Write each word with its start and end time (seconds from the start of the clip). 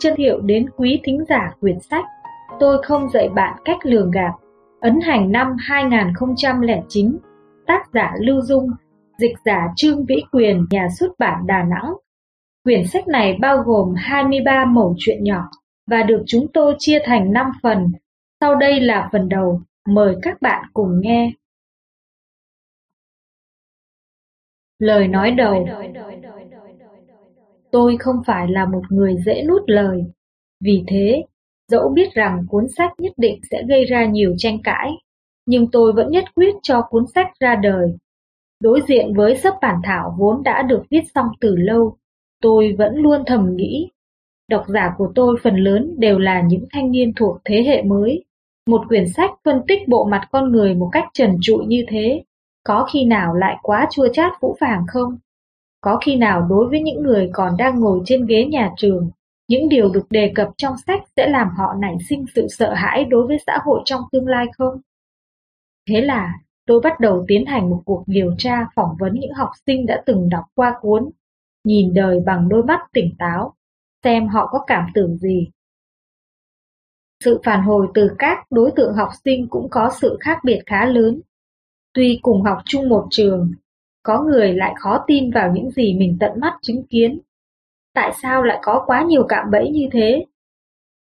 chân 0.00 0.16
hiệu 0.16 0.40
đến 0.40 0.66
quý 0.76 1.00
thính 1.04 1.24
giả 1.28 1.50
quyển 1.60 1.80
sách 1.80 2.04
Tôi 2.60 2.82
không 2.82 3.08
dạy 3.10 3.28
bạn 3.28 3.58
cách 3.64 3.78
lường 3.82 4.10
gạt 4.10 4.32
Ấn 4.80 5.00
hành 5.00 5.32
năm 5.32 5.56
2009 5.58 7.18
Tác 7.66 7.82
giả 7.94 8.12
Lưu 8.20 8.42
Dung 8.42 8.70
Dịch 9.18 9.34
giả 9.44 9.68
Trương 9.76 10.04
Vĩ 10.04 10.16
Quyền 10.32 10.66
Nhà 10.70 10.88
xuất 10.98 11.18
bản 11.18 11.46
Đà 11.46 11.62
Nẵng 11.62 11.94
Quyển 12.64 12.86
sách 12.86 13.08
này 13.08 13.38
bao 13.40 13.62
gồm 13.62 13.94
23 13.96 14.64
mẩu 14.64 14.94
chuyện 14.98 15.24
nhỏ 15.24 15.50
và 15.88 16.02
được 16.02 16.22
chúng 16.26 16.46
tôi 16.54 16.74
chia 16.78 16.98
thành 17.04 17.32
5 17.32 17.46
phần. 17.62 17.92
Sau 18.40 18.54
đây 18.54 18.80
là 18.80 19.08
phần 19.12 19.28
đầu, 19.28 19.60
mời 19.88 20.16
các 20.22 20.42
bạn 20.42 20.64
cùng 20.72 21.00
nghe. 21.00 21.32
Lời 24.78 25.08
nói 25.08 25.30
đầu 25.30 25.66
Tôi 27.70 27.96
không 28.00 28.16
phải 28.26 28.48
là 28.48 28.64
một 28.64 28.82
người 28.88 29.16
dễ 29.26 29.44
nuốt 29.48 29.62
lời. 29.66 30.04
Vì 30.60 30.84
thế, 30.86 31.24
dẫu 31.68 31.88
biết 31.88 32.14
rằng 32.14 32.46
cuốn 32.48 32.66
sách 32.76 32.92
nhất 32.98 33.12
định 33.16 33.40
sẽ 33.50 33.62
gây 33.68 33.84
ra 33.84 34.04
nhiều 34.04 34.34
tranh 34.38 34.58
cãi, 34.64 34.90
nhưng 35.46 35.70
tôi 35.70 35.92
vẫn 35.92 36.10
nhất 36.10 36.24
quyết 36.34 36.54
cho 36.62 36.82
cuốn 36.90 37.04
sách 37.14 37.26
ra 37.40 37.54
đời. 37.54 37.96
Đối 38.60 38.80
diện 38.88 39.14
với 39.14 39.36
sấp 39.36 39.54
bản 39.62 39.76
thảo 39.84 40.14
vốn 40.18 40.42
đã 40.42 40.62
được 40.62 40.82
viết 40.90 41.02
xong 41.14 41.26
từ 41.40 41.56
lâu, 41.56 41.96
tôi 42.42 42.74
vẫn 42.78 42.96
luôn 42.96 43.22
thầm 43.26 43.56
nghĩ. 43.56 43.90
Độc 44.50 44.64
giả 44.68 44.94
của 44.98 45.12
tôi 45.14 45.36
phần 45.42 45.56
lớn 45.56 45.94
đều 45.98 46.18
là 46.18 46.42
những 46.42 46.64
thanh 46.72 46.90
niên 46.90 47.12
thuộc 47.16 47.38
thế 47.44 47.64
hệ 47.66 47.82
mới. 47.82 48.24
Một 48.66 48.82
quyển 48.88 49.08
sách 49.16 49.30
phân 49.44 49.62
tích 49.68 49.88
bộ 49.88 50.04
mặt 50.04 50.28
con 50.30 50.52
người 50.52 50.74
một 50.74 50.88
cách 50.92 51.04
trần 51.12 51.36
trụi 51.40 51.66
như 51.66 51.84
thế, 51.88 52.22
có 52.64 52.86
khi 52.92 53.04
nào 53.04 53.34
lại 53.34 53.56
quá 53.62 53.88
chua 53.90 54.08
chát 54.12 54.32
phũ 54.40 54.56
phàng 54.60 54.84
không? 54.88 55.18
Có 55.88 55.98
khi 56.04 56.16
nào 56.16 56.46
đối 56.50 56.68
với 56.68 56.82
những 56.82 57.02
người 57.02 57.30
còn 57.32 57.56
đang 57.58 57.80
ngồi 57.80 58.00
trên 58.04 58.26
ghế 58.26 58.44
nhà 58.44 58.70
trường, 58.76 59.10
những 59.48 59.68
điều 59.68 59.88
được 59.88 60.06
đề 60.10 60.32
cập 60.34 60.48
trong 60.56 60.74
sách 60.86 61.00
sẽ 61.16 61.28
làm 61.28 61.48
họ 61.56 61.74
nảy 61.80 61.96
sinh 62.08 62.24
sự 62.34 62.46
sợ 62.48 62.74
hãi 62.74 63.04
đối 63.04 63.26
với 63.26 63.38
xã 63.46 63.58
hội 63.64 63.80
trong 63.84 64.00
tương 64.12 64.26
lai 64.26 64.46
không? 64.58 64.80
Thế 65.88 66.00
là 66.00 66.34
tôi 66.66 66.80
bắt 66.80 67.00
đầu 67.00 67.24
tiến 67.28 67.46
hành 67.46 67.70
một 67.70 67.82
cuộc 67.84 68.04
điều 68.06 68.34
tra 68.38 68.66
phỏng 68.74 68.96
vấn 68.98 69.14
những 69.14 69.32
học 69.32 69.50
sinh 69.66 69.86
đã 69.86 70.02
từng 70.06 70.28
đọc 70.28 70.44
qua 70.54 70.74
cuốn 70.80 71.10
Nhìn 71.64 71.94
đời 71.94 72.20
bằng 72.26 72.48
đôi 72.48 72.62
mắt 72.62 72.80
tỉnh 72.92 73.14
táo, 73.18 73.54
xem 74.04 74.28
họ 74.28 74.48
có 74.52 74.64
cảm 74.66 74.86
tưởng 74.94 75.16
gì. 75.16 75.48
Sự 77.24 77.40
phản 77.44 77.62
hồi 77.62 77.88
từ 77.94 78.10
các 78.18 78.38
đối 78.50 78.70
tượng 78.76 78.94
học 78.94 79.10
sinh 79.24 79.46
cũng 79.50 79.68
có 79.70 79.90
sự 80.00 80.18
khác 80.20 80.38
biệt 80.44 80.62
khá 80.66 80.86
lớn. 80.86 81.20
Tuy 81.94 82.18
cùng 82.22 82.42
học 82.42 82.58
chung 82.64 82.88
một 82.88 83.06
trường, 83.10 83.52
có 84.02 84.22
người 84.22 84.52
lại 84.52 84.74
khó 84.78 85.04
tin 85.06 85.30
vào 85.30 85.52
những 85.52 85.70
gì 85.70 85.94
mình 85.94 86.16
tận 86.20 86.40
mắt 86.40 86.54
chứng 86.62 86.86
kiến. 86.86 87.20
Tại 87.94 88.12
sao 88.22 88.42
lại 88.42 88.58
có 88.62 88.84
quá 88.86 89.02
nhiều 89.02 89.26
cạm 89.28 89.50
bẫy 89.50 89.70
như 89.70 89.88
thế? 89.92 90.24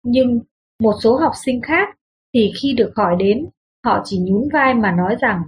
Nhưng 0.03 0.39
một 0.79 0.93
số 1.03 1.17
học 1.17 1.31
sinh 1.45 1.61
khác 1.61 1.89
thì 2.33 2.51
khi 2.61 2.73
được 2.73 2.91
hỏi 2.95 3.15
đến, 3.19 3.47
họ 3.85 4.01
chỉ 4.05 4.19
nhún 4.19 4.49
vai 4.53 4.73
mà 4.73 4.91
nói 4.91 5.15
rằng 5.19 5.43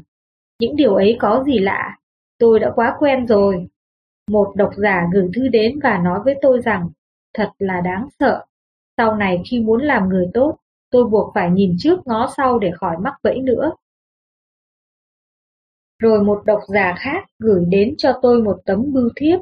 những 0.59 0.75
điều 0.75 0.95
ấy 0.95 1.17
có 1.19 1.43
gì 1.45 1.59
lạ, 1.59 1.97
tôi 2.39 2.59
đã 2.59 2.71
quá 2.75 2.95
quen 2.99 3.27
rồi. 3.27 3.67
Một 4.31 4.53
độc 4.55 4.71
giả 4.77 5.07
gửi 5.13 5.29
thư 5.35 5.47
đến 5.47 5.79
và 5.83 5.97
nói 5.97 6.19
với 6.25 6.35
tôi 6.41 6.61
rằng 6.61 6.89
thật 7.33 7.49
là 7.59 7.81
đáng 7.81 8.07
sợ. 8.19 8.45
Sau 8.97 9.15
này 9.15 9.41
khi 9.49 9.59
muốn 9.59 9.81
làm 9.81 10.09
người 10.09 10.29
tốt, 10.33 10.57
tôi 10.91 11.05
buộc 11.05 11.31
phải 11.35 11.49
nhìn 11.51 11.75
trước 11.79 12.07
ngó 12.07 12.33
sau 12.37 12.59
để 12.59 12.71
khỏi 12.71 12.97
mắc 12.99 13.13
bẫy 13.23 13.39
nữa. 13.39 13.71
Rồi 16.03 16.23
một 16.23 16.41
độc 16.45 16.59
giả 16.67 16.95
khác 16.97 17.23
gửi 17.39 17.65
đến 17.69 17.93
cho 17.97 18.19
tôi 18.21 18.43
một 18.43 18.57
tấm 18.65 18.93
bưu 18.93 19.09
thiếp, 19.15 19.39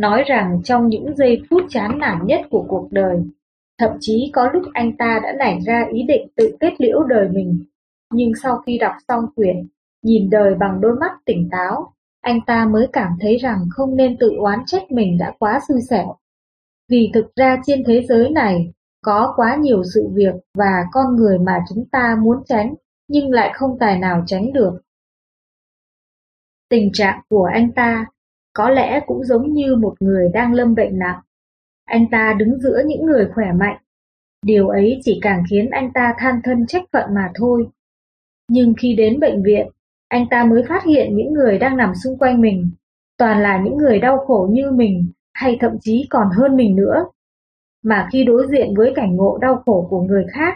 nói 0.00 0.24
rằng 0.26 0.60
trong 0.64 0.88
những 0.88 1.16
giây 1.16 1.42
phút 1.50 1.62
chán 1.68 1.98
nản 1.98 2.26
nhất 2.26 2.40
của 2.50 2.64
cuộc 2.68 2.88
đời, 2.90 3.22
thậm 3.78 3.90
chí 4.00 4.30
có 4.34 4.50
lúc 4.52 4.62
anh 4.72 4.96
ta 4.96 5.20
đã 5.22 5.32
nảy 5.38 5.58
ra 5.66 5.86
ý 5.92 6.02
định 6.02 6.28
tự 6.36 6.56
kết 6.60 6.72
liễu 6.78 7.02
đời 7.02 7.28
mình. 7.28 7.64
Nhưng 8.12 8.32
sau 8.42 8.58
khi 8.66 8.78
đọc 8.78 8.92
xong 9.08 9.24
quyển, 9.36 9.56
nhìn 10.02 10.30
đời 10.30 10.54
bằng 10.54 10.80
đôi 10.80 10.94
mắt 11.00 11.12
tỉnh 11.24 11.48
táo, 11.50 11.92
anh 12.20 12.40
ta 12.46 12.66
mới 12.72 12.86
cảm 12.92 13.12
thấy 13.20 13.36
rằng 13.36 13.58
không 13.70 13.96
nên 13.96 14.16
tự 14.20 14.32
oán 14.38 14.58
trách 14.66 14.90
mình 14.90 15.18
đã 15.18 15.34
quá 15.38 15.60
xui 15.68 15.80
xẻo. 15.90 16.16
Vì 16.90 17.10
thực 17.14 17.34
ra 17.36 17.58
trên 17.66 17.84
thế 17.86 18.02
giới 18.08 18.30
này 18.30 18.72
có 19.04 19.32
quá 19.36 19.56
nhiều 19.60 19.82
sự 19.94 20.08
việc 20.12 20.34
và 20.54 20.84
con 20.92 21.16
người 21.16 21.38
mà 21.38 21.64
chúng 21.68 21.84
ta 21.92 22.16
muốn 22.22 22.36
tránh 22.46 22.74
nhưng 23.08 23.30
lại 23.30 23.52
không 23.54 23.78
tài 23.80 23.98
nào 23.98 24.24
tránh 24.26 24.52
được. 24.52 24.80
Tình 26.68 26.90
trạng 26.92 27.20
của 27.28 27.48
anh 27.52 27.72
ta 27.72 28.06
có 28.52 28.70
lẽ 28.70 29.00
cũng 29.06 29.24
giống 29.24 29.52
như 29.52 29.76
một 29.76 29.94
người 30.00 30.28
đang 30.34 30.54
lâm 30.54 30.74
bệnh 30.74 30.98
nặng. 30.98 31.20
Anh 31.84 32.10
ta 32.10 32.34
đứng 32.38 32.60
giữa 32.60 32.82
những 32.86 33.06
người 33.06 33.28
khỏe 33.34 33.52
mạnh. 33.52 33.76
Điều 34.46 34.68
ấy 34.68 35.00
chỉ 35.04 35.18
càng 35.22 35.42
khiến 35.50 35.70
anh 35.70 35.92
ta 35.92 36.14
than 36.18 36.40
thân 36.44 36.66
trách 36.66 36.84
phận 36.92 37.14
mà 37.14 37.30
thôi. 37.34 37.68
Nhưng 38.48 38.74
khi 38.78 38.94
đến 38.94 39.20
bệnh 39.20 39.42
viện, 39.42 39.68
anh 40.08 40.26
ta 40.30 40.44
mới 40.44 40.62
phát 40.68 40.84
hiện 40.84 41.16
những 41.16 41.32
người 41.32 41.58
đang 41.58 41.76
nằm 41.76 41.92
xung 41.94 42.18
quanh 42.18 42.40
mình, 42.40 42.70
toàn 43.18 43.42
là 43.42 43.60
những 43.64 43.76
người 43.76 43.98
đau 43.98 44.18
khổ 44.26 44.48
như 44.50 44.70
mình 44.70 45.12
hay 45.32 45.56
thậm 45.60 45.72
chí 45.80 46.06
còn 46.10 46.28
hơn 46.38 46.56
mình 46.56 46.76
nữa. 46.76 47.04
Mà 47.84 48.08
khi 48.12 48.24
đối 48.24 48.46
diện 48.50 48.74
với 48.76 48.92
cảnh 48.94 49.16
ngộ 49.16 49.38
đau 49.38 49.62
khổ 49.66 49.86
của 49.90 50.02
người 50.02 50.26
khác, 50.32 50.54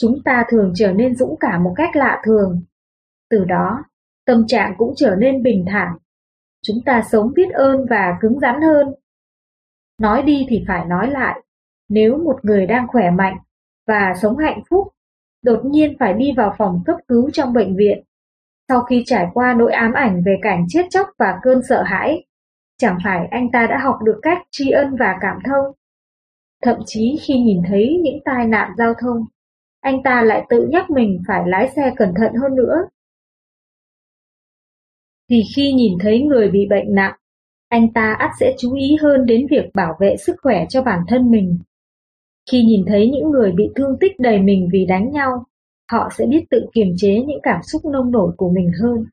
chúng 0.00 0.22
ta 0.24 0.44
thường 0.50 0.72
trở 0.74 0.92
nên 0.92 1.16
dũng 1.16 1.36
cảm 1.40 1.64
một 1.64 1.72
cách 1.76 1.96
lạ 1.96 2.22
thường. 2.24 2.62
Từ 3.30 3.44
đó, 3.44 3.84
tâm 4.28 4.44
trạng 4.46 4.74
cũng 4.78 4.92
trở 4.96 5.16
nên 5.18 5.42
bình 5.42 5.64
thản. 5.68 5.88
Chúng 6.62 6.76
ta 6.86 7.02
sống 7.10 7.32
biết 7.34 7.50
ơn 7.52 7.86
và 7.90 8.18
cứng 8.20 8.40
rắn 8.40 8.62
hơn. 8.62 8.94
Nói 10.00 10.22
đi 10.22 10.46
thì 10.48 10.64
phải 10.68 10.84
nói 10.84 11.10
lại, 11.10 11.40
nếu 11.88 12.18
một 12.18 12.38
người 12.42 12.66
đang 12.66 12.88
khỏe 12.88 13.10
mạnh 13.10 13.36
và 13.86 14.14
sống 14.22 14.36
hạnh 14.36 14.62
phúc, 14.70 14.88
đột 15.42 15.60
nhiên 15.64 15.96
phải 15.98 16.12
đi 16.12 16.32
vào 16.36 16.54
phòng 16.58 16.82
cấp 16.86 16.96
cứu 17.08 17.30
trong 17.32 17.52
bệnh 17.52 17.76
viện, 17.76 18.04
sau 18.68 18.82
khi 18.82 19.02
trải 19.06 19.26
qua 19.34 19.54
nỗi 19.54 19.72
ám 19.72 19.92
ảnh 19.92 20.22
về 20.26 20.36
cảnh 20.42 20.64
chết 20.68 20.86
chóc 20.90 21.06
và 21.18 21.38
cơn 21.42 21.62
sợ 21.68 21.82
hãi, 21.82 22.24
chẳng 22.78 22.98
phải 23.04 23.28
anh 23.30 23.50
ta 23.52 23.66
đã 23.66 23.78
học 23.78 23.98
được 24.04 24.18
cách 24.22 24.38
tri 24.50 24.70
ân 24.70 24.96
và 24.96 25.18
cảm 25.20 25.38
thông. 25.44 25.74
Thậm 26.62 26.76
chí 26.86 27.18
khi 27.26 27.34
nhìn 27.38 27.62
thấy 27.68 28.00
những 28.02 28.18
tai 28.24 28.46
nạn 28.46 28.72
giao 28.78 28.94
thông, 29.02 29.24
anh 29.80 30.02
ta 30.02 30.22
lại 30.22 30.46
tự 30.48 30.68
nhắc 30.70 30.90
mình 30.90 31.22
phải 31.28 31.42
lái 31.46 31.68
xe 31.76 31.92
cẩn 31.96 32.14
thận 32.14 32.32
hơn 32.34 32.54
nữa. 32.54 32.88
Vì 35.28 35.42
khi 35.56 35.72
nhìn 35.72 35.92
thấy 36.00 36.22
người 36.22 36.50
bị 36.50 36.66
bệnh 36.70 36.94
nặng, 36.94 37.14
anh 37.68 37.92
ta 37.92 38.14
ắt 38.18 38.30
sẽ 38.40 38.54
chú 38.58 38.74
ý 38.74 38.96
hơn 39.02 39.26
đến 39.26 39.46
việc 39.50 39.64
bảo 39.74 39.94
vệ 40.00 40.16
sức 40.16 40.36
khỏe 40.42 40.66
cho 40.68 40.82
bản 40.82 41.00
thân 41.08 41.30
mình. 41.30 41.58
Khi 42.50 42.62
nhìn 42.62 42.84
thấy 42.86 43.10
những 43.10 43.30
người 43.30 43.52
bị 43.52 43.64
thương 43.76 43.96
tích 44.00 44.12
đầy 44.18 44.38
mình 44.38 44.68
vì 44.72 44.86
đánh 44.86 45.10
nhau, 45.10 45.44
họ 45.92 46.08
sẽ 46.18 46.26
biết 46.26 46.44
tự 46.50 46.66
kiềm 46.72 46.88
chế 46.96 47.22
những 47.26 47.40
cảm 47.42 47.62
xúc 47.62 47.84
nông 47.84 48.10
nổi 48.10 48.32
của 48.36 48.50
mình 48.50 48.70
hơn. 48.82 49.04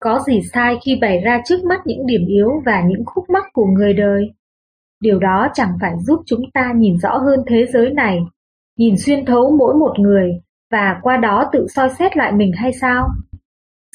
Có 0.00 0.20
gì 0.26 0.40
sai 0.52 0.78
khi 0.84 0.98
bày 1.00 1.20
ra 1.20 1.42
trước 1.44 1.64
mắt 1.64 1.80
những 1.84 2.06
điểm 2.06 2.26
yếu 2.26 2.48
và 2.66 2.82
những 2.88 3.04
khúc 3.06 3.24
mắc 3.30 3.44
của 3.52 3.66
người 3.66 3.92
đời? 3.92 4.30
Điều 5.00 5.18
đó 5.18 5.48
chẳng 5.54 5.72
phải 5.80 5.92
giúp 6.06 6.22
chúng 6.26 6.42
ta 6.54 6.72
nhìn 6.76 6.98
rõ 6.98 7.18
hơn 7.18 7.40
thế 7.46 7.66
giới 7.66 7.90
này, 7.90 8.18
nhìn 8.76 8.94
xuyên 8.98 9.24
thấu 9.24 9.56
mỗi 9.58 9.74
một 9.74 9.98
người 9.98 10.40
và 10.70 11.00
qua 11.02 11.16
đó 11.16 11.50
tự 11.52 11.66
soi 11.74 11.90
xét 11.98 12.16
lại 12.16 12.32
mình 12.32 12.52
hay 12.56 12.72
sao? 12.72 13.08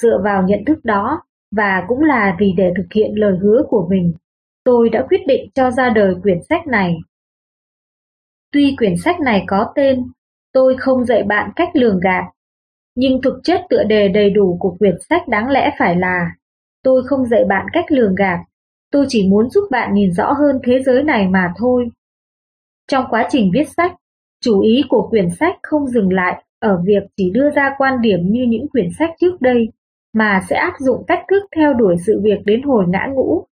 Dựa 0.01 0.21
vào 0.23 0.43
nhận 0.43 0.65
thức 0.65 0.85
đó 0.85 1.21
và 1.51 1.85
cũng 1.87 2.03
là 2.03 2.35
vì 2.39 2.53
để 2.57 2.73
thực 2.77 2.93
hiện 2.95 3.11
lời 3.15 3.37
hứa 3.41 3.63
của 3.69 3.87
mình, 3.89 4.13
tôi 4.63 4.89
đã 4.89 5.05
quyết 5.09 5.21
định 5.27 5.49
cho 5.53 5.71
ra 5.71 5.89
đời 5.89 6.15
quyển 6.23 6.37
sách 6.49 6.67
này. 6.67 6.97
Tuy 8.51 8.75
quyển 8.77 8.97
sách 8.97 9.19
này 9.19 9.43
có 9.47 9.71
tên 9.75 10.03
Tôi 10.55 10.75
không 10.79 11.05
dạy 11.05 11.23
bạn 11.23 11.51
cách 11.55 11.69
lường 11.73 11.99
gạt, 11.99 12.23
nhưng 12.95 13.21
thực 13.21 13.39
chất 13.43 13.61
tựa 13.69 13.83
đề 13.83 14.07
đầy 14.07 14.29
đủ 14.29 14.57
của 14.59 14.75
quyển 14.79 14.95
sách 15.09 15.27
đáng 15.27 15.49
lẽ 15.49 15.75
phải 15.79 15.95
là 15.95 16.31
Tôi 16.83 17.03
không 17.05 17.25
dạy 17.25 17.45
bạn 17.49 17.65
cách 17.73 17.85
lường 17.91 18.15
gạt, 18.15 18.39
tôi 18.91 19.05
chỉ 19.09 19.29
muốn 19.29 19.49
giúp 19.49 19.67
bạn 19.71 19.93
nhìn 19.93 20.13
rõ 20.13 20.33
hơn 20.33 20.59
thế 20.63 20.83
giới 20.83 21.03
này 21.03 21.27
mà 21.27 21.53
thôi. 21.57 21.89
Trong 22.87 23.05
quá 23.09 23.27
trình 23.29 23.51
viết 23.53 23.69
sách, 23.77 23.95
chủ 24.41 24.61
ý 24.61 24.83
của 24.89 25.07
quyển 25.09 25.29
sách 25.29 25.55
không 25.63 25.87
dừng 25.87 26.13
lại 26.13 26.43
ở 26.59 26.81
việc 26.85 27.03
chỉ 27.17 27.31
đưa 27.33 27.49
ra 27.49 27.75
quan 27.77 28.01
điểm 28.01 28.19
như 28.23 28.45
những 28.49 28.67
quyển 28.67 28.89
sách 28.99 29.09
trước 29.19 29.41
đây, 29.41 29.69
mà 30.15 30.41
sẽ 30.49 30.55
áp 30.55 30.73
dụng 30.79 31.03
cách 31.07 31.23
thức 31.29 31.43
theo 31.55 31.73
đuổi 31.73 31.95
sự 32.05 32.21
việc 32.23 32.37
đến 32.45 32.61
hồi 32.61 32.85
ngã 32.87 33.07
ngũ. 33.13 33.45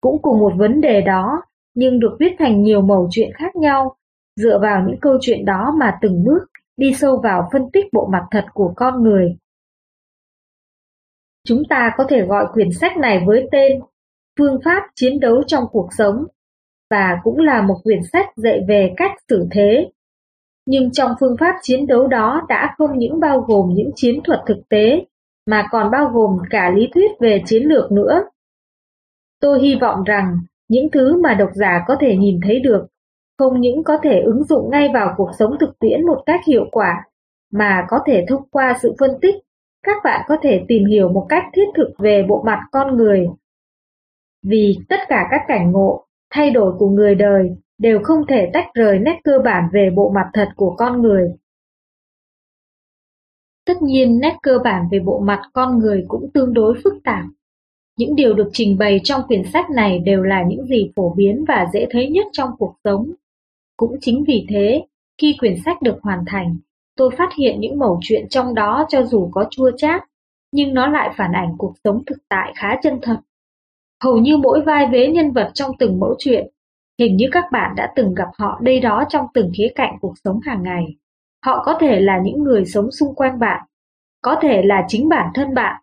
Cũng 0.00 0.22
cùng 0.22 0.40
một 0.40 0.52
vấn 0.56 0.80
đề 0.80 1.00
đó, 1.00 1.42
nhưng 1.74 2.00
được 2.00 2.16
viết 2.20 2.32
thành 2.38 2.62
nhiều 2.62 2.82
mẩu 2.82 3.08
chuyện 3.10 3.30
khác 3.34 3.56
nhau, 3.56 3.96
dựa 4.36 4.58
vào 4.62 4.84
những 4.86 5.00
câu 5.00 5.18
chuyện 5.20 5.44
đó 5.44 5.74
mà 5.80 5.98
từng 6.00 6.24
bước 6.24 6.38
đi 6.76 6.94
sâu 6.94 7.20
vào 7.22 7.48
phân 7.52 7.70
tích 7.72 7.84
bộ 7.92 8.08
mặt 8.12 8.26
thật 8.30 8.44
của 8.54 8.72
con 8.76 9.02
người. 9.02 9.36
Chúng 11.46 11.62
ta 11.68 11.94
có 11.96 12.04
thể 12.08 12.22
gọi 12.22 12.46
quyển 12.52 12.68
sách 12.72 12.96
này 12.96 13.24
với 13.26 13.48
tên 13.52 13.80
Phương 14.38 14.60
pháp 14.64 14.82
chiến 14.94 15.20
đấu 15.20 15.42
trong 15.46 15.64
cuộc 15.72 15.88
sống 15.98 16.24
và 16.90 17.18
cũng 17.22 17.38
là 17.38 17.62
một 17.62 17.76
quyển 17.84 18.00
sách 18.12 18.26
dạy 18.36 18.60
về 18.68 18.94
cách 18.96 19.12
xử 19.28 19.48
thế. 19.50 19.90
Nhưng 20.66 20.90
trong 20.92 21.10
phương 21.20 21.36
pháp 21.40 21.54
chiến 21.62 21.86
đấu 21.86 22.06
đó 22.06 22.42
đã 22.48 22.74
không 22.78 22.98
những 22.98 23.20
bao 23.20 23.40
gồm 23.40 23.74
những 23.74 23.90
chiến 23.94 24.20
thuật 24.24 24.40
thực 24.46 24.68
tế 24.68 25.04
mà 25.46 25.68
còn 25.70 25.90
bao 25.90 26.10
gồm 26.12 26.38
cả 26.50 26.70
lý 26.70 26.88
thuyết 26.94 27.10
về 27.20 27.42
chiến 27.46 27.62
lược 27.62 27.92
nữa. 27.92 28.24
Tôi 29.40 29.60
hy 29.60 29.74
vọng 29.80 30.04
rằng 30.04 30.38
những 30.68 30.90
thứ 30.92 31.20
mà 31.22 31.34
độc 31.34 31.50
giả 31.54 31.84
có 31.86 31.96
thể 32.00 32.16
nhìn 32.16 32.40
thấy 32.42 32.60
được 32.60 32.86
không 33.38 33.60
những 33.60 33.84
có 33.84 33.98
thể 34.02 34.20
ứng 34.20 34.44
dụng 34.44 34.70
ngay 34.70 34.88
vào 34.94 35.14
cuộc 35.16 35.30
sống 35.38 35.56
thực 35.60 35.78
tiễn 35.78 36.06
một 36.06 36.22
cách 36.26 36.40
hiệu 36.46 36.64
quả, 36.72 37.04
mà 37.52 37.86
có 37.88 37.98
thể 38.06 38.24
thông 38.28 38.48
qua 38.50 38.78
sự 38.82 38.94
phân 38.98 39.10
tích, 39.20 39.34
các 39.82 39.96
bạn 40.04 40.24
có 40.28 40.36
thể 40.42 40.64
tìm 40.68 40.84
hiểu 40.84 41.08
một 41.08 41.26
cách 41.28 41.44
thiết 41.54 41.66
thực 41.76 41.90
về 41.98 42.24
bộ 42.28 42.42
mặt 42.46 42.60
con 42.72 42.96
người. 42.96 43.28
Vì 44.42 44.78
tất 44.88 45.00
cả 45.08 45.28
các 45.30 45.40
cảnh 45.48 45.72
ngộ, 45.72 46.04
thay 46.30 46.50
đổi 46.50 46.72
của 46.78 46.88
người 46.88 47.14
đời 47.14 47.56
đều 47.78 48.00
không 48.02 48.26
thể 48.26 48.50
tách 48.52 48.66
rời 48.74 48.98
nét 48.98 49.20
cơ 49.24 49.38
bản 49.44 49.68
về 49.72 49.90
bộ 49.94 50.12
mặt 50.14 50.30
thật 50.32 50.48
của 50.56 50.74
con 50.78 51.02
người. 51.02 51.32
Tất 53.66 53.82
nhiên 53.82 54.18
nét 54.20 54.36
cơ 54.42 54.58
bản 54.64 54.88
về 54.90 54.98
bộ 54.98 55.18
mặt 55.18 55.42
con 55.52 55.78
người 55.78 56.04
cũng 56.08 56.30
tương 56.34 56.54
đối 56.54 56.74
phức 56.84 56.94
tạp. 57.04 57.24
Những 57.98 58.16
điều 58.16 58.34
được 58.34 58.50
trình 58.52 58.78
bày 58.78 59.00
trong 59.04 59.22
quyển 59.26 59.42
sách 59.52 59.70
này 59.70 59.98
đều 59.98 60.22
là 60.22 60.42
những 60.42 60.66
gì 60.66 60.90
phổ 60.96 61.14
biến 61.14 61.44
và 61.48 61.66
dễ 61.72 61.86
thấy 61.90 62.10
nhất 62.10 62.26
trong 62.32 62.50
cuộc 62.58 62.74
sống. 62.84 63.10
Cũng 63.76 63.96
chính 64.00 64.24
vì 64.26 64.46
thế, 64.48 64.86
khi 65.18 65.36
quyển 65.38 65.56
sách 65.64 65.82
được 65.82 65.98
hoàn 66.02 66.24
thành, 66.26 66.56
tôi 66.96 67.10
phát 67.18 67.30
hiện 67.38 67.60
những 67.60 67.78
mẩu 67.78 67.98
chuyện 68.02 68.28
trong 68.28 68.54
đó 68.54 68.86
cho 68.88 69.02
dù 69.02 69.28
có 69.32 69.44
chua 69.50 69.70
chát, 69.76 70.02
nhưng 70.52 70.74
nó 70.74 70.86
lại 70.86 71.10
phản 71.16 71.32
ảnh 71.32 71.54
cuộc 71.58 71.74
sống 71.84 72.02
thực 72.06 72.18
tại 72.28 72.52
khá 72.56 72.76
chân 72.82 72.98
thật. 73.02 73.16
Hầu 74.02 74.18
như 74.18 74.36
mỗi 74.36 74.62
vai 74.62 74.86
vế 74.86 75.06
nhân 75.06 75.32
vật 75.32 75.50
trong 75.54 75.70
từng 75.78 76.00
mẫu 76.00 76.14
chuyện, 76.18 76.46
hình 76.98 77.16
như 77.16 77.26
các 77.32 77.44
bạn 77.52 77.74
đã 77.76 77.92
từng 77.96 78.14
gặp 78.14 78.28
họ 78.38 78.58
đây 78.62 78.80
đó 78.80 79.04
trong 79.08 79.26
từng 79.34 79.50
khía 79.56 79.68
cạnh 79.74 79.96
cuộc 80.00 80.14
sống 80.24 80.40
hàng 80.40 80.62
ngày. 80.62 80.84
Họ 81.46 81.62
có 81.64 81.78
thể 81.80 82.00
là 82.00 82.20
những 82.24 82.42
người 82.42 82.64
sống 82.64 82.90
xung 82.90 83.14
quanh 83.14 83.38
bạn, 83.38 83.66
có 84.22 84.36
thể 84.42 84.62
là 84.62 84.84
chính 84.88 85.08
bản 85.08 85.30
thân 85.34 85.54
bạn. 85.54 85.82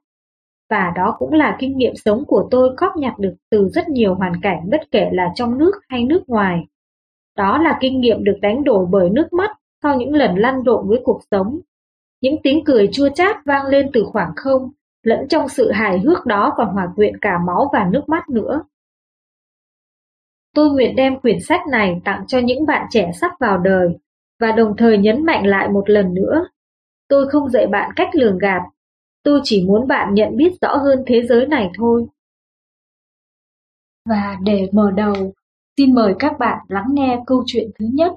Và 0.70 0.92
đó 0.96 1.16
cũng 1.20 1.34
là 1.34 1.58
kinh 1.60 1.78
nghiệm 1.78 1.94
sống 1.96 2.24
của 2.28 2.48
tôi 2.52 2.70
góp 2.78 2.98
nhặt 2.98 3.14
được 3.20 3.34
từ 3.52 3.70
rất 3.70 3.90
nhiều 3.90 4.16
hoàn 4.16 4.34
cảnh 4.42 4.60
bất 4.72 4.82
kể 4.92 5.10
là 5.12 5.32
trong 5.36 5.58
nước 5.58 5.72
hay 5.90 6.04
nước 6.04 6.24
ngoài. 6.28 6.68
Đó 7.38 7.58
là 7.58 7.78
kinh 7.82 8.02
nghiệm 8.02 8.24
được 8.24 8.38
đánh 8.42 8.64
đổi 8.64 8.86
bởi 8.90 9.10
nước 9.10 9.34
mắt 9.34 9.52
sau 9.84 9.98
những 9.98 10.14
lần 10.14 10.36
lăn 10.36 10.62
lộn 10.66 10.88
với 10.88 11.02
cuộc 11.04 11.20
sống. 11.32 11.60
Những 12.22 12.36
tiếng 12.44 12.64
cười 12.66 12.90
chua 12.94 13.10
chát 13.10 13.36
vang 13.46 13.66
lên 13.66 13.90
từ 13.94 14.04
khoảng 14.04 14.32
không, 14.36 14.72
lẫn 15.04 15.28
trong 15.30 15.48
sự 15.50 15.72
hài 15.72 16.00
hước 16.00 16.26
đó 16.26 16.54
còn 16.58 16.68
hòa 16.68 16.88
quyện 16.96 17.20
cả 17.22 17.38
máu 17.48 17.70
và 17.74 17.88
nước 17.92 18.10
mắt 18.10 18.30
nữa. 18.30 18.64
Tôi 20.56 20.70
nguyện 20.70 20.96
đem 20.96 21.20
quyển 21.20 21.38
sách 21.42 21.62
này 21.72 22.02
tặng 22.06 22.28
cho 22.28 22.40
những 22.40 22.66
bạn 22.66 22.88
trẻ 22.90 23.12
sắp 23.22 23.32
vào 23.40 23.58
đời 23.58 23.98
và 24.40 24.52
đồng 24.52 24.74
thời 24.78 24.98
nhấn 24.98 25.26
mạnh 25.26 25.48
lại 25.48 25.70
một 25.70 25.90
lần 25.90 26.14
nữa. 26.14 26.46
Tôi 27.08 27.30
không 27.30 27.50
dạy 27.50 27.68
bạn 27.68 27.92
cách 27.96 28.10
lường 28.14 28.38
gạt, 28.38 28.62
tôi 29.24 29.42
chỉ 29.44 29.66
muốn 29.68 29.88
bạn 29.88 30.14
nhận 30.14 30.38
biết 30.38 30.54
rõ 30.62 30.78
hơn 30.78 31.04
thế 31.08 31.24
giới 31.24 31.48
này 31.48 31.72
thôi. 31.78 32.06
Và 34.10 34.38
để 34.44 34.70
mở 34.72 34.92
đầu, 34.92 35.34
xin 35.78 35.96
mời 35.96 36.16
các 36.20 36.34
bạn 36.40 36.66
lắng 36.68 36.88
nghe 36.90 37.24
câu 37.26 37.44
chuyện 37.48 37.72
thứ 37.80 37.86
nhất. 37.94 38.14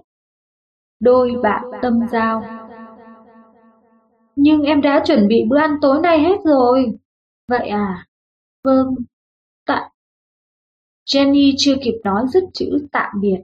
Đôi 1.01 1.33
bạn 1.43 1.65
tâm 1.83 2.09
giao 2.13 2.43
Nhưng 4.37 4.63
em 4.63 4.81
đã 4.81 5.03
chuẩn 5.07 5.29
bị 5.29 5.45
bữa 5.49 5.59
ăn 5.59 5.77
tối 5.83 6.01
nay 6.01 6.19
hết 6.19 6.37
rồi. 6.45 6.99
Vậy 7.49 7.69
à? 7.69 8.07
Vâng. 8.65 8.95
Tại... 9.67 9.91
Jenny 11.07 11.55
chưa 11.59 11.75
kịp 11.83 12.01
nói 12.05 12.25
dứt 12.29 12.45
chữ 12.55 12.87
tạm 12.93 13.21
biệt 13.21 13.43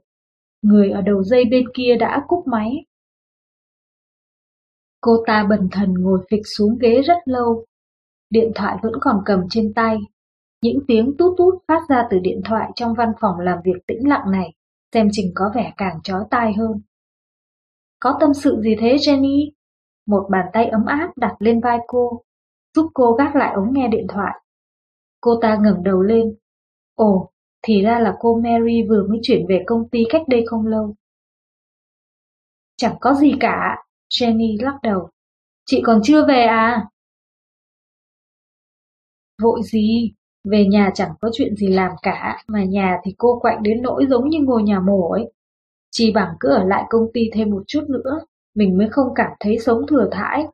Người 0.62 0.90
ở 0.90 1.00
đầu 1.00 1.22
dây 1.22 1.44
bên 1.50 1.64
kia 1.74 1.96
đã 2.00 2.24
cúp 2.28 2.46
máy. 2.46 2.84
Cô 5.00 5.24
ta 5.26 5.46
bần 5.50 5.68
thần 5.72 5.94
ngồi 5.94 6.26
phịch 6.30 6.42
xuống 6.56 6.78
ghế 6.80 7.02
rất 7.02 7.18
lâu. 7.24 7.64
Điện 8.30 8.52
thoại 8.54 8.76
vẫn 8.82 8.92
còn 9.00 9.22
cầm 9.26 9.46
trên 9.50 9.72
tay. 9.74 9.98
Những 10.62 10.78
tiếng 10.88 11.14
tút 11.18 11.38
tút 11.38 11.54
phát 11.68 11.80
ra 11.88 12.06
từ 12.10 12.18
điện 12.18 12.40
thoại 12.44 12.70
trong 12.74 12.94
văn 12.94 13.12
phòng 13.20 13.40
làm 13.40 13.58
việc 13.64 13.86
tĩnh 13.86 14.08
lặng 14.08 14.30
này, 14.30 14.52
xem 14.92 15.08
chừng 15.12 15.26
có 15.34 15.52
vẻ 15.54 15.72
càng 15.76 16.00
chói 16.02 16.24
tai 16.30 16.52
hơn. 16.52 16.80
Có 18.00 18.16
tâm 18.20 18.34
sự 18.34 18.60
gì 18.60 18.76
thế 18.78 18.96
Jenny? 18.96 19.50
Một 20.06 20.28
bàn 20.30 20.46
tay 20.52 20.66
ấm 20.66 20.84
áp 20.86 21.12
đặt 21.16 21.36
lên 21.38 21.60
vai 21.60 21.78
cô, 21.86 22.22
giúp 22.74 22.90
cô 22.94 23.12
gác 23.12 23.36
lại 23.36 23.54
ống 23.54 23.72
nghe 23.72 23.88
điện 23.88 24.06
thoại. 24.08 24.40
Cô 25.20 25.38
ta 25.42 25.58
ngẩng 25.62 25.84
đầu 25.84 26.02
lên. 26.02 26.36
Ồ, 26.94 27.31
thì 27.62 27.82
ra 27.82 27.98
là 27.98 28.14
cô 28.20 28.40
Mary 28.40 28.82
vừa 28.88 29.06
mới 29.08 29.18
chuyển 29.22 29.46
về 29.48 29.62
công 29.66 29.88
ty 29.88 30.04
cách 30.10 30.22
đây 30.28 30.44
không 30.46 30.66
lâu. 30.66 30.94
Chẳng 32.76 32.96
có 33.00 33.14
gì 33.14 33.32
cả, 33.40 33.76
Jenny 34.10 34.64
lắc 34.64 34.78
đầu. 34.82 35.10
Chị 35.66 35.82
còn 35.84 36.00
chưa 36.04 36.26
về 36.26 36.42
à? 36.42 36.86
Vội 39.42 39.60
gì, 39.64 40.12
về 40.44 40.66
nhà 40.66 40.90
chẳng 40.94 41.10
có 41.20 41.30
chuyện 41.32 41.56
gì 41.56 41.68
làm 41.68 41.92
cả, 42.02 42.42
mà 42.48 42.64
nhà 42.64 42.98
thì 43.04 43.14
cô 43.18 43.38
quạnh 43.40 43.62
đến 43.62 43.82
nỗi 43.82 44.06
giống 44.10 44.28
như 44.28 44.38
ngồi 44.42 44.62
nhà 44.62 44.80
mổ 44.80 45.10
ấy. 45.10 45.32
Chỉ 45.90 46.12
bằng 46.12 46.34
cứ 46.40 46.48
ở 46.48 46.64
lại 46.64 46.84
công 46.90 47.06
ty 47.14 47.30
thêm 47.32 47.50
một 47.50 47.62
chút 47.66 47.84
nữa, 47.88 48.20
mình 48.54 48.78
mới 48.78 48.88
không 48.90 49.14
cảm 49.14 49.30
thấy 49.40 49.58
sống 49.58 49.86
thừa 49.88 50.08
thãi. 50.12 50.46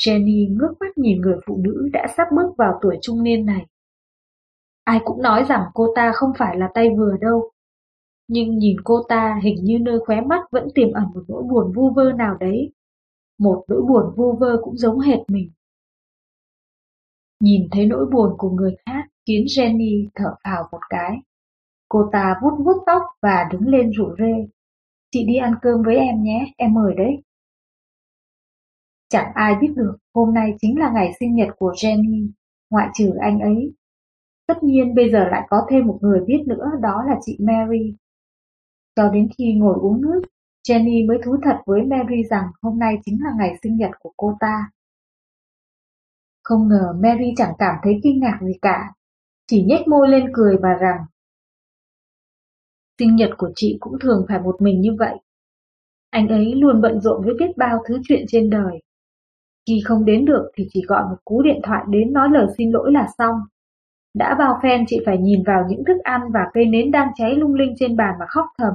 Jenny 0.00 0.56
ngước 0.56 0.80
mắt 0.80 0.98
nhìn 0.98 1.20
người 1.20 1.36
phụ 1.46 1.56
nữ 1.64 1.88
đã 1.92 2.06
sắp 2.16 2.28
bước 2.36 2.56
vào 2.58 2.78
tuổi 2.82 2.98
trung 3.02 3.22
niên 3.22 3.46
này. 3.46 3.66
Ai 4.84 5.00
cũng 5.04 5.22
nói 5.22 5.44
rằng 5.48 5.64
cô 5.74 5.92
ta 5.94 6.12
không 6.14 6.32
phải 6.38 6.56
là 6.56 6.68
tay 6.74 6.90
vừa 6.98 7.16
đâu. 7.20 7.50
Nhưng 8.28 8.58
nhìn 8.58 8.76
cô 8.84 9.02
ta 9.08 9.40
hình 9.42 9.64
như 9.64 9.78
nơi 9.78 9.98
khóe 10.06 10.20
mắt 10.20 10.42
vẫn 10.50 10.68
tiềm 10.74 10.92
ẩn 10.92 11.04
một 11.14 11.22
nỗi 11.28 11.42
buồn 11.42 11.72
vu 11.72 11.90
vơ 11.90 12.12
nào 12.12 12.36
đấy. 12.40 12.72
Một 13.38 13.64
nỗi 13.68 13.82
buồn 13.82 14.14
vu 14.16 14.36
vơ 14.36 14.56
cũng 14.62 14.76
giống 14.76 14.98
hệt 14.98 15.18
mình. 15.28 15.50
Nhìn 17.40 17.68
thấy 17.70 17.86
nỗi 17.86 18.06
buồn 18.12 18.34
của 18.38 18.50
người 18.50 18.76
khác 18.86 19.06
khiến 19.26 19.44
Jenny 19.44 20.08
thở 20.14 20.34
phào 20.44 20.68
một 20.72 20.80
cái. 20.88 21.18
Cô 21.88 22.08
ta 22.12 22.34
vuốt 22.42 22.56
vuốt 22.64 22.82
tóc 22.86 23.02
và 23.22 23.48
đứng 23.52 23.68
lên 23.68 23.90
rủ 23.90 24.14
rê. 24.18 24.48
Chị 25.12 25.24
đi 25.26 25.36
ăn 25.36 25.54
cơm 25.62 25.82
với 25.82 25.96
em 25.96 26.22
nhé, 26.22 26.52
em 26.56 26.74
mời 26.74 26.94
đấy. 26.96 27.22
Chẳng 29.08 29.32
ai 29.34 29.54
biết 29.60 29.72
được 29.76 29.96
hôm 30.14 30.34
nay 30.34 30.54
chính 30.60 30.78
là 30.78 30.90
ngày 30.94 31.12
sinh 31.20 31.34
nhật 31.34 31.48
của 31.58 31.72
Jenny, 31.72 32.30
ngoại 32.70 32.88
trừ 32.94 33.12
anh 33.20 33.40
ấy. 33.40 33.74
Tất 34.50 34.62
nhiên 34.62 34.94
bây 34.94 35.10
giờ 35.10 35.28
lại 35.30 35.46
có 35.50 35.66
thêm 35.70 35.86
một 35.86 35.98
người 36.00 36.20
biết 36.26 36.44
nữa 36.46 36.70
đó 36.82 37.04
là 37.08 37.14
chị 37.22 37.38
Mary. 37.40 37.96
Cho 38.96 39.08
đến 39.08 39.28
khi 39.38 39.54
ngồi 39.54 39.76
uống 39.80 40.00
nước, 40.00 40.22
Jenny 40.68 41.08
mới 41.08 41.18
thú 41.24 41.36
thật 41.42 41.56
với 41.66 41.82
Mary 41.82 42.22
rằng 42.30 42.44
hôm 42.62 42.78
nay 42.78 42.94
chính 43.04 43.18
là 43.24 43.30
ngày 43.38 43.58
sinh 43.62 43.76
nhật 43.76 43.90
của 44.00 44.12
cô 44.16 44.36
ta. 44.40 44.70
Không 46.42 46.68
ngờ 46.68 46.94
Mary 47.02 47.32
chẳng 47.36 47.52
cảm 47.58 47.74
thấy 47.82 48.00
kinh 48.02 48.20
ngạc 48.20 48.38
gì 48.42 48.52
cả, 48.62 48.92
chỉ 49.46 49.64
nhếch 49.64 49.88
môi 49.88 50.08
lên 50.08 50.30
cười 50.32 50.56
và 50.62 50.74
rằng 50.80 50.98
Sinh 52.98 53.16
nhật 53.16 53.30
của 53.38 53.52
chị 53.54 53.76
cũng 53.80 53.98
thường 54.00 54.24
phải 54.28 54.40
một 54.40 54.56
mình 54.60 54.80
như 54.80 54.90
vậy. 54.98 55.16
Anh 56.10 56.28
ấy 56.28 56.54
luôn 56.54 56.80
bận 56.80 57.00
rộn 57.00 57.24
với 57.24 57.34
biết 57.38 57.56
bao 57.56 57.82
thứ 57.88 58.00
chuyện 58.04 58.24
trên 58.28 58.50
đời. 58.50 58.82
Khi 59.66 59.82
không 59.84 60.04
đến 60.04 60.24
được 60.24 60.50
thì 60.56 60.68
chỉ 60.70 60.82
gọi 60.88 61.02
một 61.10 61.16
cú 61.24 61.42
điện 61.42 61.60
thoại 61.62 61.84
đến 61.88 62.12
nói 62.12 62.28
lời 62.32 62.46
xin 62.58 62.70
lỗi 62.70 62.92
là 62.92 63.08
xong. 63.18 63.34
Đã 64.14 64.34
bao 64.38 64.60
phen 64.62 64.84
chị 64.86 65.00
phải 65.06 65.18
nhìn 65.18 65.42
vào 65.46 65.64
những 65.68 65.84
thức 65.86 65.98
ăn 66.04 66.20
và 66.34 66.40
cây 66.52 66.66
nến 66.66 66.90
đang 66.90 67.08
cháy 67.14 67.34
lung 67.34 67.54
linh 67.54 67.74
trên 67.78 67.96
bàn 67.96 68.14
mà 68.20 68.26
khóc 68.28 68.46
thầm. 68.58 68.72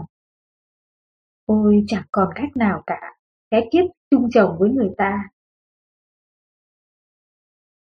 Ôi 1.46 1.84
chẳng 1.88 2.04
còn 2.12 2.30
cách 2.36 2.50
nào 2.56 2.84
cả, 2.86 3.14
cái 3.52 3.68
kiếp 3.72 3.86
chung 4.12 4.30
chồng 4.34 4.56
với 4.60 4.70
người 4.70 4.90
ta. 4.98 5.30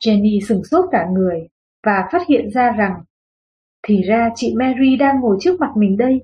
Jenny 0.05 0.39
sừng 0.47 0.63
sốt 0.63 0.85
cả 0.91 1.07
người 1.11 1.47
và 1.83 2.09
phát 2.11 2.27
hiện 2.27 2.49
ra 2.49 2.71
rằng 2.71 3.03
thì 3.83 4.01
ra 4.01 4.29
chị 4.35 4.55
Mary 4.59 4.97
đang 4.97 5.19
ngồi 5.19 5.37
trước 5.39 5.59
mặt 5.59 5.71
mình 5.75 5.97
đây, 5.97 6.21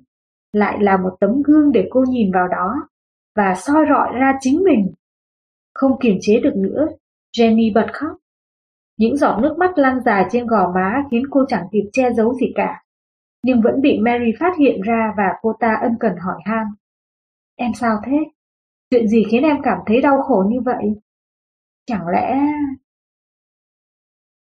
lại 0.53 0.77
là 0.81 0.97
một 0.97 1.17
tấm 1.19 1.41
gương 1.41 1.71
để 1.71 1.87
cô 1.89 2.03
nhìn 2.09 2.31
vào 2.31 2.47
đó 2.47 2.89
và 3.35 3.55
soi 3.55 3.85
rọi 3.89 4.13
ra 4.13 4.33
chính 4.39 4.63
mình. 4.63 4.93
Không 5.73 5.99
kiềm 5.99 6.17
chế 6.21 6.39
được 6.39 6.53
nữa, 6.55 6.87
Jenny 7.37 7.73
bật 7.73 7.87
khóc. 7.93 8.17
Những 8.97 9.17
giọt 9.17 9.39
nước 9.41 9.55
mắt 9.59 9.77
lan 9.77 9.99
dài 10.05 10.25
trên 10.31 10.47
gò 10.47 10.71
má 10.75 11.03
khiến 11.11 11.23
cô 11.29 11.45
chẳng 11.47 11.67
kịp 11.71 11.89
che 11.93 12.13
giấu 12.13 12.33
gì 12.33 12.47
cả. 12.55 12.83
Nhưng 13.43 13.61
vẫn 13.61 13.81
bị 13.81 13.99
Mary 13.99 14.31
phát 14.39 14.57
hiện 14.59 14.81
ra 14.81 15.13
và 15.17 15.33
cô 15.41 15.53
ta 15.59 15.77
ân 15.81 15.91
cần 15.99 16.15
hỏi 16.25 16.41
han. 16.45 16.67
Em 17.55 17.71
sao 17.73 17.97
thế? 18.05 18.17
Chuyện 18.89 19.07
gì 19.07 19.23
khiến 19.31 19.43
em 19.43 19.57
cảm 19.63 19.77
thấy 19.85 20.01
đau 20.01 20.21
khổ 20.21 20.45
như 20.49 20.61
vậy? 20.65 21.01
Chẳng 21.85 22.07
lẽ... 22.07 22.41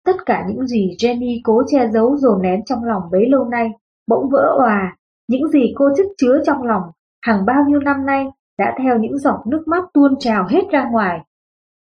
Tất 0.05 0.17
cả 0.27 0.45
những 0.49 0.67
gì 0.67 0.97
Jenny 0.99 1.41
cố 1.45 1.63
che 1.67 1.89
giấu 1.89 2.17
dồn 2.17 2.43
nén 2.43 2.65
trong 2.65 2.85
lòng 2.85 3.03
bấy 3.13 3.29
lâu 3.29 3.45
nay 3.45 3.69
bỗng 4.07 4.29
vỡ 4.31 4.55
òa. 4.59 4.97
Những 5.29 5.49
gì 5.49 5.73
cô 5.75 5.89
chất 5.97 6.07
chứa 6.17 6.43
trong 6.47 6.63
lòng 6.63 6.83
hàng 7.23 7.47
bao 7.47 7.65
nhiêu 7.69 7.81
năm 7.81 8.07
nay 8.07 8.27
đã 8.59 8.75
theo 8.83 8.99
những 8.99 9.19
giọt 9.19 9.43
nước 9.47 9.65
mắt 9.67 9.85
tuôn 9.95 10.15
trào 10.19 10.47
hết 10.49 10.63
ra 10.71 10.89
ngoài. 10.91 11.21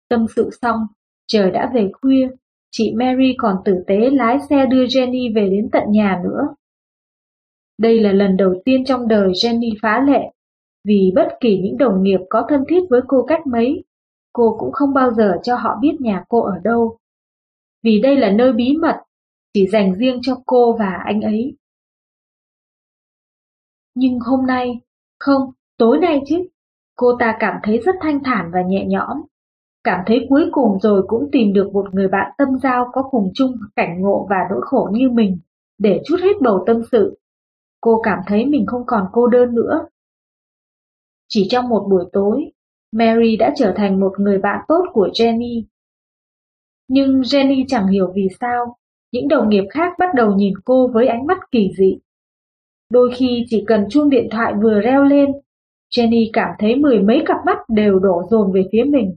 Tâm 0.08 0.26
sự 0.36 0.50
xong, 0.62 0.86
trời 1.26 1.50
đã 1.50 1.70
về 1.74 1.90
khuya, 2.00 2.28
chị 2.70 2.92
Mary 2.96 3.34
còn 3.38 3.56
tử 3.64 3.84
tế 3.86 4.10
lái 4.10 4.38
xe 4.50 4.66
đưa 4.66 4.84
Jenny 4.84 5.34
về 5.34 5.48
đến 5.48 5.68
tận 5.72 5.82
nhà 5.90 6.20
nữa. 6.24 6.54
Đây 7.78 8.00
là 8.00 8.12
lần 8.12 8.36
đầu 8.36 8.54
tiên 8.64 8.84
trong 8.84 9.08
đời 9.08 9.28
Jenny 9.28 9.74
phá 9.82 10.00
lệ, 10.00 10.20
vì 10.84 11.12
bất 11.14 11.28
kỳ 11.40 11.58
những 11.58 11.78
đồng 11.78 12.02
nghiệp 12.02 12.20
có 12.30 12.46
thân 12.48 12.64
thiết 12.68 12.80
với 12.90 13.00
cô 13.08 13.24
cách 13.28 13.46
mấy, 13.46 13.84
cô 14.32 14.56
cũng 14.58 14.72
không 14.72 14.94
bao 14.94 15.10
giờ 15.10 15.38
cho 15.42 15.56
họ 15.56 15.78
biết 15.80 15.96
nhà 16.00 16.24
cô 16.28 16.42
ở 16.42 16.58
đâu. 16.64 16.98
Vì 17.82 18.00
đây 18.00 18.16
là 18.16 18.30
nơi 18.30 18.52
bí 18.52 18.76
mật, 18.82 18.96
chỉ 19.54 19.66
dành 19.66 19.94
riêng 19.94 20.18
cho 20.22 20.42
cô 20.46 20.76
và 20.78 21.02
anh 21.04 21.20
ấy. 21.20 21.56
Nhưng 23.94 24.18
hôm 24.20 24.46
nay, 24.46 24.80
không, 25.18 25.50
tối 25.76 25.98
nay 25.98 26.20
chứ, 26.26 26.48
cô 26.96 27.16
ta 27.18 27.36
cảm 27.40 27.54
thấy 27.62 27.78
rất 27.78 27.94
thanh 28.00 28.24
thản 28.24 28.50
và 28.52 28.62
nhẹ 28.62 28.84
nhõm. 28.88 29.22
Cảm 29.84 30.00
thấy 30.06 30.26
cuối 30.28 30.48
cùng 30.52 30.78
rồi 30.80 31.02
cũng 31.08 31.28
tìm 31.32 31.52
được 31.52 31.70
một 31.72 31.94
người 31.94 32.08
bạn 32.08 32.32
tâm 32.38 32.48
giao 32.62 32.90
có 32.92 33.02
cùng 33.02 33.30
chung 33.34 33.52
cảnh 33.76 34.00
ngộ 34.00 34.26
và 34.30 34.36
nỗi 34.50 34.60
khổ 34.62 34.88
như 34.92 35.10
mình, 35.10 35.38
để 35.78 36.02
chút 36.04 36.16
hết 36.22 36.40
bầu 36.40 36.64
tâm 36.66 36.82
sự. 36.92 37.18
Cô 37.80 38.00
cảm 38.02 38.18
thấy 38.26 38.46
mình 38.46 38.66
không 38.66 38.82
còn 38.86 39.06
cô 39.12 39.26
đơn 39.26 39.54
nữa. 39.54 39.86
Chỉ 41.28 41.46
trong 41.50 41.68
một 41.68 41.86
buổi 41.90 42.04
tối, 42.12 42.52
Mary 42.92 43.36
đã 43.36 43.54
trở 43.56 43.72
thành 43.76 44.00
một 44.00 44.12
người 44.18 44.38
bạn 44.38 44.64
tốt 44.68 44.84
của 44.92 45.08
Jenny. 45.12 45.62
Nhưng 46.88 47.20
Jenny 47.20 47.64
chẳng 47.68 47.86
hiểu 47.86 48.12
vì 48.14 48.28
sao, 48.40 48.76
những 49.12 49.28
đồng 49.28 49.48
nghiệp 49.48 49.64
khác 49.70 49.92
bắt 49.98 50.14
đầu 50.14 50.34
nhìn 50.34 50.54
cô 50.64 50.88
với 50.88 51.06
ánh 51.06 51.26
mắt 51.26 51.38
kỳ 51.50 51.70
dị. 51.78 51.98
Đôi 52.90 53.10
khi 53.14 53.46
chỉ 53.48 53.64
cần 53.66 53.86
chuông 53.90 54.10
điện 54.10 54.28
thoại 54.30 54.54
vừa 54.62 54.80
reo 54.80 55.04
lên, 55.04 55.32
Jenny 55.94 56.30
cảm 56.32 56.50
thấy 56.58 56.76
mười 56.76 57.02
mấy 57.02 57.22
cặp 57.26 57.36
mắt 57.46 57.58
đều 57.68 57.98
đổ 57.98 58.22
dồn 58.30 58.52
về 58.52 58.68
phía 58.72 58.84
mình. 58.84 59.16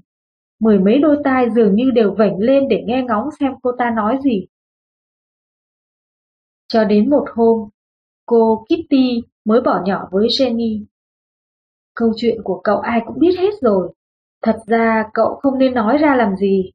Mười 0.62 0.80
mấy 0.80 1.00
đôi 1.00 1.18
tai 1.24 1.50
dường 1.50 1.75
như 1.75 1.91
đều 1.91 2.13
vảnh 2.13 2.38
lên 2.39 2.68
để 2.68 2.84
nghe 2.86 3.03
ngóng 3.08 3.30
xem 3.39 3.51
cô 3.63 3.72
ta 3.77 3.91
nói 3.96 4.18
gì. 4.24 4.46
Cho 6.68 6.84
đến 6.84 7.10
một 7.10 7.25
hôm, 7.36 7.70
cô 8.25 8.65
Kitty 8.65 9.24
mới 9.46 9.62
bỏ 9.62 9.82
nhỏ 9.86 10.08
với 10.12 10.27
Jenny. 10.27 10.86
Câu 11.96 12.12
chuyện 12.18 12.41
của 12.44 12.62
cậu 12.63 12.77
ai 12.77 13.01
cũng 13.06 13.20
biết 13.20 13.36
hết 13.39 13.50
rồi. 13.62 13.94
Thật 14.41 14.60
ra 14.68 15.03
cậu 15.13 15.36
không 15.36 15.58
nên 15.58 15.74
nói 15.74 15.98
ra 15.98 16.15
làm 16.15 16.36
gì. 16.36 16.72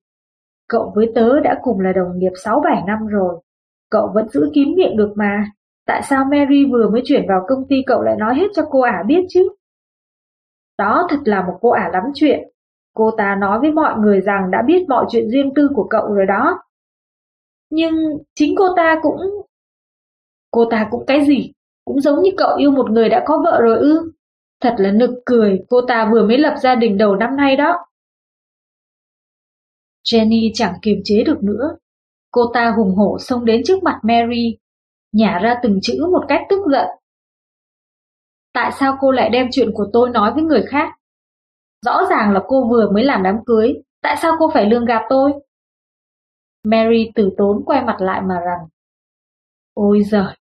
Cậu 0.68 0.92
với 0.94 1.12
tớ 1.14 1.40
đã 1.40 1.58
cùng 1.62 1.80
là 1.80 1.92
đồng 1.92 2.18
nghiệp 2.18 2.32
6-7 2.44 2.86
năm 2.86 3.06
rồi. 3.06 3.40
Cậu 3.90 4.10
vẫn 4.14 4.28
giữ 4.28 4.50
kín 4.54 4.74
miệng 4.74 4.96
được 4.96 5.12
mà. 5.16 5.44
Tại 5.86 6.02
sao 6.02 6.24
Mary 6.24 6.64
vừa 6.72 6.90
mới 6.90 7.02
chuyển 7.04 7.24
vào 7.28 7.44
công 7.48 7.68
ty 7.68 7.76
cậu 7.86 8.02
lại 8.02 8.16
nói 8.16 8.34
hết 8.34 8.46
cho 8.54 8.62
cô 8.70 8.80
ả 8.80 9.02
biết 9.06 9.24
chứ? 9.28 9.48
Đó 10.78 11.06
thật 11.10 11.18
là 11.24 11.46
một 11.46 11.58
cô 11.60 11.70
ả 11.70 11.90
lắm 11.92 12.02
chuyện. 12.14 12.48
Cô 12.96 13.10
ta 13.18 13.36
nói 13.40 13.60
với 13.60 13.72
mọi 13.72 13.94
người 13.98 14.20
rằng 14.20 14.50
đã 14.50 14.62
biết 14.66 14.84
mọi 14.88 15.06
chuyện 15.08 15.30
riêng 15.30 15.52
tư 15.54 15.68
của 15.74 15.86
cậu 15.90 16.14
rồi 16.14 16.26
đó. 16.26 16.58
Nhưng 17.70 17.94
chính 18.34 18.54
cô 18.56 18.64
ta 18.76 18.96
cũng... 19.02 19.16
Cô 20.50 20.64
ta 20.70 20.88
cũng 20.90 21.06
cái 21.06 21.26
gì? 21.26 21.52
Cũng 21.84 22.00
giống 22.00 22.22
như 22.22 22.30
cậu 22.36 22.56
yêu 22.56 22.70
một 22.70 22.90
người 22.90 23.08
đã 23.08 23.22
có 23.26 23.42
vợ 23.44 23.60
rồi 23.62 23.78
ư? 23.78 24.12
Thật 24.60 24.74
là 24.78 24.90
nực 24.92 25.10
cười, 25.26 25.64
cô 25.68 25.80
ta 25.88 26.10
vừa 26.12 26.26
mới 26.26 26.38
lập 26.38 26.54
gia 26.62 26.74
đình 26.74 26.98
đầu 26.98 27.16
năm 27.16 27.36
nay 27.36 27.56
đó. 27.56 27.76
Jenny 30.04 30.50
chẳng 30.54 30.74
kiềm 30.82 30.96
chế 31.04 31.24
được 31.26 31.42
nữa. 31.42 31.76
Cô 32.30 32.42
ta 32.54 32.74
hùng 32.76 32.94
hổ 32.94 33.18
xông 33.18 33.44
đến 33.44 33.62
trước 33.64 33.82
mặt 33.82 34.00
Mary, 34.02 34.56
nhả 35.12 35.38
ra 35.38 35.60
từng 35.62 35.78
chữ 35.82 36.06
một 36.12 36.24
cách 36.28 36.40
tức 36.48 36.60
giận. 36.70 36.86
Tại 38.52 38.72
sao 38.72 38.96
cô 39.00 39.10
lại 39.10 39.30
đem 39.30 39.48
chuyện 39.52 39.70
của 39.74 39.86
tôi 39.92 40.10
nói 40.10 40.32
với 40.34 40.42
người 40.42 40.62
khác? 40.68 40.95
Rõ 41.82 42.00
ràng 42.10 42.32
là 42.32 42.40
cô 42.48 42.68
vừa 42.68 42.90
mới 42.90 43.04
làm 43.04 43.22
đám 43.22 43.44
cưới, 43.46 43.74
tại 44.02 44.16
sao 44.22 44.36
cô 44.38 44.50
phải 44.54 44.66
lương 44.70 44.84
gạt 44.84 45.02
tôi? 45.08 45.32
Mary 46.64 47.10
từ 47.14 47.30
tốn 47.36 47.62
quay 47.66 47.84
mặt 47.84 47.96
lại 48.00 48.20
mà 48.20 48.40
rằng. 48.40 48.68
Ôi 49.74 50.02
giời, 50.02 50.34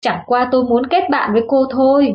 chẳng 0.00 0.22
qua 0.26 0.48
tôi 0.52 0.64
muốn 0.64 0.86
kết 0.90 1.04
bạn 1.10 1.32
với 1.32 1.42
cô 1.48 1.66
thôi. 1.70 2.14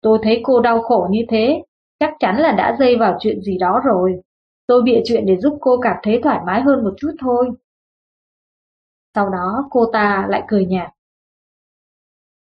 Tôi 0.00 0.18
thấy 0.22 0.40
cô 0.44 0.60
đau 0.60 0.82
khổ 0.82 1.08
như 1.10 1.20
thế, 1.28 1.62
chắc 2.00 2.14
chắn 2.18 2.36
là 2.36 2.52
đã 2.52 2.76
dây 2.78 2.96
vào 2.96 3.16
chuyện 3.20 3.40
gì 3.42 3.58
đó 3.58 3.80
rồi. 3.84 4.20
Tôi 4.66 4.82
bịa 4.82 5.00
chuyện 5.04 5.26
để 5.26 5.36
giúp 5.36 5.58
cô 5.60 5.78
cảm 5.82 5.96
thấy 6.02 6.20
thoải 6.22 6.40
mái 6.46 6.62
hơn 6.62 6.84
một 6.84 6.94
chút 6.96 7.12
thôi. 7.20 7.50
Sau 9.14 9.28
đó 9.28 9.68
cô 9.70 9.86
ta 9.92 10.26
lại 10.30 10.42
cười 10.48 10.66
nhạt. 10.66 10.90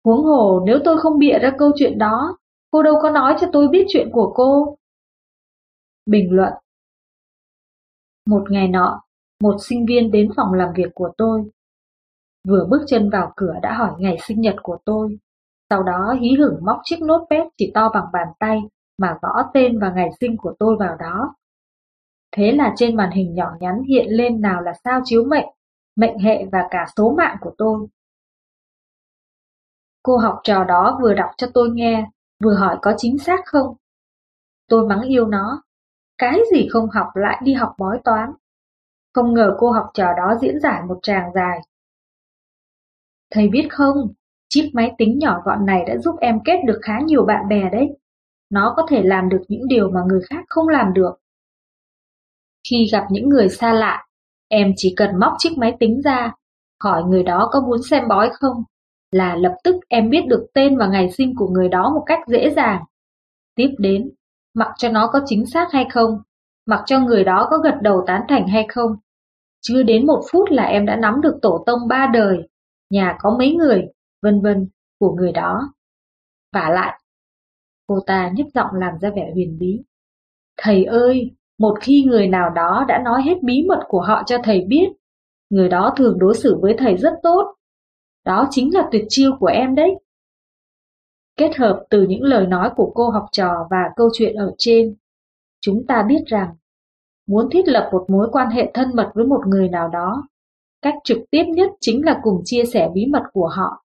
Huống 0.05 0.25
hồ 0.25 0.63
nếu 0.67 0.79
tôi 0.85 0.99
không 0.99 1.19
bịa 1.19 1.39
ra 1.39 1.53
câu 1.59 1.71
chuyện 1.77 1.99
đó, 1.99 2.39
cô 2.71 2.83
đâu 2.83 2.95
có 3.03 3.11
nói 3.11 3.37
cho 3.41 3.47
tôi 3.53 3.69
biết 3.69 3.87
chuyện 3.89 4.09
của 4.13 4.33
cô. 4.35 4.77
Bình 6.07 6.29
luận 6.31 6.53
Một 8.27 8.51
ngày 8.51 8.69
nọ, 8.69 9.03
một 9.43 9.57
sinh 9.61 9.87
viên 9.87 10.11
đến 10.11 10.31
phòng 10.37 10.53
làm 10.53 10.69
việc 10.77 10.95
của 10.95 11.13
tôi. 11.19 11.51
Vừa 12.49 12.67
bước 12.71 12.85
chân 12.87 13.11
vào 13.11 13.33
cửa 13.37 13.55
đã 13.63 13.75
hỏi 13.75 13.93
ngày 13.99 14.19
sinh 14.23 14.41
nhật 14.41 14.55
của 14.63 14.79
tôi. 14.85 15.19
Sau 15.71 15.83
đó 15.83 16.17
hí 16.21 16.29
hửng 16.39 16.65
móc 16.65 16.81
chiếc 16.85 17.03
nốt 17.03 17.27
pad 17.31 17.47
chỉ 17.59 17.71
to 17.75 17.91
bằng 17.95 18.05
bàn 18.13 18.29
tay 18.39 18.61
mà 18.99 19.19
gõ 19.23 19.43
tên 19.55 19.79
và 19.79 19.93
ngày 19.97 20.09
sinh 20.21 20.37
của 20.37 20.55
tôi 20.59 20.77
vào 20.79 20.97
đó. 20.97 21.35
Thế 22.33 22.53
là 22.53 22.75
trên 22.77 22.97
màn 22.97 23.11
hình 23.11 23.35
nhỏ 23.35 23.51
nhắn 23.61 23.83
hiện 23.89 24.07
lên 24.09 24.41
nào 24.41 24.61
là 24.63 24.73
sao 24.85 25.01
chiếu 25.05 25.25
mệnh, 25.25 25.47
mệnh 25.97 26.19
hệ 26.19 26.45
và 26.53 26.69
cả 26.71 26.87
số 26.97 27.15
mạng 27.17 27.37
của 27.41 27.55
tôi. 27.59 27.87
Cô 30.03 30.17
học 30.17 30.41
trò 30.43 30.65
đó 30.65 30.99
vừa 31.03 31.15
đọc 31.15 31.31
cho 31.37 31.47
tôi 31.55 31.71
nghe, 31.71 32.11
vừa 32.45 32.55
hỏi 32.55 32.79
có 32.83 32.95
chính 32.97 33.19
xác 33.19 33.41
không. 33.47 33.77
Tôi 34.69 34.87
mắng 34.87 35.03
yêu 35.03 35.27
nó, 35.27 35.63
cái 36.19 36.41
gì 36.53 36.69
không 36.71 36.89
học 36.91 37.07
lại 37.15 37.41
đi 37.45 37.53
học 37.53 37.75
bói 37.79 37.99
toán. 38.05 38.31
Không 39.15 39.35
ngờ 39.35 39.57
cô 39.59 39.71
học 39.71 39.87
trò 39.95 40.07
đó 40.17 40.35
diễn 40.41 40.61
giải 40.61 40.83
một 40.89 40.99
tràng 41.03 41.33
dài. 41.35 41.59
Thầy 43.31 43.49
biết 43.49 43.69
không, 43.71 44.13
chip 44.49 44.65
máy 44.75 44.93
tính 44.99 45.19
nhỏ 45.19 45.41
gọn 45.45 45.67
này 45.67 45.85
đã 45.89 45.97
giúp 45.97 46.17
em 46.21 46.39
kết 46.45 46.57
được 46.67 46.79
khá 46.83 47.01
nhiều 47.01 47.25
bạn 47.25 47.49
bè 47.49 47.71
đấy. 47.73 47.97
Nó 48.51 48.75
có 48.77 48.87
thể 48.89 49.03
làm 49.03 49.29
được 49.29 49.43
những 49.49 49.69
điều 49.69 49.91
mà 49.91 50.01
người 50.07 50.21
khác 50.31 50.45
không 50.49 50.69
làm 50.69 50.93
được. 50.93 51.13
Khi 52.71 52.89
gặp 52.93 53.07
những 53.11 53.29
người 53.29 53.49
xa 53.49 53.73
lạ, 53.73 54.07
em 54.49 54.73
chỉ 54.77 54.95
cần 54.97 55.19
móc 55.21 55.33
chiếc 55.39 55.59
máy 55.59 55.77
tính 55.81 56.01
ra, 56.05 56.33
hỏi 56.83 57.05
người 57.05 57.23
đó 57.23 57.49
có 57.53 57.61
muốn 57.61 57.83
xem 57.83 58.09
bói 58.09 58.31
không, 58.33 58.65
là 59.11 59.37
lập 59.37 59.57
tức 59.65 59.77
em 59.89 60.11
biết 60.11 60.27
được 60.27 60.47
tên 60.55 60.79
và 60.79 60.87
ngày 60.87 61.11
sinh 61.11 61.35
của 61.37 61.49
người 61.49 61.69
đó 61.69 61.91
một 61.95 62.03
cách 62.07 62.21
dễ 62.27 62.51
dàng. 62.51 62.85
Tiếp 63.55 63.71
đến, 63.79 64.11
mặc 64.57 64.69
cho 64.79 64.89
nó 64.89 65.11
có 65.13 65.21
chính 65.27 65.47
xác 65.47 65.73
hay 65.73 65.87
không, 65.91 66.23
mặc 66.67 66.83
cho 66.87 67.01
người 67.01 67.25
đó 67.25 67.49
có 67.51 67.59
gật 67.59 67.75
đầu 67.83 68.05
tán 68.07 68.23
thành 68.29 68.49
hay 68.49 68.67
không. 68.69 68.97
Chưa 69.61 69.83
đến 69.83 70.07
một 70.07 70.23
phút 70.33 70.51
là 70.51 70.63
em 70.63 70.87
đã 70.87 70.97
nắm 70.97 71.21
được 71.21 71.39
tổ 71.43 71.63
tông 71.67 71.89
ba 71.89 72.11
đời, 72.13 72.49
nhà 72.91 73.17
có 73.19 73.37
mấy 73.39 73.55
người, 73.55 73.87
vân 74.23 74.41
vân 74.41 74.69
của 74.99 75.15
người 75.15 75.33
đó. 75.33 75.75
Và 76.53 76.71
lại, 76.71 77.01
cô 77.87 78.01
ta 78.07 78.31
nhấp 78.35 78.47
giọng 78.55 78.71
làm 78.73 78.99
ra 79.01 79.11
vẻ 79.17 79.31
huyền 79.35 79.59
bí. 79.59 79.83
Thầy 80.57 80.85
ơi, 80.85 81.31
một 81.59 81.79
khi 81.81 82.05
người 82.07 82.29
nào 82.29 82.51
đó 82.51 82.85
đã 82.89 83.03
nói 83.05 83.23
hết 83.23 83.43
bí 83.43 83.67
mật 83.69 83.81
của 83.89 84.01
họ 84.01 84.23
cho 84.27 84.39
thầy 84.45 84.65
biết, 84.69 84.87
người 85.51 85.69
đó 85.69 85.95
thường 85.97 86.19
đối 86.19 86.35
xử 86.35 86.59
với 86.61 86.75
thầy 86.79 86.97
rất 86.97 87.15
tốt. 87.23 87.55
Đó 88.25 88.49
chính 88.51 88.75
là 88.75 88.89
tuyệt 88.93 89.05
chiêu 89.09 89.37
của 89.41 89.47
em 89.47 89.75
đấy. 89.75 89.91
Kết 91.37 91.57
hợp 91.57 91.85
từ 91.91 92.07
những 92.09 92.23
lời 92.23 92.47
nói 92.47 92.71
của 92.77 92.93
cô 92.95 93.11
học 93.11 93.27
trò 93.33 93.67
và 93.71 93.83
câu 93.97 94.11
chuyện 94.13 94.35
ở 94.35 94.55
trên, 94.59 94.97
chúng 95.61 95.87
ta 95.87 96.03
biết 96.09 96.23
rằng 96.27 96.57
muốn 97.27 97.49
thiết 97.51 97.69
lập 97.69 97.89
một 97.93 98.05
mối 98.09 98.29
quan 98.33 98.51
hệ 98.51 98.71
thân 98.75 98.89
mật 98.95 99.11
với 99.15 99.27
một 99.27 99.41
người 99.47 99.69
nào 99.69 99.89
đó, 99.89 100.29
cách 100.83 100.95
trực 101.05 101.19
tiếp 101.31 101.45
nhất 101.49 101.71
chính 101.81 102.05
là 102.05 102.21
cùng 102.23 102.43
chia 102.45 102.65
sẻ 102.65 102.91
bí 102.95 103.07
mật 103.07 103.23
của 103.33 103.47
họ. 103.47 103.85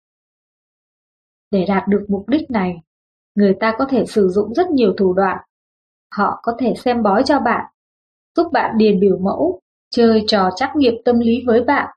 Để 1.52 1.66
đạt 1.68 1.88
được 1.88 2.06
mục 2.10 2.30
đích 2.30 2.52
này, 2.52 2.76
người 3.36 3.56
ta 3.60 3.76
có 3.78 3.86
thể 3.90 4.06
sử 4.06 4.28
dụng 4.30 4.54
rất 4.54 4.70
nhiều 4.70 4.94
thủ 4.98 5.14
đoạn 5.14 5.38
Họ 6.16 6.40
có 6.44 6.56
thể 6.60 6.74
xem 6.78 7.04
bói 7.04 7.24
cho 7.26 7.40
bạn, 7.40 7.66
giúp 8.36 8.52
bạn 8.52 8.78
điền 8.78 9.00
biểu 9.00 9.18
mẫu, 9.18 9.62
chơi 9.90 10.24
trò 10.28 10.50
trắc 10.56 10.76
nghiệm 10.76 10.94
tâm 11.06 11.20
lý 11.20 11.44
với 11.46 11.64
bạn. 11.64 11.96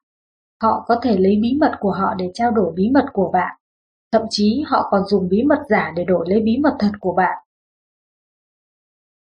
Họ 0.63 0.85
có 0.89 1.01
thể 1.03 1.17
lấy 1.19 1.39
bí 1.43 1.57
mật 1.61 1.73
của 1.81 1.91
họ 1.91 2.15
để 2.15 2.31
trao 2.35 2.51
đổi 2.51 2.73
bí 2.77 2.91
mật 2.95 3.07
của 3.13 3.31
bạn. 3.33 3.57
Thậm 4.13 4.23
chí 4.31 4.63
họ 4.67 4.89
còn 4.91 5.05
dùng 5.05 5.29
bí 5.29 5.43
mật 5.43 5.63
giả 5.69 5.93
để 5.97 6.05
đổi 6.05 6.27
lấy 6.29 6.41
bí 6.41 6.59
mật 6.63 6.77
thật 6.79 6.93
của 7.01 7.15
bạn. 7.15 7.39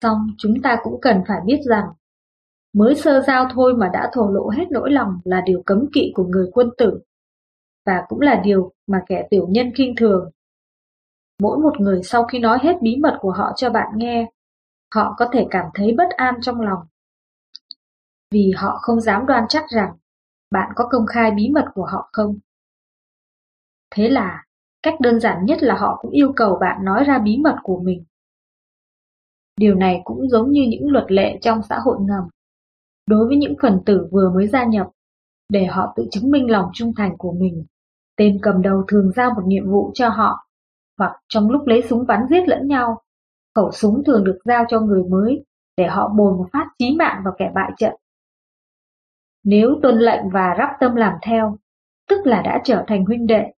Xong 0.01 0.27
chúng 0.37 0.61
ta 0.63 0.77
cũng 0.83 1.01
cần 1.01 1.23
phải 1.27 1.41
biết 1.45 1.61
rằng 1.65 1.85
mới 2.73 2.95
sơ 2.95 3.21
giao 3.27 3.47
thôi 3.53 3.73
mà 3.77 3.89
đã 3.93 4.09
thổ 4.13 4.29
lộ 4.31 4.49
hết 4.49 4.65
nỗi 4.71 4.91
lòng 4.91 5.19
là 5.23 5.41
điều 5.45 5.63
cấm 5.65 5.85
kỵ 5.93 6.11
của 6.15 6.23
người 6.23 6.49
quân 6.53 6.69
tử 6.77 6.99
và 7.85 8.05
cũng 8.07 8.21
là 8.21 8.41
điều 8.43 8.71
mà 8.87 9.03
kẻ 9.07 9.27
tiểu 9.29 9.47
nhân 9.49 9.71
kinh 9.75 9.95
thường. 9.97 10.29
Mỗi 11.41 11.57
một 11.57 11.79
người 11.79 12.03
sau 12.03 12.23
khi 12.23 12.39
nói 12.39 12.59
hết 12.61 12.73
bí 12.81 12.95
mật 12.95 13.17
của 13.21 13.31
họ 13.31 13.53
cho 13.55 13.69
bạn 13.69 13.87
nghe 13.95 14.31
họ 14.95 15.15
có 15.17 15.29
thể 15.33 15.47
cảm 15.51 15.65
thấy 15.73 15.93
bất 15.97 16.09
an 16.09 16.35
trong 16.41 16.61
lòng. 16.61 16.79
Vì 18.31 18.51
họ 18.55 18.77
không 18.81 19.01
dám 19.01 19.25
đoan 19.25 19.43
chắc 19.49 19.63
rằng 19.69 19.93
bạn 20.51 20.71
có 20.75 20.87
công 20.91 21.05
khai 21.05 21.31
bí 21.31 21.49
mật 21.49 21.65
của 21.73 21.85
họ 21.85 22.09
không. 22.13 22.37
Thế 23.91 24.09
là, 24.09 24.43
cách 24.83 24.93
đơn 24.99 25.19
giản 25.19 25.45
nhất 25.45 25.63
là 25.63 25.75
họ 25.77 25.99
cũng 26.01 26.11
yêu 26.11 26.33
cầu 26.35 26.57
bạn 26.61 26.85
nói 26.85 27.03
ra 27.03 27.19
bí 27.19 27.37
mật 27.37 27.55
của 27.63 27.79
mình. 27.79 28.03
Điều 29.59 29.75
này 29.75 30.01
cũng 30.03 30.29
giống 30.29 30.51
như 30.51 30.65
những 30.69 30.91
luật 30.91 31.11
lệ 31.11 31.37
trong 31.41 31.61
xã 31.69 31.79
hội 31.79 31.97
ngầm. 32.01 32.23
Đối 33.07 33.27
với 33.27 33.35
những 33.35 33.55
phần 33.61 33.81
tử 33.85 34.07
vừa 34.11 34.31
mới 34.35 34.47
gia 34.47 34.63
nhập, 34.63 34.87
để 35.49 35.65
họ 35.65 35.93
tự 35.95 36.07
chứng 36.11 36.31
minh 36.31 36.51
lòng 36.51 36.69
trung 36.73 36.93
thành 36.97 37.17
của 37.17 37.31
mình, 37.31 37.65
tên 38.17 38.39
cầm 38.41 38.61
đầu 38.61 38.83
thường 38.87 39.11
giao 39.15 39.29
một 39.35 39.43
nhiệm 39.45 39.71
vụ 39.71 39.91
cho 39.93 40.09
họ, 40.09 40.47
hoặc 40.97 41.11
trong 41.29 41.49
lúc 41.49 41.67
lấy 41.67 41.81
súng 41.81 42.07
bắn 42.07 42.25
giết 42.29 42.47
lẫn 42.47 42.67
nhau, 42.67 43.03
Khẩu 43.55 43.71
súng 43.71 44.03
thường 44.03 44.23
được 44.23 44.39
giao 44.45 44.65
cho 44.67 44.79
người 44.79 45.03
mới 45.03 45.45
để 45.77 45.87
họ 45.87 46.09
bồi 46.17 46.33
một 46.33 46.47
phát 46.53 46.65
chí 46.79 46.95
mạng 46.95 47.21
vào 47.25 47.33
kẻ 47.37 47.51
bại 47.55 47.71
trận. 47.77 47.93
Nếu 49.43 49.79
tuân 49.81 49.97
lệnh 49.97 50.29
và 50.29 50.55
rắp 50.57 50.69
tâm 50.79 50.95
làm 50.95 51.13
theo, 51.21 51.57
tức 52.09 52.21
là 52.25 52.41
đã 52.41 52.61
trở 52.63 52.83
thành 52.87 53.05
huynh 53.05 53.27
đệ. 53.27 53.51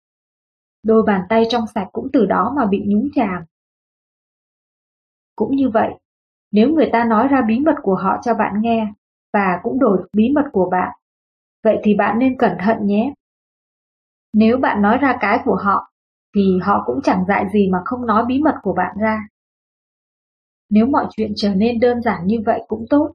Đôi 0.86 1.04
bàn 1.04 1.22
tay 1.30 1.44
trong 1.50 1.68
sạch 1.68 1.88
cũng 1.92 2.08
từ 2.14 2.26
đó 2.26 2.54
mà 2.56 2.66
bị 2.66 2.84
nhúng 2.88 3.10
chàm. 3.16 3.44
Cũng 5.36 5.56
như 5.56 5.70
vậy, 5.70 5.90
nếu 6.52 6.70
người 6.70 6.90
ta 6.92 7.04
nói 7.04 7.28
ra 7.28 7.42
bí 7.42 7.60
mật 7.60 7.76
của 7.82 7.96
họ 7.96 8.18
cho 8.22 8.34
bạn 8.34 8.54
nghe, 8.62 8.88
và 9.34 9.60
cũng 9.64 9.80
đổi 9.80 10.10
bí 10.14 10.32
mật 10.36 10.46
của 10.52 10.70
bạn, 10.72 10.98
vậy 11.64 11.78
thì 11.84 11.96
bạn 11.96 12.20
nên 12.20 12.38
cẩn 12.38 12.58
thận 12.60 12.78
nhé. 12.82 13.14
Nếu 14.34 14.58
bạn 14.58 14.82
nói 14.82 14.98
ra 14.98 15.18
cái 15.20 15.40
của 15.46 15.56
họ, 15.56 15.92
thì 16.36 16.60
họ 16.64 16.84
cũng 16.86 17.02
chẳng 17.04 17.26
dại 17.28 17.46
gì 17.54 17.70
mà 17.72 17.82
không 17.86 18.06
nói 18.06 18.26
bí 18.26 18.40
mật 18.40 18.56
của 18.62 18.74
bạn 18.74 18.98
ra. 19.00 19.28
Nếu 20.70 20.86
mọi 20.86 21.08
chuyện 21.18 21.32
trở 21.36 21.56
nên 21.56 21.80
đơn 21.80 22.02
giản 22.02 22.28
như 22.28 22.38
vậy 22.46 22.62
cũng 22.68 22.86
tốt. 22.90 23.12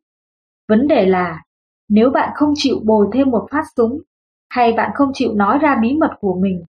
Vấn 0.69 0.89
đề 0.89 1.07
là, 1.07 1.43
nếu 1.89 2.11
bạn 2.11 2.33
không 2.35 2.53
chịu 2.57 2.77
bồi 2.85 3.07
thêm 3.13 3.31
một 3.31 3.49
phát 3.51 3.65
súng, 3.77 4.01
hay 4.49 4.73
bạn 4.73 4.91
không 4.95 5.11
chịu 5.15 5.33
nói 5.35 5.59
ra 5.59 5.79
bí 5.83 5.97
mật 5.97 6.11
của 6.21 6.39
mình, 6.41 6.65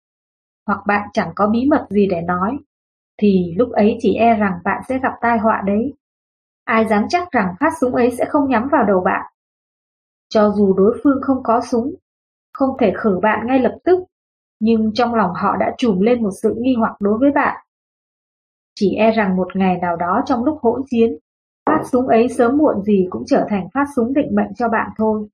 hoặc 0.66 0.78
bạn 0.86 1.08
chẳng 1.12 1.32
có 1.34 1.46
bí 1.46 1.66
mật 1.70 1.86
gì 1.90 2.06
để 2.10 2.20
nói, 2.20 2.58
thì 3.18 3.54
lúc 3.56 3.72
ấy 3.72 3.98
chỉ 4.00 4.14
e 4.14 4.34
rằng 4.34 4.58
bạn 4.64 4.82
sẽ 4.88 4.98
gặp 4.98 5.12
tai 5.20 5.38
họa 5.38 5.62
đấy. 5.66 5.94
Ai 6.64 6.88
dám 6.88 7.06
chắc 7.08 7.32
rằng 7.32 7.54
phát 7.60 7.70
súng 7.80 7.94
ấy 7.94 8.10
sẽ 8.10 8.24
không 8.28 8.48
nhắm 8.48 8.68
vào 8.72 8.84
đầu 8.84 9.00
bạn. 9.00 9.32
Cho 10.28 10.50
dù 10.50 10.74
đối 10.74 11.00
phương 11.04 11.18
không 11.22 11.42
có 11.42 11.60
súng, 11.60 11.94
không 12.52 12.76
thể 12.78 12.92
khử 12.96 13.18
bạn 13.22 13.46
ngay 13.46 13.58
lập 13.58 13.78
tức, 13.84 13.98
nhưng 14.60 14.90
trong 14.94 15.14
lòng 15.14 15.30
họ 15.34 15.56
đã 15.56 15.74
trùm 15.78 16.00
lên 16.00 16.22
một 16.22 16.30
sự 16.42 16.54
nghi 16.58 16.74
hoặc 16.78 16.96
đối 17.00 17.18
với 17.18 17.30
bạn. 17.34 17.66
Chỉ 18.74 18.94
e 18.94 19.10
rằng 19.10 19.36
một 19.36 19.56
ngày 19.56 19.78
nào 19.78 19.96
đó 19.96 20.22
trong 20.26 20.44
lúc 20.44 20.58
hỗn 20.62 20.82
chiến, 20.90 21.16
phát 21.66 21.82
súng 21.84 22.08
ấy 22.08 22.28
sớm 22.28 22.58
muộn 22.58 22.82
gì 22.82 23.06
cũng 23.10 23.22
trở 23.26 23.46
thành 23.48 23.68
phát 23.74 23.84
súng 23.96 24.14
định 24.14 24.34
mệnh 24.34 24.54
cho 24.54 24.68
bạn 24.68 24.90
thôi. 24.96 25.28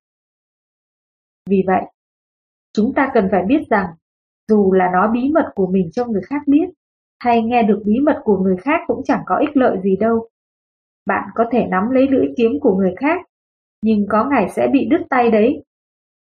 Vì 1.50 1.62
vậy, 1.66 1.82
chúng 2.72 2.94
ta 2.94 3.10
cần 3.14 3.28
phải 3.30 3.42
biết 3.46 3.62
rằng, 3.70 3.86
dù 4.52 4.72
là 4.72 4.90
nói 4.92 5.08
bí 5.12 5.30
mật 5.34 5.52
của 5.54 5.66
mình 5.66 5.90
cho 5.92 6.06
người 6.06 6.22
khác 6.22 6.42
biết, 6.46 6.68
hay 7.24 7.42
nghe 7.42 7.62
được 7.62 7.82
bí 7.84 7.92
mật 8.02 8.20
của 8.24 8.36
người 8.38 8.56
khác 8.56 8.80
cũng 8.86 9.02
chẳng 9.04 9.22
có 9.26 9.36
ích 9.36 9.56
lợi 9.56 9.76
gì 9.82 9.96
đâu. 9.96 10.28
Bạn 11.06 11.28
có 11.34 11.44
thể 11.50 11.66
nắm 11.66 11.90
lấy 11.90 12.08
lưỡi 12.08 12.26
kiếm 12.36 12.50
của 12.60 12.76
người 12.76 12.94
khác, 13.00 13.20
nhưng 13.82 14.06
có 14.08 14.24
ngày 14.24 14.48
sẽ 14.48 14.68
bị 14.72 14.88
đứt 14.90 15.00
tay 15.10 15.30
đấy. 15.30 15.64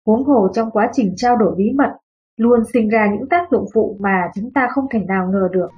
Huống 0.05 0.23
hồ 0.23 0.47
trong 0.53 0.71
quá 0.71 0.89
trình 0.93 1.13
trao 1.15 1.37
đổi 1.37 1.55
bí 1.57 1.71
mật, 1.75 1.91
luôn 2.37 2.59
sinh 2.73 2.89
ra 2.89 3.07
những 3.13 3.29
tác 3.29 3.47
dụng 3.51 3.65
phụ 3.73 3.97
mà 3.99 4.21
chúng 4.35 4.51
ta 4.53 4.67
không 4.71 4.85
thể 4.91 4.99
nào 5.07 5.27
ngờ 5.31 5.47
được. 5.51 5.69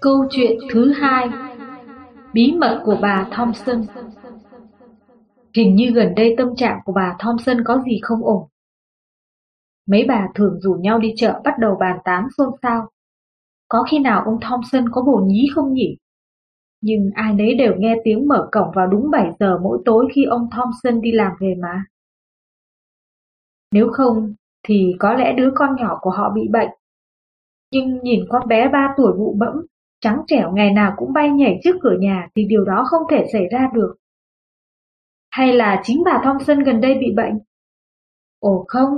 Câu 0.00 0.24
chuyện 0.30 0.58
thứ 0.72 0.92
hai 0.92 1.28
Bí 2.32 2.52
mật 2.58 2.82
của 2.84 2.98
bà 3.02 3.28
Thompson 3.32 3.82
Hình 5.56 5.74
như 5.76 5.90
gần 5.94 6.14
đây 6.16 6.34
tâm 6.38 6.48
trạng 6.56 6.78
của 6.84 6.92
bà 6.92 7.16
Thompson 7.18 7.56
có 7.64 7.82
gì 7.86 7.98
không 8.02 8.24
ổn. 8.24 8.48
Mấy 9.86 10.04
bà 10.08 10.28
thường 10.34 10.60
rủ 10.60 10.74
nhau 10.74 10.98
đi 10.98 11.12
chợ 11.16 11.40
bắt 11.44 11.54
đầu 11.58 11.76
bàn 11.80 11.98
tán 12.04 12.28
xôn 12.38 12.48
xao. 12.62 12.88
Có 13.68 13.84
khi 13.90 13.98
nào 13.98 14.22
ông 14.24 14.38
Thompson 14.40 14.84
có 14.92 15.02
bổ 15.02 15.22
nhí 15.26 15.48
không 15.54 15.72
nhỉ? 15.72 15.96
Nhưng 16.80 17.10
ai 17.14 17.34
nấy 17.34 17.54
đều 17.54 17.74
nghe 17.78 17.96
tiếng 18.04 18.28
mở 18.28 18.48
cổng 18.52 18.70
vào 18.74 18.86
đúng 18.86 19.10
7 19.10 19.30
giờ 19.40 19.58
mỗi 19.62 19.78
tối 19.84 20.08
khi 20.14 20.24
ông 20.24 20.48
Thompson 20.50 21.00
đi 21.00 21.12
làm 21.12 21.32
về 21.40 21.54
mà. 21.62 21.84
Nếu 23.72 23.88
không, 23.92 24.34
thì 24.68 24.94
có 24.98 25.14
lẽ 25.14 25.32
đứa 25.36 25.50
con 25.54 25.76
nhỏ 25.76 25.98
của 26.00 26.10
họ 26.10 26.32
bị 26.34 26.48
bệnh. 26.50 26.70
Nhưng 27.72 28.00
nhìn 28.02 28.24
con 28.28 28.48
bé 28.48 28.68
3 28.68 28.94
tuổi 28.96 29.12
bụ 29.18 29.36
bẫm, 29.38 29.66
trắng 30.00 30.22
trẻo 30.26 30.52
ngày 30.52 30.70
nào 30.72 30.94
cũng 30.96 31.12
bay 31.12 31.30
nhảy 31.30 31.60
trước 31.64 31.76
cửa 31.82 31.96
nhà 32.00 32.28
thì 32.36 32.44
điều 32.48 32.64
đó 32.64 32.84
không 32.86 33.02
thể 33.10 33.26
xảy 33.32 33.46
ra 33.52 33.68
được. 33.74 33.94
Hay 35.30 35.52
là 35.52 35.80
chính 35.84 36.02
bà 36.04 36.20
Thompson 36.24 36.58
gần 36.58 36.80
đây 36.80 36.94
bị 36.94 37.12
bệnh? 37.16 37.38
Ồ 38.38 38.64
không, 38.68 38.94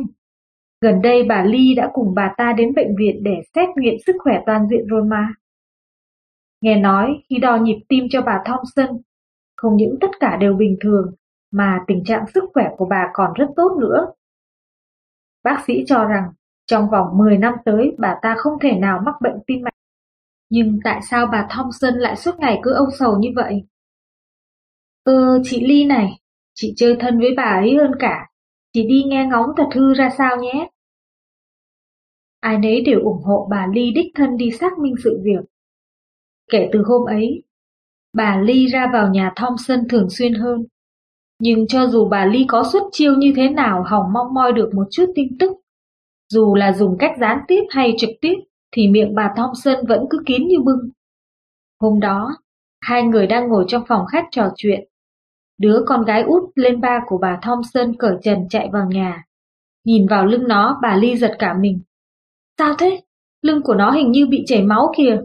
gần 0.81 1.03
đây 1.03 1.23
bà 1.29 1.45
Lee 1.45 1.75
đã 1.77 1.91
cùng 1.93 2.15
bà 2.15 2.35
ta 2.37 2.53
đến 2.53 2.75
bệnh 2.75 2.97
viện 2.99 3.23
để 3.23 3.35
xét 3.55 3.69
nghiệm 3.77 3.95
sức 4.07 4.17
khỏe 4.19 4.43
toàn 4.47 4.69
diện 4.71 4.87
rồi 4.87 5.05
mà. 5.05 5.35
Nghe 6.61 6.77
nói 6.77 7.23
khi 7.31 7.38
đo 7.38 7.57
nhịp 7.57 7.83
tim 7.88 8.05
cho 8.11 8.23
bà 8.23 8.43
Thompson, 8.45 9.01
không 9.57 9.77
những 9.77 9.97
tất 10.01 10.11
cả 10.21 10.37
đều 10.37 10.55
bình 10.55 10.77
thường, 10.81 11.15
mà 11.51 11.85
tình 11.87 12.05
trạng 12.05 12.25
sức 12.35 12.45
khỏe 12.55 12.69
của 12.77 12.87
bà 12.91 13.11
còn 13.12 13.33
rất 13.33 13.47
tốt 13.57 13.77
nữa. 13.81 14.07
Bác 15.45 15.65
sĩ 15.67 15.85
cho 15.87 16.05
rằng 16.05 16.25
trong 16.67 16.91
vòng 16.91 17.19
10 17.19 17.38
năm 17.38 17.55
tới 17.65 17.93
bà 17.99 18.19
ta 18.23 18.35
không 18.38 18.59
thể 18.61 18.73
nào 18.79 19.01
mắc 19.07 19.15
bệnh 19.21 19.38
tim 19.47 19.62
mạch. 19.62 19.75
Nhưng 20.55 20.79
tại 20.85 21.01
sao 21.11 21.27
bà 21.33 21.47
Thompson 21.51 21.95
lại 21.95 22.17
suốt 22.17 22.38
ngày 22.38 22.61
cứ 22.62 22.73
âu 22.73 22.87
sầu 22.99 23.19
như 23.19 23.29
vậy? 23.37 23.62
Ờ, 25.05 25.41
chị 25.45 25.67
Ly 25.67 25.85
này, 25.85 26.21
chị 26.55 26.75
chơi 26.77 26.97
thân 27.01 27.19
với 27.19 27.31
bà 27.37 27.43
ấy 27.43 27.77
hơn 27.77 27.91
cả. 27.99 28.27
Chị 28.73 28.87
đi 28.88 29.03
nghe 29.07 29.27
ngóng 29.31 29.47
thật 29.57 29.69
hư 29.75 29.95
ra 29.95 30.11
sao 30.19 30.37
nhé. 30.37 30.69
Ai 32.41 32.59
nấy 32.59 32.81
đều 32.81 33.01
ủng 33.01 33.23
hộ 33.25 33.49
bà 33.51 33.67
Ly 33.75 33.91
đích 33.91 34.07
thân 34.15 34.37
đi 34.37 34.51
xác 34.51 34.79
minh 34.79 34.95
sự 35.05 35.21
việc. 35.25 35.45
Kể 36.51 36.69
từ 36.73 36.83
hôm 36.87 37.07
ấy, 37.07 37.43
bà 38.12 38.41
Ly 38.41 38.67
ra 38.67 38.91
vào 38.93 39.09
nhà 39.09 39.33
Thompson 39.37 39.88
thường 39.88 40.11
xuyên 40.11 40.35
hơn. 40.35 40.65
Nhưng 41.38 41.67
cho 41.67 41.87
dù 41.87 42.09
bà 42.09 42.27
Ly 42.27 42.45
có 42.49 42.65
xuất 42.73 42.83
chiêu 42.93 43.15
như 43.15 43.33
thế 43.37 43.49
nào 43.49 43.83
hỏng 43.87 44.12
mong 44.12 44.35
moi 44.35 44.53
được 44.53 44.71
một 44.75 44.87
chút 44.91 45.07
tin 45.15 45.38
tức, 45.38 45.53
dù 46.29 46.55
là 46.55 46.73
dùng 46.73 46.97
cách 46.99 47.12
gián 47.21 47.38
tiếp 47.49 47.62
hay 47.71 47.95
trực 47.99 48.11
tiếp, 48.21 48.35
thì 48.73 48.89
miệng 48.89 49.15
bà 49.15 49.35
Thompson 49.37 49.87
vẫn 49.87 50.07
cứ 50.11 50.23
kín 50.27 50.49
như 50.49 50.57
bưng. 50.65 50.91
Hôm 51.81 52.01
đó, 52.01 52.37
hai 52.81 53.03
người 53.03 53.27
đang 53.27 53.49
ngồi 53.49 53.65
trong 53.69 53.85
phòng 53.89 54.07
khách 54.07 54.25
trò 54.31 54.53
chuyện. 54.57 54.89
Đứa 55.59 55.85
con 55.87 56.05
gái 56.05 56.23
út 56.23 56.43
lên 56.55 56.81
ba 56.81 57.01
của 57.07 57.19
bà 57.19 57.39
Thompson 57.43 57.97
cởi 57.99 58.17
trần 58.23 58.49
chạy 58.51 58.69
vào 58.73 58.87
nhà. 58.87 59.25
Nhìn 59.85 60.07
vào 60.07 60.27
lưng 60.27 60.49
nó, 60.49 60.79
bà 60.83 60.97
Ly 60.97 61.17
giật 61.17 61.37
cả 61.39 61.55
mình. 61.55 61.81
Sao 62.59 62.75
thế? 62.79 63.03
Lưng 63.43 63.63
của 63.63 63.75
nó 63.75 63.91
hình 63.91 64.13
như 64.13 64.27
bị 64.27 64.45
chảy 64.47 64.63
máu 64.63 64.93
kìa. 64.97 65.21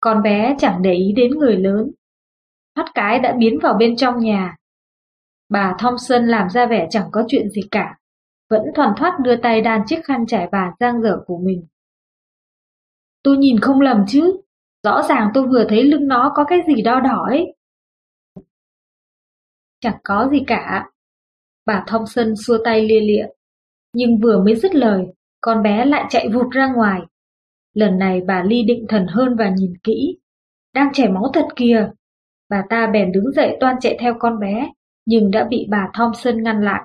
Con 0.00 0.22
bé 0.22 0.56
chẳng 0.58 0.82
để 0.82 0.94
ý 0.94 1.12
đến 1.16 1.30
người 1.30 1.56
lớn. 1.56 1.90
Thoát 2.74 2.86
cái 2.94 3.18
đã 3.18 3.36
biến 3.38 3.58
vào 3.62 3.74
bên 3.78 3.96
trong 3.96 4.18
nhà. 4.18 4.56
Bà 5.48 5.74
Thompson 5.78 6.26
làm 6.26 6.48
ra 6.50 6.66
vẻ 6.66 6.86
chẳng 6.90 7.08
có 7.12 7.24
chuyện 7.28 7.50
gì 7.50 7.62
cả 7.70 7.99
vẫn 8.50 8.62
thoàn 8.74 8.94
thoát 8.96 9.18
đưa 9.22 9.36
tay 9.36 9.60
đan 9.60 9.82
chiếc 9.86 10.04
khăn 10.04 10.26
trải 10.26 10.48
bàn 10.52 10.72
giang 10.80 11.02
dở 11.02 11.16
của 11.26 11.38
mình. 11.38 11.66
Tôi 13.22 13.36
nhìn 13.36 13.60
không 13.60 13.80
lầm 13.80 14.04
chứ, 14.08 14.40
rõ 14.82 15.02
ràng 15.02 15.30
tôi 15.34 15.46
vừa 15.46 15.64
thấy 15.68 15.84
lưng 15.84 16.08
nó 16.08 16.32
có 16.34 16.44
cái 16.44 16.58
gì 16.66 16.82
đo 16.82 17.00
đỏ 17.00 17.24
ấy. 17.28 17.56
Chẳng 19.80 19.98
có 20.04 20.28
gì 20.32 20.44
cả. 20.46 20.90
Bà 21.66 21.84
Thompson 21.86 22.34
xua 22.36 22.58
tay 22.64 22.88
lia 22.88 23.00
lịa, 23.00 23.26
nhưng 23.92 24.18
vừa 24.18 24.42
mới 24.44 24.56
dứt 24.56 24.74
lời, 24.74 25.06
con 25.40 25.62
bé 25.62 25.84
lại 25.84 26.04
chạy 26.10 26.28
vụt 26.28 26.46
ra 26.50 26.72
ngoài. 26.76 27.00
Lần 27.74 27.98
này 27.98 28.20
bà 28.26 28.42
Ly 28.42 28.62
định 28.62 28.86
thần 28.88 29.06
hơn 29.06 29.36
và 29.38 29.50
nhìn 29.56 29.72
kỹ. 29.82 30.18
Đang 30.74 30.92
chảy 30.92 31.08
máu 31.08 31.30
thật 31.34 31.46
kìa. 31.56 31.90
Bà 32.48 32.64
ta 32.70 32.86
bèn 32.86 33.12
đứng 33.12 33.32
dậy 33.32 33.56
toan 33.60 33.76
chạy 33.80 33.96
theo 34.00 34.14
con 34.18 34.38
bé, 34.40 34.72
nhưng 35.06 35.30
đã 35.30 35.44
bị 35.50 35.66
bà 35.70 35.90
Thompson 35.94 36.42
ngăn 36.42 36.62
lại. 36.62 36.82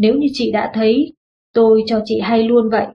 Nếu 0.00 0.14
như 0.14 0.26
chị 0.32 0.52
đã 0.52 0.70
thấy, 0.74 1.14
tôi 1.54 1.82
cho 1.86 2.02
chị 2.04 2.20
hay 2.20 2.42
luôn 2.42 2.70
vậy. 2.70 2.86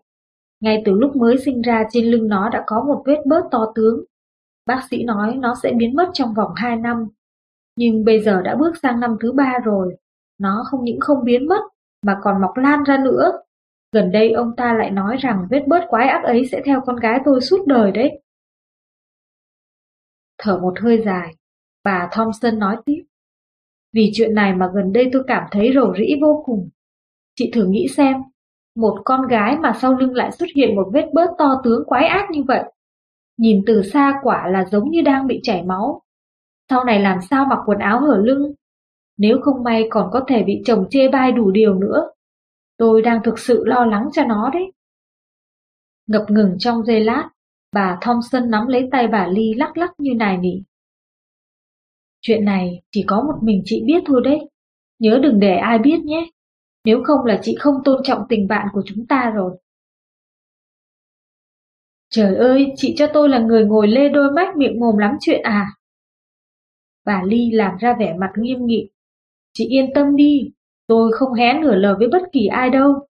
Ngay 0.60 0.82
từ 0.86 0.91
lúc 0.91 1.15
mới 1.15 1.38
sinh 1.38 1.62
ra 1.62 1.84
trên 1.91 2.06
lưng 2.06 2.28
nó 2.28 2.50
đã 2.50 2.63
có 2.68 2.84
một 2.88 3.04
vết 3.06 3.18
bớt 3.26 3.41
to 3.52 3.72
tướng. 3.76 4.04
Bác 4.65 4.82
sĩ 4.89 5.04
nói 5.04 5.36
nó 5.36 5.56
sẽ 5.63 5.72
biến 5.78 5.96
mất 5.96 6.10
trong 6.13 6.34
vòng 6.34 6.52
2 6.56 6.76
năm. 6.76 7.08
Nhưng 7.76 8.06
bây 8.06 8.24
giờ 8.24 8.41
đã 8.41 8.56
bước 8.56 8.78
sang 8.78 9.00
năm 9.00 9.18
thứ 9.20 9.32
ba 9.32 9.54
rồi. 9.63 9.96
Nó 10.39 10.63
không 10.65 10.84
những 10.84 11.00
không 11.00 11.24
biến 11.24 11.48
mất, 11.48 11.62
mà 12.02 12.18
còn 12.24 12.41
mọc 12.41 12.58
lan 12.58 12.84
ra 12.84 12.98
nữa. 12.98 13.32
Gần 13.91 14.12
đây 14.12 14.32
ông 14.32 14.56
ta 14.58 14.74
lại 14.74 14.91
nói 14.91 15.18
rằng 15.20 15.48
vết 15.50 15.63
bớt 15.68 15.84
quái 15.88 16.08
ác 16.08 16.24
ấy 16.24 16.46
sẽ 16.52 16.62
theo 16.65 16.82
con 16.86 16.96
gái 16.96 17.20
tôi 17.26 17.41
suốt 17.41 17.68
đời 17.68 17.91
đấy. 17.91 18.22
Thở 20.38 20.60
một 20.60 20.74
hơi 20.82 21.02
dài, 21.06 21.36
bà 21.84 22.10
Thompson 22.12 22.60
nói 22.60 22.78
tiếp. 22.86 23.04
Vì 23.94 24.12
chuyện 24.13 24.36
này 24.36 24.56
mà 24.56 24.72
gần 24.76 24.94
đây 24.94 25.10
tôi 25.13 25.24
cảm 25.28 25.44
thấy 25.52 25.72
rầu 25.76 25.94
rĩ 25.98 26.15
vô 26.22 26.44
cùng. 26.46 26.70
Chị 27.36 27.52
thử 27.54 27.65
nghĩ 27.65 27.88
xem, 27.88 28.15
một 28.76 29.02
con 29.06 29.28
gái 29.28 29.58
mà 29.58 29.74
sau 29.82 29.93
lưng 29.93 30.13
lại 30.13 30.32
xuất 30.32 30.48
hiện 30.56 30.76
một 30.76 30.89
vết 30.93 31.06
bớt 31.13 31.30
to 31.38 31.62
tướng 31.63 31.86
quái 31.86 32.06
ác 32.06 32.28
như 32.32 32.43
vậy. 32.48 32.63
Nhìn 33.38 33.63
từ 33.65 33.82
xa 33.84 34.13
quả 34.24 34.48
là 34.48 34.65
giống 34.65 34.89
như 34.89 35.02
đang 35.02 35.28
bị 35.28 35.39
chảy 35.43 35.63
máu. 35.63 36.02
Sau 36.69 36.84
này 36.84 37.00
làm 37.00 37.21
sao 37.30 37.45
mặc 37.45 37.60
quần 37.65 37.80
áo 37.80 38.00
hở 38.00 38.17
lưng? 38.24 38.54
Nếu 39.17 39.38
không 39.41 39.63
may 39.63 39.88
còn 39.89 40.10
có 40.12 40.24
thể 40.28 40.43
bị 40.43 40.62
chồng 40.65 40.86
chê 40.89 41.08
bai 41.08 41.32
đủ 41.32 41.52
điều 41.52 41.74
nữa. 41.74 42.10
Tôi 42.78 43.02
đang 43.02 43.24
thực 43.24 43.39
sự 43.39 43.65
lo 43.65 43.86
lắng 43.86 44.10
cho 44.13 44.26
nó 44.26 44.50
đấy. 44.54 44.71
Ngập 46.08 46.26
ngừng 46.30 46.56
trong 46.60 46.86
giây 46.86 47.04
lát, 47.04 47.30
Bà 47.76 47.98
Thompson 48.02 48.50
nắm 48.50 48.67
lấy 48.67 48.88
tay 48.91 49.08
bà 49.08 49.28
Ly 49.28 49.54
lắc 49.54 49.78
lắc 49.78 49.91
như 49.98 50.12
nài 50.15 50.38
nỉ. 50.38 50.62
Chuyện 52.21 52.45
này 52.45 52.82
chỉ 52.91 53.04
có 53.08 53.21
một 53.21 53.43
mình 53.43 53.62
chị 53.65 53.84
biết 53.86 54.04
thôi 54.06 54.21
đấy. 54.24 54.50
Nhớ 55.00 55.19
đừng 55.24 55.39
để 55.39 55.56
ai 55.56 55.78
biết 55.80 56.00
nhé. 56.04 56.30
Nếu 56.86 57.04
không 57.04 57.26
là 57.26 57.39
chị 57.43 57.56
không 57.60 57.76
tôn 57.84 58.02
trọng 58.04 58.26
tình 58.30 58.48
bạn 58.48 58.67
của 58.74 58.82
chúng 58.86 59.06
ta 59.08 59.32
rồi. 59.36 59.58
Trời 62.10 62.36
ơi, 62.36 62.74
chị 62.76 62.95
cho 62.98 63.08
tôi 63.13 63.30
là 63.30 63.39
người 63.39 63.65
ngồi 63.65 63.88
lê 63.88 64.10
đôi 64.10 64.32
mắt 64.32 64.58
miệng 64.58 64.80
mồm 64.80 64.98
lắm 64.98 65.17
chuyện 65.21 65.41
à? 65.41 65.67
Bà 67.06 67.24
Ly 67.26 67.52
làm 67.52 67.78
ra 67.78 67.95
vẻ 68.00 68.15
mặt 68.19 68.32
nghiêm 68.38 68.65
nghị. 68.65 68.89
Chị 69.54 69.67
yên 69.67 69.89
tâm 69.95 70.15
đi, 70.15 70.52
tôi 70.88 71.12
không 71.13 71.34
hé 71.34 71.54
nửa 71.54 71.76
lời 71.76 71.95
với 72.00 72.08
bất 72.08 72.21
kỳ 72.32 72.45
ai 72.45 72.69
đâu. 72.69 73.08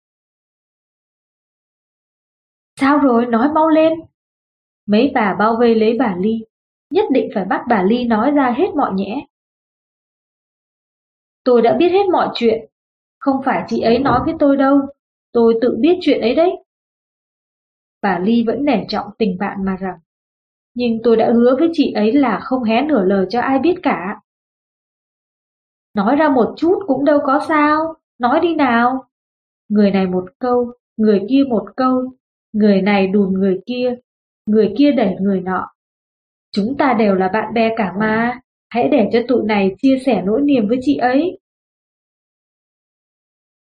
Sao 2.80 2.98
rồi, 2.98 3.26
nói 3.26 3.50
mau 3.56 3.70
lên. 3.70 3.94
Mấy 4.86 5.12
bà 5.14 5.36
bao 5.40 5.56
vây 5.60 5.76
lấy 5.76 5.98
bà 6.00 6.16
Ly, 6.20 6.46
nhất 6.90 7.06
định 7.12 7.30
phải 7.36 7.46
bắt 7.46 7.62
bà 7.70 7.84
Ly 7.84 8.06
nói 8.06 8.32
ra 8.32 8.56
hết 8.58 8.68
mọi 8.76 8.94
nhẽ. 8.94 9.26
Tôi 11.44 11.62
đã 11.62 11.78
biết 11.78 11.90
hết 11.90 12.06
mọi 12.12 12.30
chuyện, 12.34 12.70
không 13.26 13.42
phải 13.46 13.64
chị 13.68 13.82
ấy 13.82 14.00
nói 14.00 14.20
với 14.26 14.34
tôi 14.40 14.58
đâu, 14.58 14.80
tôi 15.32 15.58
tự 15.62 15.78
biết 15.80 15.98
chuyện 16.02 16.22
ấy 16.22 16.36
đấy. 16.36 16.52
Bà 18.02 18.20
Ly 18.20 18.44
vẫn 18.48 18.66
nể 18.66 18.86
trọng 18.88 19.08
tình 19.18 19.38
bạn 19.40 19.66
mà 19.66 19.76
rằng, 19.76 19.98
nhưng 20.76 21.00
tôi 21.04 21.18
đã 21.18 21.32
hứa 21.34 21.56
với 21.60 21.70
chị 21.74 21.92
ấy 21.92 22.12
là 22.12 22.40
không 22.44 22.64
hé 22.64 22.82
nửa 22.82 23.04
lời 23.06 23.26
cho 23.30 23.42
ai 23.42 23.60
biết 23.60 23.76
cả. 23.84 24.22
Nói 25.94 26.16
ra 26.16 26.30
một 26.30 26.54
chút 26.58 26.80
cũng 26.88 27.06
đâu 27.06 27.20
có 27.26 27.46
sao, 27.48 27.94
nói 28.20 28.40
đi 28.40 28.56
nào. 28.56 29.06
Người 29.70 29.92
này 29.92 30.08
một 30.08 30.26
câu, 30.40 30.72
người 30.98 31.26
kia 31.30 31.44
một 31.50 31.66
câu, 31.76 32.04
người 32.54 32.82
này 32.82 33.08
đùn 33.08 33.34
người 33.34 33.60
kia, 33.66 33.96
người 34.46 34.74
kia 34.78 34.92
đẩy 34.92 35.16
người 35.20 35.42
nọ. 35.42 35.68
Chúng 36.52 36.78
ta 36.78 36.96
đều 37.00 37.16
là 37.16 37.28
bạn 37.28 37.54
bè 37.54 37.70
cả 37.78 37.94
mà, 38.00 38.40
hãy 38.70 38.90
để 38.90 39.10
cho 39.14 39.20
tụi 39.28 39.46
này 39.46 39.76
chia 39.82 39.98
sẻ 40.06 40.22
nỗi 40.26 40.42
niềm 40.42 40.68
với 40.68 40.78
chị 40.82 40.98
ấy. 40.98 41.40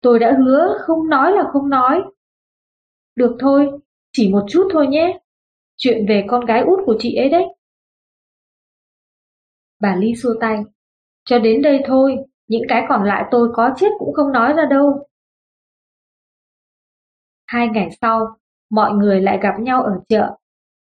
Tôi 0.01 0.19
đã 0.19 0.37
hứa 0.39 0.79
không 0.81 1.09
nói 1.09 1.33
là 1.33 1.43
không 1.53 1.71
nói. 1.71 2.03
Được 3.17 3.37
thôi, 3.41 3.71
chỉ 4.13 4.33
một 4.33 4.45
chút 4.49 4.69
thôi 4.73 4.87
nhé. 4.87 5.21
Chuyện 5.77 6.07
về 6.09 6.25
con 6.29 6.45
gái 6.45 6.61
út 6.61 6.79
của 6.87 6.97
chị 6.99 7.15
ấy 7.15 7.29
đấy. 7.29 7.45
Bà 9.81 9.97
Ly 9.97 10.15
xua 10.15 10.35
tay. 10.41 10.63
Cho 11.25 11.39
đến 11.39 11.63
đây 11.63 11.81
thôi, 11.87 12.17
những 12.49 12.63
cái 12.69 12.83
còn 12.89 13.05
lại 13.05 13.25
tôi 13.31 13.49
có 13.55 13.71
chết 13.77 13.89
cũng 13.99 14.15
không 14.15 14.33
nói 14.33 14.53
ra 14.53 14.65
đâu. 14.71 15.07
Hai 17.47 17.69
ngày 17.69 17.89
sau, 18.01 18.37
mọi 18.71 18.93
người 18.93 19.21
lại 19.21 19.39
gặp 19.43 19.55
nhau 19.61 19.83
ở 19.83 20.01
chợ, 20.09 20.37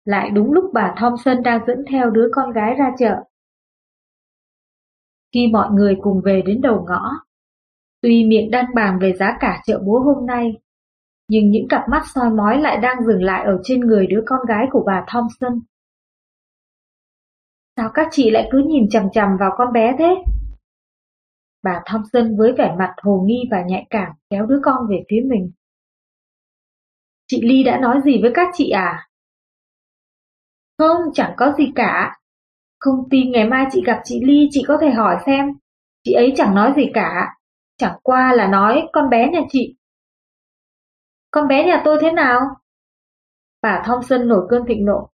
lại 0.06 0.30
đúng 0.30 0.54
lúc 0.54 0.66
bà 0.74 0.96
Thompson 0.98 1.44
đang 1.44 1.66
dẫn 1.68 1.86
theo 1.92 2.10
đứa 2.10 2.30
con 2.36 2.52
gái 2.52 2.74
ra 2.74 2.92
chợ. 3.00 3.24
Khi 5.34 5.48
mọi 5.54 5.72
người 5.72 5.98
cùng 6.02 6.22
về 6.26 6.42
đến 6.46 6.62
đầu 6.62 6.86
ngõ, 6.90 7.12
tuy 8.06 8.26
miệng 8.26 8.52
đang 8.52 8.66
bàn 8.76 9.00
về 9.00 9.14
giá 9.14 9.38
cả 9.40 9.62
chợ 9.66 9.82
búa 9.86 10.00
hôm 10.00 10.26
nay, 10.26 10.58
nhưng 11.28 11.50
những 11.52 11.68
cặp 11.70 11.82
mắt 11.90 12.04
soi 12.16 12.30
mói 12.30 12.62
lại 12.62 12.78
đang 12.78 13.06
dừng 13.06 13.24
lại 13.24 13.46
ở 13.46 13.60
trên 13.64 13.80
người 13.80 14.08
đứa 14.08 14.24
con 14.26 14.40
gái 14.48 14.66
của 14.72 14.84
bà 14.88 15.06
Thompson. 15.08 15.60
Sao 17.78 17.92
các 17.94 18.08
chị 18.12 18.30
lại 18.32 18.50
cứ 18.52 18.64
nhìn 18.68 18.90
chằm 18.90 19.04
chằm 19.14 19.30
vào 19.40 19.52
con 19.58 19.74
bé 19.74 19.96
thế? 20.00 20.16
Bà 21.64 21.82
Thompson 21.86 22.38
với 22.38 22.54
vẻ 22.58 22.76
mặt 22.80 22.96
hồ 23.04 23.24
nghi 23.26 23.44
và 23.52 23.64
nhạy 23.68 23.88
cảm 23.90 24.12
kéo 24.30 24.46
đứa 24.46 24.60
con 24.64 24.88
về 24.90 25.04
phía 25.10 25.22
mình. 25.30 25.52
Chị 27.28 27.42
Ly 27.44 27.64
đã 27.64 27.80
nói 27.80 28.02
gì 28.06 28.22
với 28.22 28.32
các 28.34 28.48
chị 28.54 28.70
à? 28.70 29.08
Không, 30.78 30.98
chẳng 31.14 31.34
có 31.38 31.54
gì 31.58 31.72
cả. 31.76 32.18
Không 32.80 33.10
tin 33.10 33.32
ngày 33.32 33.50
mai 33.50 33.66
chị 33.72 33.84
gặp 33.86 34.02
chị 34.04 34.20
Ly 34.24 34.48
chị 34.52 34.64
có 34.68 34.78
thể 34.82 34.90
hỏi 34.90 35.18
xem. 35.26 35.46
Chị 36.04 36.12
ấy 36.12 36.34
chẳng 36.38 36.56
nói 36.56 36.74
gì 36.76 36.84
cả. 36.94 37.36
Chẳng 37.78 38.00
qua 38.04 38.34
là 38.36 38.48
nói 38.48 38.88
con 38.94 39.10
bé 39.10 39.30
nhà 39.30 39.40
chị. 39.50 39.76
Con 41.32 41.48
bé 41.48 41.66
nhà 41.66 41.82
tôi 41.86 41.98
thế 42.02 42.12
nào? 42.12 42.40
Bà 43.62 43.84
Thompson 43.86 44.28
nổi 44.28 44.48
cơn 44.50 44.66
thịnh 44.68 44.86
nộ. 44.86 45.10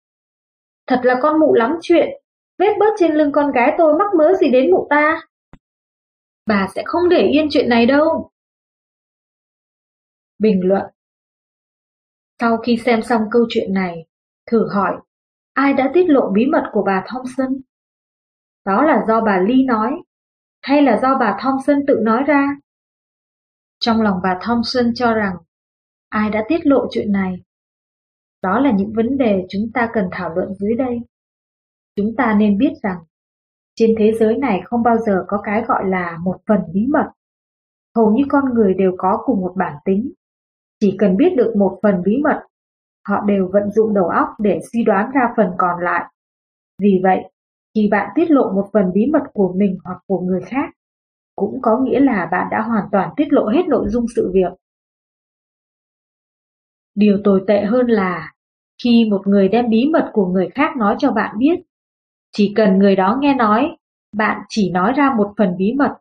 Thật 0.88 1.02
là 1.04 1.20
con 1.22 1.40
mụ 1.40 1.54
lắm 1.54 1.78
chuyện. 1.82 2.10
Vết 2.58 2.74
bớt 2.80 2.94
trên 2.98 3.14
lưng 3.14 3.32
con 3.32 3.52
gái 3.52 3.76
tôi 3.78 3.94
mắc 4.00 4.08
mớ 4.18 4.34
gì 4.34 4.50
đến 4.50 4.72
mụ 4.72 4.88
ta. 4.90 5.22
Bà 6.46 6.68
sẽ 6.76 6.84
không 6.86 7.10
để 7.10 7.22
yên 7.22 7.48
chuyện 7.52 7.70
này 7.70 7.86
đâu. 7.86 8.32
Bình 10.40 10.62
luận 10.64 10.86
Sau 12.40 12.58
khi 12.58 12.78
xem 12.78 13.02
xong 13.02 13.22
câu 13.32 13.46
chuyện 13.50 13.74
này, 13.74 14.06
thử 14.46 14.68
hỏi 14.76 14.98
ai 15.54 15.74
đã 15.74 15.92
tiết 15.94 16.06
lộ 16.08 16.30
bí 16.34 16.46
mật 16.46 16.64
của 16.72 16.84
bà 16.86 17.04
Thompson? 17.08 17.62
Đó 18.66 18.84
là 18.84 19.04
do 19.08 19.22
bà 19.22 19.38
Lee 19.38 19.64
nói, 19.66 19.92
hay 20.62 20.82
là 20.82 21.00
do 21.02 21.18
bà 21.20 21.38
Thompson 21.44 21.80
tự 21.88 22.00
nói 22.04 22.24
ra? 22.24 22.56
Trong 23.80 24.02
lòng 24.02 24.20
bà 24.24 24.40
Thompson 24.46 24.94
cho 24.96 25.14
rằng 25.14 25.36
ai 26.10 26.30
đã 26.30 26.44
tiết 26.48 26.66
lộ 26.66 26.88
chuyện 26.92 27.12
này? 27.12 27.36
Đó 28.42 28.60
là 28.60 28.72
những 28.72 28.94
vấn 28.96 29.18
đề 29.18 29.46
chúng 29.50 29.62
ta 29.74 29.90
cần 29.94 30.10
thảo 30.12 30.30
luận 30.36 30.54
dưới 30.54 30.76
đây. 30.78 31.00
Chúng 31.96 32.16
ta 32.18 32.34
nên 32.34 32.58
biết 32.58 32.74
rằng 32.84 32.98
trên 33.76 33.96
thế 34.00 34.12
giới 34.20 34.38
này 34.38 34.62
không 34.66 34.84
bao 34.84 34.98
giờ 34.98 35.24
có 35.28 35.42
cái 35.44 35.64
gọi 35.68 35.84
là 35.88 36.18
một 36.24 36.38
phần 36.48 36.60
bí 36.74 36.88
mật. 36.94 37.12
Hầu 37.96 38.12
như 38.12 38.24
con 38.30 38.54
người 38.54 38.74
đều 38.74 38.92
có 38.98 39.22
cùng 39.26 39.42
một 39.42 39.54
bản 39.58 39.76
tính. 39.86 40.12
Chỉ 40.80 40.96
cần 41.00 41.18
biết 41.18 41.30
được 41.38 41.54
một 41.58 41.80
phần 41.84 42.02
bí 42.06 42.18
mật, 42.24 42.42
họ 43.08 43.22
đều 43.26 43.50
vận 43.54 43.72
dụng 43.72 43.94
đầu 43.94 44.08
óc 44.08 44.30
để 44.40 44.60
suy 44.74 44.84
đoán 44.84 45.12
ra 45.12 45.34
phần 45.38 45.52
còn 45.58 45.80
lại. 45.84 46.06
Vì 46.82 47.00
vậy, 47.04 47.24
khi 47.76 47.88
bạn 47.92 48.10
tiết 48.16 48.32
lộ 48.32 48.52
một 48.52 48.70
phần 48.74 48.92
bí 48.94 49.06
mật 49.14 49.24
của 49.34 49.54
mình 49.58 49.78
hoặc 49.84 49.98
của 50.08 50.20
người 50.20 50.42
khác, 50.42 50.70
cũng 51.36 51.60
có 51.62 51.80
nghĩa 51.84 52.00
là 52.00 52.30
bạn 52.32 52.48
đã 52.52 52.62
hoàn 52.62 52.86
toàn 52.92 53.10
tiết 53.18 53.28
lộ 53.30 53.48
hết 53.48 53.68
nội 53.68 53.86
dung 53.90 54.06
sự 54.16 54.32
việc. 54.34 54.54
Điều 56.96 57.18
tồi 57.24 57.44
tệ 57.48 57.66
hơn 57.66 57.88
là 57.88 58.34
khi 58.84 59.08
một 59.10 59.28
người 59.28 59.48
đem 59.48 59.70
bí 59.70 59.90
mật 59.94 60.10
của 60.14 60.26
người 60.26 60.50
khác 60.56 60.78
nói 60.78 60.96
cho 61.00 61.12
bạn 61.12 61.36
biết, 61.38 61.56
chỉ 62.32 62.54
cần 62.56 62.80
người 62.80 62.96
đó 62.96 63.18
nghe 63.22 63.36
nói, 63.36 63.78
bạn 64.16 64.42
chỉ 64.50 64.72
nói 64.72 64.94
ra 64.94 65.14
một 65.18 65.34
phần 65.38 65.56
bí 65.58 65.74
mật, 65.74 65.98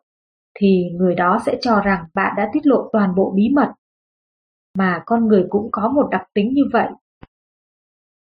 thì 0.59 0.83
người 0.93 1.15
đó 1.15 1.39
sẽ 1.45 1.57
cho 1.61 1.81
rằng 1.81 2.05
bạn 2.13 2.33
đã 2.37 2.49
tiết 2.53 2.65
lộ 2.65 2.89
toàn 2.93 3.15
bộ 3.15 3.33
bí 3.35 3.49
mật. 3.55 3.71
Mà 4.77 5.03
con 5.05 5.27
người 5.27 5.45
cũng 5.49 5.69
có 5.71 5.89
một 5.89 6.07
đặc 6.11 6.21
tính 6.33 6.53
như 6.53 6.63
vậy. 6.73 6.87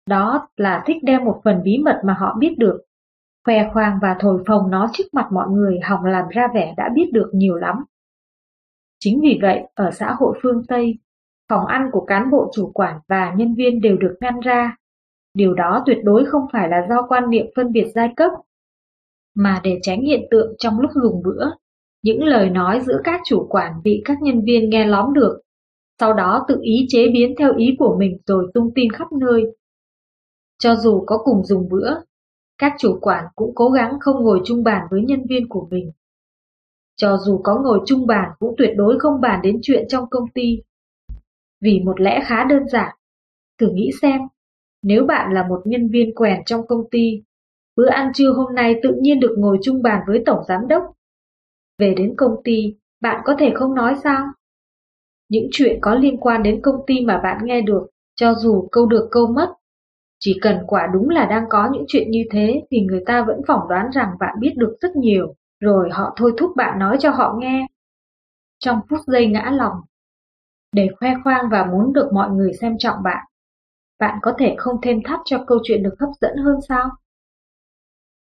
Đó 0.09 0.47
là 0.57 0.83
thích 0.85 0.97
đem 1.03 1.25
một 1.25 1.41
phần 1.43 1.61
bí 1.63 1.77
mật 1.85 2.01
mà 2.05 2.13
họ 2.13 2.35
biết 2.39 2.55
được, 2.57 2.86
khoe 3.47 3.69
khoang 3.73 3.99
và 4.01 4.15
thổi 4.19 4.43
phồng 4.47 4.71
nó 4.71 4.89
trước 4.93 5.03
mặt 5.13 5.27
mọi 5.31 5.47
người 5.49 5.79
hòng 5.83 6.05
làm 6.05 6.25
ra 6.29 6.47
vẻ 6.53 6.73
đã 6.77 6.89
biết 6.95 7.09
được 7.13 7.29
nhiều 7.33 7.55
lắm. 7.55 7.75
Chính 8.99 9.19
vì 9.21 9.39
vậy, 9.41 9.61
ở 9.73 9.91
xã 9.91 10.15
hội 10.19 10.39
phương 10.43 10.63
Tây, 10.67 10.97
phòng 11.49 11.65
ăn 11.65 11.89
của 11.91 12.05
cán 12.05 12.31
bộ 12.31 12.51
chủ 12.53 12.71
quản 12.73 12.99
và 13.07 13.33
nhân 13.37 13.55
viên 13.55 13.81
đều 13.81 13.97
được 13.97 14.17
ngăn 14.21 14.39
ra 14.39 14.77
Điều 15.37 15.53
đó 15.53 15.83
tuyệt 15.85 15.97
đối 16.03 16.25
không 16.25 16.41
phải 16.53 16.69
là 16.69 16.85
do 16.89 17.01
quan 17.07 17.29
niệm 17.29 17.45
phân 17.55 17.71
biệt 17.71 17.85
giai 17.95 18.13
cấp, 18.15 18.31
mà 19.35 19.61
để 19.63 19.79
tránh 19.81 20.01
hiện 20.01 20.27
tượng 20.31 20.55
trong 20.59 20.79
lúc 20.79 20.91
dùng 21.03 21.21
bữa, 21.23 21.45
những 22.03 22.23
lời 22.23 22.49
nói 22.49 22.81
giữa 22.85 23.01
các 23.03 23.21
chủ 23.25 23.47
quản 23.49 23.73
bị 23.83 24.01
các 24.05 24.17
nhân 24.21 24.41
viên 24.45 24.69
nghe 24.69 24.85
lóm 24.85 25.13
được, 25.13 25.41
sau 25.99 26.13
đó 26.13 26.45
tự 26.47 26.59
ý 26.61 26.85
chế 26.89 27.07
biến 27.13 27.35
theo 27.39 27.53
ý 27.57 27.75
của 27.79 27.97
mình 27.99 28.17
rồi 28.25 28.51
tung 28.53 28.69
tin 28.75 28.91
khắp 28.91 29.07
nơi. 29.11 29.43
Cho 30.59 30.75
dù 30.75 31.03
có 31.07 31.17
cùng 31.17 31.43
dùng 31.45 31.69
bữa, 31.69 31.89
các 32.57 32.73
chủ 32.79 32.97
quản 33.01 33.25
cũng 33.35 33.51
cố 33.55 33.69
gắng 33.69 33.97
không 33.99 34.23
ngồi 34.23 34.41
chung 34.45 34.63
bàn 34.63 34.87
với 34.91 35.01
nhân 35.01 35.25
viên 35.29 35.49
của 35.49 35.67
mình. 35.71 35.91
Cho 36.95 37.17
dù 37.17 37.41
có 37.43 37.59
ngồi 37.63 37.79
chung 37.85 38.07
bàn 38.07 38.31
cũng 38.39 38.55
tuyệt 38.57 38.71
đối 38.75 38.99
không 38.99 39.21
bàn 39.21 39.39
đến 39.43 39.59
chuyện 39.61 39.85
trong 39.89 40.09
công 40.09 40.29
ty. 40.33 40.61
Vì 41.61 41.79
một 41.79 42.01
lẽ 42.01 42.21
khá 42.25 42.43
đơn 42.43 42.67
giản, 42.67 42.95
thử 43.59 43.71
nghĩ 43.73 43.91
xem, 44.01 44.21
nếu 44.83 45.05
bạn 45.05 45.33
là 45.33 45.47
một 45.47 45.61
nhân 45.65 45.89
viên 45.89 46.15
quèn 46.15 46.43
trong 46.45 46.67
công 46.67 46.89
ty, 46.91 47.23
bữa 47.75 47.89
ăn 47.89 48.11
trưa 48.13 48.33
hôm 48.33 48.55
nay 48.55 48.75
tự 48.83 48.95
nhiên 49.01 49.19
được 49.19 49.35
ngồi 49.37 49.57
chung 49.63 49.81
bàn 49.81 50.01
với 50.07 50.23
tổng 50.25 50.43
giám 50.47 50.67
đốc. 50.67 50.83
Về 51.77 51.93
đến 51.97 52.13
công 52.17 52.35
ty, 52.43 52.75
bạn 53.01 53.21
có 53.25 53.35
thể 53.39 53.51
không 53.55 53.75
nói 53.75 53.95
sao? 54.03 54.25
Những 55.29 55.47
chuyện 55.51 55.77
có 55.81 55.95
liên 55.95 56.17
quan 56.17 56.43
đến 56.43 56.61
công 56.61 56.75
ty 56.87 57.01
mà 57.05 57.19
bạn 57.23 57.37
nghe 57.43 57.61
được, 57.61 57.87
cho 58.15 58.33
dù 58.33 58.67
câu 58.71 58.85
được 58.85 59.07
câu 59.11 59.27
mất, 59.27 59.53
chỉ 60.19 60.39
cần 60.41 60.63
quả 60.67 60.87
đúng 60.93 61.09
là 61.09 61.25
đang 61.25 61.45
có 61.49 61.69
những 61.71 61.85
chuyện 61.87 62.11
như 62.11 62.23
thế 62.31 62.63
thì 62.71 62.81
người 62.81 63.03
ta 63.05 63.23
vẫn 63.27 63.41
phỏng 63.47 63.67
đoán 63.69 63.89
rằng 63.93 64.11
bạn 64.19 64.35
biết 64.39 64.53
được 64.57 64.77
rất 64.81 64.95
nhiều, 64.95 65.33
rồi 65.59 65.89
họ 65.91 66.13
thôi 66.17 66.33
thúc 66.37 66.51
bạn 66.55 66.79
nói 66.79 66.97
cho 66.99 67.09
họ 67.09 67.35
nghe. 67.39 67.67
Trong 68.59 68.81
phút 68.89 68.99
giây 69.07 69.27
ngã 69.27 69.51
lòng, 69.53 69.75
để 70.71 70.87
khoe 70.99 71.13
khoang 71.23 71.49
và 71.49 71.65
muốn 71.65 71.93
được 71.93 72.09
mọi 72.13 72.29
người 72.29 72.53
xem 72.53 72.75
trọng 72.79 73.03
bạn, 73.03 73.25
bạn 73.99 74.19
có 74.21 74.33
thể 74.37 74.55
không 74.57 74.81
thêm 74.81 74.99
thắt 75.03 75.19
cho 75.25 75.43
câu 75.47 75.59
chuyện 75.63 75.83
được 75.83 75.95
hấp 75.99 76.09
dẫn 76.21 76.37
hơn 76.37 76.55
sao? 76.69 76.89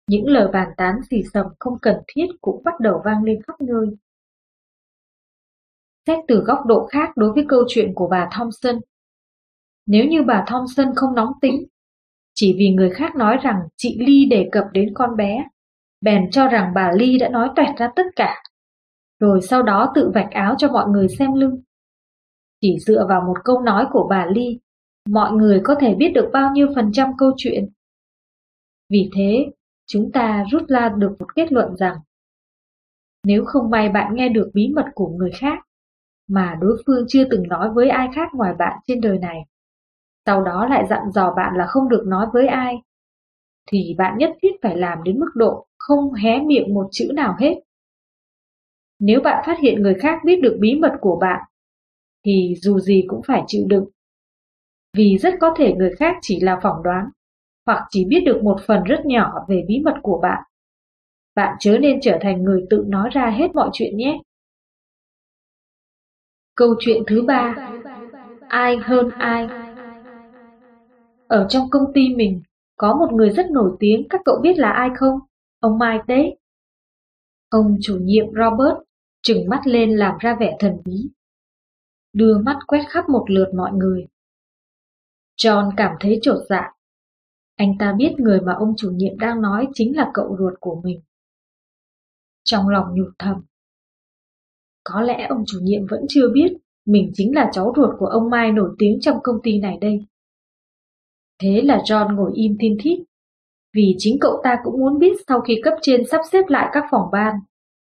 Những 0.06 0.26
lời 0.26 0.48
bàn 0.52 0.68
tán 0.76 1.00
xì 1.10 1.22
sầm 1.32 1.46
không 1.58 1.78
cần 1.82 1.96
thiết 2.08 2.26
cũng 2.40 2.62
bắt 2.64 2.80
đầu 2.80 3.02
vang 3.04 3.24
lên 3.24 3.42
khắp 3.42 3.60
nơi. 3.60 3.86
Xét 6.06 6.18
từ 6.28 6.42
góc 6.46 6.66
độ 6.66 6.86
khác 6.86 7.16
đối 7.16 7.32
với 7.32 7.44
câu 7.48 7.64
chuyện 7.68 7.94
của 7.94 8.08
bà 8.08 8.28
Thompson. 8.32 8.80
Nếu 9.86 10.04
như 10.04 10.22
bà 10.22 10.44
Thompson 10.46 10.94
không 10.96 11.14
nóng 11.14 11.32
tính, 11.40 11.66
chỉ 12.38 12.54
vì 12.58 12.70
người 12.70 12.90
khác 12.90 13.16
nói 13.16 13.38
rằng 13.42 13.56
chị 13.76 13.98
Ly 14.06 14.24
đề 14.30 14.48
cập 14.52 14.64
đến 14.72 14.94
con 14.94 15.16
bé, 15.16 15.44
bèn 16.00 16.30
cho 16.30 16.48
rằng 16.48 16.72
bà 16.74 16.92
Ly 16.92 17.18
đã 17.18 17.28
nói 17.28 17.50
toẹt 17.56 17.76
ra 17.76 17.90
tất 17.96 18.06
cả, 18.16 18.42
rồi 19.20 19.40
sau 19.42 19.62
đó 19.62 19.92
tự 19.94 20.10
vạch 20.14 20.30
áo 20.30 20.54
cho 20.58 20.72
mọi 20.72 20.88
người 20.88 21.08
xem 21.08 21.34
lưng. 21.34 21.62
Chỉ 22.60 22.76
dựa 22.86 23.06
vào 23.08 23.20
một 23.20 23.36
câu 23.44 23.60
nói 23.60 23.86
của 23.92 24.06
bà 24.10 24.26
Ly, 24.26 24.60
mọi 25.08 25.32
người 25.32 25.60
có 25.64 25.74
thể 25.80 25.94
biết 25.94 26.08
được 26.14 26.30
bao 26.32 26.52
nhiêu 26.52 26.68
phần 26.74 26.92
trăm 26.92 27.10
câu 27.18 27.32
chuyện. 27.36 27.68
Vì 28.90 29.10
thế, 29.16 29.46
chúng 29.86 30.12
ta 30.12 30.44
rút 30.50 30.68
ra 30.68 30.88
được 30.88 31.16
một 31.18 31.34
kết 31.34 31.52
luận 31.52 31.76
rằng 31.76 31.96
nếu 33.26 33.44
không 33.44 33.70
may 33.70 33.88
bạn 33.88 34.14
nghe 34.14 34.28
được 34.28 34.50
bí 34.54 34.68
mật 34.74 34.86
của 34.94 35.08
người 35.08 35.30
khác, 35.30 35.58
mà 36.28 36.58
đối 36.60 36.82
phương 36.86 37.04
chưa 37.08 37.24
từng 37.30 37.48
nói 37.48 37.70
với 37.74 37.88
ai 37.88 38.08
khác 38.14 38.28
ngoài 38.34 38.54
bạn 38.58 38.78
trên 38.86 39.00
đời 39.00 39.18
này, 39.18 39.38
sau 40.26 40.42
đó 40.44 40.66
lại 40.70 40.86
dặn 40.90 41.10
dò 41.14 41.34
bạn 41.36 41.54
là 41.56 41.66
không 41.66 41.88
được 41.88 42.04
nói 42.06 42.26
với 42.32 42.46
ai, 42.46 42.76
thì 43.72 43.94
bạn 43.98 44.18
nhất 44.18 44.30
thiết 44.42 44.50
phải 44.62 44.76
làm 44.76 45.02
đến 45.04 45.18
mức 45.20 45.30
độ 45.34 45.66
không 45.78 46.12
hé 46.12 46.40
miệng 46.40 46.74
một 46.74 46.88
chữ 46.92 47.10
nào 47.14 47.36
hết. 47.40 47.54
Nếu 48.98 49.20
bạn 49.20 49.42
phát 49.46 49.58
hiện 49.62 49.82
người 49.82 49.94
khác 49.94 50.18
biết 50.24 50.40
được 50.42 50.56
bí 50.60 50.74
mật 50.74 50.92
của 51.00 51.18
bạn, 51.20 51.42
thì 52.24 52.54
dù 52.62 52.78
gì 52.78 53.04
cũng 53.08 53.20
phải 53.26 53.44
chịu 53.46 53.64
đựng. 53.68 53.84
Vì 54.96 55.18
rất 55.18 55.34
có 55.40 55.54
thể 55.56 55.74
người 55.74 55.90
khác 55.98 56.16
chỉ 56.22 56.40
là 56.40 56.60
phỏng 56.62 56.82
đoán, 56.82 57.08
hoặc 57.66 57.82
chỉ 57.90 58.04
biết 58.04 58.20
được 58.26 58.40
một 58.42 58.56
phần 58.66 58.84
rất 58.84 59.06
nhỏ 59.06 59.32
về 59.48 59.64
bí 59.68 59.80
mật 59.84 59.94
của 60.02 60.20
bạn. 60.22 60.42
Bạn 61.34 61.56
chớ 61.60 61.78
nên 61.78 62.00
trở 62.02 62.18
thành 62.20 62.42
người 62.44 62.66
tự 62.70 62.84
nói 62.88 63.08
ra 63.12 63.30
hết 63.30 63.54
mọi 63.54 63.70
chuyện 63.72 63.96
nhé. 63.96 64.18
Câu 66.54 66.74
chuyện 66.80 67.02
thứ 67.06 67.22
ba 67.26 67.54
Ai 68.46 68.76
hơn 68.84 69.10
ai 69.18 69.48
ở 71.28 71.46
trong 71.48 71.70
công 71.70 71.92
ty 71.94 72.14
mình 72.14 72.42
có 72.76 72.96
một 72.96 73.12
người 73.12 73.30
rất 73.30 73.46
nổi 73.50 73.76
tiếng, 73.80 74.06
các 74.10 74.20
cậu 74.24 74.40
biết 74.42 74.58
là 74.58 74.70
ai 74.70 74.88
không? 74.96 75.18
Ông 75.60 75.78
Mike 75.78 76.04
đấy. 76.08 76.38
Ông 77.48 77.76
chủ 77.82 77.98
nhiệm 78.02 78.26
Robert 78.26 78.86
trừng 79.22 79.48
mắt 79.48 79.60
lên 79.66 79.96
làm 79.96 80.14
ra 80.20 80.36
vẻ 80.40 80.56
thần 80.58 80.76
bí. 80.84 81.10
Đưa 82.12 82.38
mắt 82.38 82.58
quét 82.66 82.84
khắp 82.88 83.08
một 83.08 83.24
lượt 83.28 83.48
mọi 83.54 83.72
người. 83.72 84.06
John 85.36 85.70
cảm 85.76 85.96
thấy 86.00 86.18
trột 86.22 86.38
dạ. 86.48 86.72
Anh 87.56 87.78
ta 87.78 87.94
biết 87.98 88.14
người 88.18 88.40
mà 88.40 88.52
ông 88.52 88.74
chủ 88.76 88.90
nhiệm 88.90 89.18
đang 89.18 89.42
nói 89.42 89.68
chính 89.74 89.96
là 89.96 90.10
cậu 90.14 90.36
ruột 90.38 90.54
của 90.60 90.80
mình. 90.84 91.00
Trong 92.44 92.68
lòng 92.68 92.94
nhụt 92.94 93.14
thầm. 93.18 93.42
Có 94.84 95.00
lẽ 95.00 95.26
ông 95.28 95.44
chủ 95.46 95.58
nhiệm 95.62 95.86
vẫn 95.86 96.00
chưa 96.08 96.28
biết 96.34 96.56
mình 96.84 97.10
chính 97.14 97.34
là 97.34 97.50
cháu 97.52 97.72
ruột 97.76 97.90
của 97.98 98.06
ông 98.06 98.30
Mai 98.30 98.52
nổi 98.52 98.70
tiếng 98.78 98.98
trong 99.00 99.18
công 99.22 99.36
ty 99.42 99.58
này 99.58 99.78
đây. 99.80 100.06
Thế 101.42 101.62
là 101.64 101.82
John 101.84 102.16
ngồi 102.16 102.30
im 102.34 102.56
thiên 102.60 102.76
thít, 102.80 102.98
vì 103.74 103.94
chính 103.98 104.16
cậu 104.20 104.40
ta 104.44 104.58
cũng 104.64 104.80
muốn 104.80 104.98
biết 104.98 105.12
sau 105.28 105.40
khi 105.40 105.60
cấp 105.62 105.74
trên 105.82 106.02
sắp 106.10 106.20
xếp 106.32 106.42
lại 106.48 106.70
các 106.72 106.84
phòng 106.90 107.08
ban, 107.12 107.34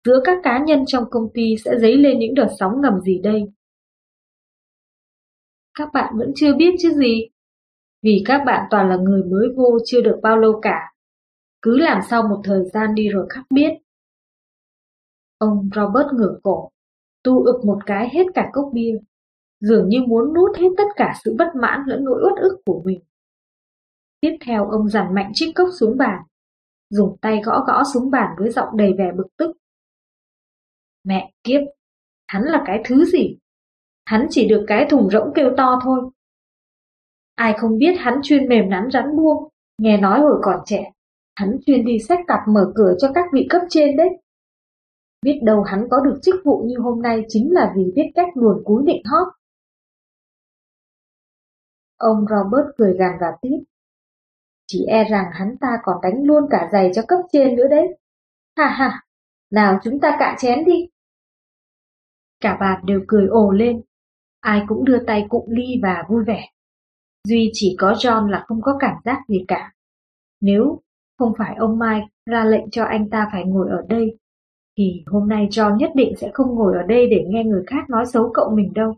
giữa 0.06 0.22
các 0.24 0.38
cá 0.44 0.60
nhân 0.68 0.84
trong 0.88 1.04
công 1.10 1.30
ty 1.34 1.56
sẽ 1.66 1.72
dấy 1.80 1.98
lên 1.98 2.20
những 2.20 2.34
đợt 2.34 2.48
sóng 2.60 2.82
ngầm 2.82 3.02
gì 3.02 3.20
đây. 3.24 3.44
Các 5.78 5.90
bạn 5.94 6.14
vẫn 6.18 6.32
chưa 6.36 6.56
biết 6.56 6.76
chứ 6.80 6.94
gì, 6.94 7.28
vì 8.04 8.24
các 8.26 8.44
bạn 8.46 8.68
toàn 8.70 8.90
là 8.90 8.96
người 8.96 9.24
mới 9.24 9.48
vô 9.56 9.78
chưa 9.86 10.02
được 10.02 10.20
bao 10.24 10.38
lâu 10.38 10.60
cả. 10.62 10.94
Cứ 11.62 11.78
làm 11.78 12.02
sau 12.10 12.24
một 12.24 12.42
thời 12.44 12.64
gian 12.74 12.96
đi 12.96 13.10
rồi 13.10 13.28
khắc 13.30 13.46
biết. 13.50 13.70
Ông 15.38 15.70
Robert 15.76 16.08
ngửa 16.14 16.38
cổ, 16.44 16.70
tu 17.24 17.44
ực 17.44 17.66
một 17.66 17.80
cái 17.86 18.10
hết 18.14 18.24
cả 18.34 18.50
cốc 18.54 18.70
bia, 18.74 18.98
dường 19.60 19.90
như 19.90 20.02
muốn 20.08 20.34
nuốt 20.34 20.58
hết 20.58 20.70
tất 20.78 20.88
cả 20.96 21.14
sự 21.24 21.36
bất 21.38 21.48
mãn 21.62 21.80
lẫn 21.88 22.04
nỗi 22.04 22.22
uất 22.24 22.42
ức 22.42 22.62
của 22.66 22.82
mình. 22.86 23.00
Tiếp 24.22 24.38
theo 24.46 24.70
ông 24.70 24.90
dằn 24.90 25.14
mạnh 25.14 25.32
chiếc 25.34 25.52
cốc 25.56 25.70
xuống 25.80 25.98
bàn, 25.98 26.24
dùng 26.90 27.18
tay 27.22 27.42
gõ 27.46 27.64
gõ 27.68 27.84
xuống 27.94 28.12
bàn 28.12 28.36
với 28.40 28.52
giọng 28.52 28.78
đầy 28.78 28.94
vẻ 28.98 29.12
bực 29.18 29.28
tức. 29.38 29.52
Mẹ 31.04 31.32
kiếp, 31.44 31.62
hắn 32.28 32.44
là 32.44 32.64
cái 32.66 32.82
thứ 32.86 33.06
gì? 33.06 33.38
Hắn 34.06 34.28
chỉ 34.30 34.48
được 34.48 34.66
cái 34.68 34.88
thùng 34.90 35.10
rỗng 35.10 35.32
kêu 35.36 35.52
to 35.58 35.80
thôi. 35.84 36.10
Ai 37.36 37.56
không 37.58 37.78
biết 37.78 37.96
hắn 38.00 38.20
chuyên 38.24 38.50
mềm 38.50 38.70
nắn 38.70 38.90
rắn 38.94 39.16
buông, 39.18 39.50
nghe 39.78 39.98
nói 39.98 40.20
hồi 40.20 40.40
còn 40.42 40.60
trẻ, 40.66 40.92
hắn 41.36 41.58
chuyên 41.66 41.86
đi 41.86 42.00
sách 42.00 42.20
cặp 42.28 42.40
mở 42.48 42.72
cửa 42.76 42.94
cho 43.00 43.12
các 43.16 43.26
vị 43.34 43.48
cấp 43.50 43.62
trên 43.70 43.98
đấy. 43.98 44.10
Biết 45.22 45.40
đâu 45.44 45.64
hắn 45.64 45.88
có 45.92 46.00
được 46.00 46.20
chức 46.24 46.36
vụ 46.46 46.64
như 46.68 46.76
hôm 46.78 47.02
nay 47.02 47.26
chính 47.28 47.54
là 47.54 47.74
vì 47.76 47.92
biết 47.96 48.12
cách 48.16 48.28
luồn 48.36 48.64
cúi 48.66 48.84
định 48.86 49.02
hót. 49.06 49.28
Ông 51.98 52.26
Robert 52.30 52.76
cười 52.78 52.98
gàn 52.98 53.18
và 53.22 53.28
tiếp. 53.42 53.58
Chỉ 54.68 54.86
e 54.86 55.04
rằng 55.04 55.26
hắn 55.34 55.58
ta 55.58 55.78
còn 55.84 55.98
đánh 56.04 56.24
luôn 56.24 56.44
cả 56.50 56.70
giày 56.72 56.92
cho 56.96 57.02
cấp 57.08 57.20
trên 57.32 57.56
nữa 57.56 57.68
đấy. 57.70 57.98
Ha 58.58 58.68
ha, 58.68 59.02
nào 59.52 59.80
chúng 59.84 60.00
ta 60.00 60.16
cạn 60.20 60.36
chén 60.38 60.66
đi. 60.66 60.88
Cả 62.42 62.58
bàn 62.60 62.86
đều 62.86 63.02
cười 63.08 63.28
ồ 63.28 63.52
lên, 63.52 63.82
ai 64.40 64.62
cũng 64.68 64.86
đưa 64.86 65.04
tay 65.08 65.26
cụm 65.30 65.44
ly 65.48 65.80
và 65.84 66.04
vui 66.10 66.24
vẻ. 66.24 66.50
Duy 67.28 67.50
chỉ 67.54 67.76
có 67.80 67.92
John 67.92 68.28
là 68.30 68.44
không 68.48 68.62
có 68.62 68.78
cảm 68.80 68.96
giác 69.06 69.22
gì 69.28 69.46
cả. 69.48 69.74
Nếu 70.42 70.82
không 71.18 71.34
phải 71.38 71.56
ông 71.56 71.80
Mike 71.80 72.08
ra 72.26 72.46
lệnh 72.46 72.70
cho 72.70 72.84
anh 72.84 73.10
ta 73.10 73.30
phải 73.32 73.44
ngồi 73.44 73.70
ở 73.70 73.86
đây, 73.90 74.18
thì 74.78 75.04
hôm 75.06 75.30
nay 75.30 75.48
John 75.52 75.78
nhất 75.78 75.92
định 75.96 76.14
sẽ 76.18 76.30
không 76.34 76.56
ngồi 76.56 76.74
ở 76.78 76.84
đây 76.84 77.08
để 77.10 77.26
nghe 77.28 77.44
người 77.44 77.64
khác 77.68 77.90
nói 77.90 78.06
xấu 78.06 78.32
cậu 78.34 78.50
mình 78.56 78.74
đâu. 78.74 78.96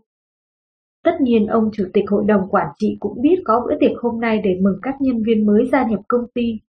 Tất 1.04 1.20
nhiên 1.20 1.46
ông 1.46 1.70
chủ 1.72 1.88
tịch 1.92 2.04
hội 2.10 2.24
đồng 2.26 2.48
quản 2.50 2.66
trị 2.78 2.96
cũng 3.00 3.22
biết 3.22 3.42
có 3.44 3.60
bữa 3.66 3.74
tiệc 3.80 3.98
hôm 4.02 4.20
nay 4.20 4.40
để 4.44 4.58
mừng 4.62 4.78
các 4.82 4.94
nhân 5.00 5.22
viên 5.22 5.46
mới 5.46 5.68
gia 5.72 5.86
nhập 5.86 6.00
công 6.08 6.26
ty. 6.34 6.60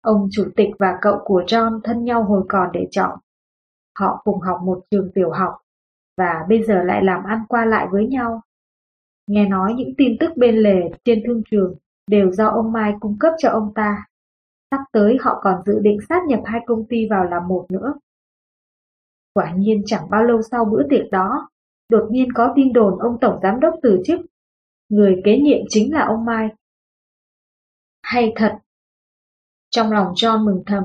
Ông 0.00 0.28
chủ 0.30 0.44
tịch 0.56 0.68
và 0.78 0.98
cậu 1.02 1.18
của 1.24 1.42
John 1.46 1.80
thân 1.84 2.04
nhau 2.04 2.24
hồi 2.24 2.42
còn 2.48 2.70
để 2.72 2.88
chọn. 2.90 3.18
Họ 3.98 4.20
cùng 4.24 4.40
học 4.40 4.60
một 4.64 4.80
trường 4.90 5.10
tiểu 5.14 5.30
học 5.30 5.52
và 6.16 6.46
bây 6.48 6.62
giờ 6.62 6.82
lại 6.82 7.04
làm 7.04 7.24
ăn 7.24 7.40
qua 7.48 7.64
lại 7.64 7.86
với 7.90 8.06
nhau. 8.06 8.40
Nghe 9.26 9.48
nói 9.48 9.74
những 9.74 9.94
tin 9.98 10.16
tức 10.20 10.30
bên 10.36 10.56
lề 10.56 10.90
trên 11.04 11.22
thương 11.26 11.42
trường 11.50 11.74
đều 12.10 12.30
do 12.32 12.48
ông 12.48 12.72
Mai 12.72 12.94
cung 13.00 13.16
cấp 13.20 13.32
cho 13.38 13.50
ông 13.50 13.72
ta. 13.74 14.04
Sắp 14.70 14.80
tới 14.92 15.16
họ 15.20 15.40
còn 15.42 15.62
dự 15.66 15.78
định 15.82 15.98
sát 16.08 16.22
nhập 16.28 16.40
hai 16.44 16.60
công 16.66 16.86
ty 16.88 17.08
vào 17.10 17.24
làm 17.24 17.48
một 17.48 17.66
nữa. 17.68 17.94
Quả 19.34 19.52
nhiên 19.56 19.82
chẳng 19.86 20.10
bao 20.10 20.24
lâu 20.24 20.42
sau 20.42 20.64
bữa 20.64 20.82
tiệc 20.90 21.10
đó, 21.10 21.48
đột 21.88 22.08
nhiên 22.10 22.28
có 22.34 22.52
tin 22.56 22.72
đồn 22.72 22.98
ông 22.98 23.18
Tổng 23.20 23.38
Giám 23.42 23.60
đốc 23.60 23.74
từ 23.82 24.00
chức. 24.04 24.20
Người 24.88 25.20
kế 25.24 25.38
nhiệm 25.38 25.58
chính 25.68 25.94
là 25.94 26.04
ông 26.04 26.24
Mai. 26.24 26.48
Hay 28.02 28.32
thật! 28.36 28.58
Trong 29.70 29.92
lòng 29.92 30.12
John 30.14 30.44
mừng 30.44 30.62
thầm, 30.66 30.84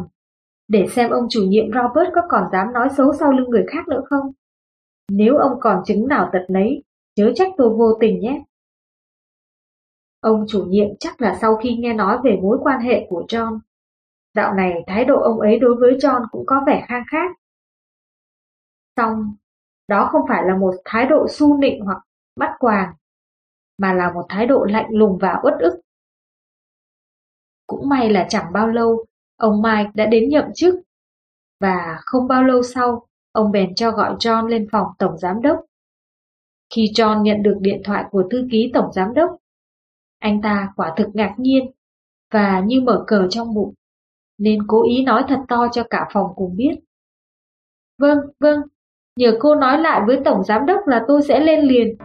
để 0.68 0.88
xem 0.90 1.10
ông 1.10 1.28
chủ 1.30 1.42
nhiệm 1.48 1.66
Robert 1.66 2.10
có 2.16 2.22
còn 2.30 2.44
dám 2.52 2.74
nói 2.74 2.90
xấu 2.98 3.14
sau 3.20 3.32
lưng 3.32 3.50
người 3.50 3.66
khác 3.68 3.88
nữa 3.88 4.02
không. 4.06 4.32
Nếu 5.12 5.38
ông 5.38 5.60
còn 5.60 5.84
chứng 5.86 6.08
nào 6.08 6.30
tật 6.34 6.46
nấy, 6.50 6.84
chớ 7.16 7.32
trách 7.36 7.52
tôi 7.58 7.70
vô 7.70 7.98
tình 8.00 8.20
nhé. 8.20 8.44
Ông 10.20 10.46
chủ 10.48 10.66
nhiệm 10.68 10.88
chắc 11.00 11.22
là 11.22 11.38
sau 11.42 11.56
khi 11.56 11.76
nghe 11.76 11.94
nói 11.94 12.18
về 12.24 12.40
mối 12.42 12.58
quan 12.62 12.82
hệ 12.82 13.06
của 13.10 13.26
John. 13.28 13.60
Dạo 14.36 14.54
này 14.54 14.74
thái 14.88 15.06
độ 15.06 15.22
ông 15.22 15.40
ấy 15.40 15.60
đối 15.60 15.76
với 15.76 15.92
John 15.92 16.26
cũng 16.32 16.46
có 16.46 16.64
vẻ 16.68 16.86
khang 16.88 17.04
khác. 17.08 17.32
Xong, 18.98 19.36
đó 19.92 20.10
không 20.12 20.22
phải 20.30 20.44
là 20.46 20.58
một 20.58 20.74
thái 20.86 21.06
độ 21.06 21.28
su 21.30 21.58
nịnh 21.58 21.86
hoặc 21.86 21.98
bắt 22.36 22.56
quàng, 22.60 22.94
mà 23.78 23.94
là 23.94 24.12
một 24.14 24.26
thái 24.30 24.46
độ 24.46 24.64
lạnh 24.64 24.88
lùng 24.90 25.18
và 25.22 25.40
uất 25.44 25.54
ức. 25.60 25.82
Cũng 27.68 27.90
may 27.90 28.10
là 28.10 28.26
chẳng 28.30 28.54
bao 28.54 28.68
lâu, 28.68 29.06
ông 29.38 29.62
Mike 29.62 29.92
đã 29.94 30.06
đến 30.06 30.30
nhậm 30.30 30.46
chức, 30.56 30.76
và 31.60 31.98
không 32.02 32.28
bao 32.28 32.44
lâu 32.44 32.64
sau, 32.64 33.08
ông 33.32 33.52
bèn 33.52 33.76
cho 33.76 33.92
gọi 33.92 34.16
John 34.20 34.48
lên 34.48 34.68
phòng 34.72 34.88
tổng 35.00 35.18
giám 35.18 35.42
đốc. 35.42 35.60
Khi 36.76 36.92
John 36.96 37.22
nhận 37.22 37.44
được 37.44 37.58
điện 37.62 37.82
thoại 37.86 38.06
của 38.12 38.24
thư 38.32 38.48
ký 38.52 38.72
tổng 38.74 38.92
giám 38.94 39.14
đốc, 39.14 39.30
anh 40.20 40.42
ta 40.42 40.74
quả 40.76 40.94
thực 40.98 41.08
ngạc 41.14 41.36
nhiên 41.38 41.72
và 42.32 42.64
như 42.66 42.82
mở 42.82 43.04
cờ 43.08 43.28
trong 43.30 43.54
bụng, 43.54 43.74
nên 44.38 44.68
cố 44.68 44.84
ý 44.84 45.04
nói 45.04 45.24
thật 45.28 45.40
to 45.48 45.68
cho 45.72 45.84
cả 45.90 46.08
phòng 46.14 46.28
cùng 46.36 46.56
biết. 46.56 46.80
Vâng, 47.98 48.18
vâng, 48.40 48.62
Nhờ 49.22 49.32
cô 49.40 49.56
nói 49.56 49.78
lại 49.78 50.02
với 50.08 50.20
Tổng 50.26 50.44
Giám 50.44 50.66
Đốc 50.66 50.88
là 50.88 51.06
tôi 51.08 51.22
sẽ 51.22 51.40
lên 51.40 51.60
liền. 51.60 51.96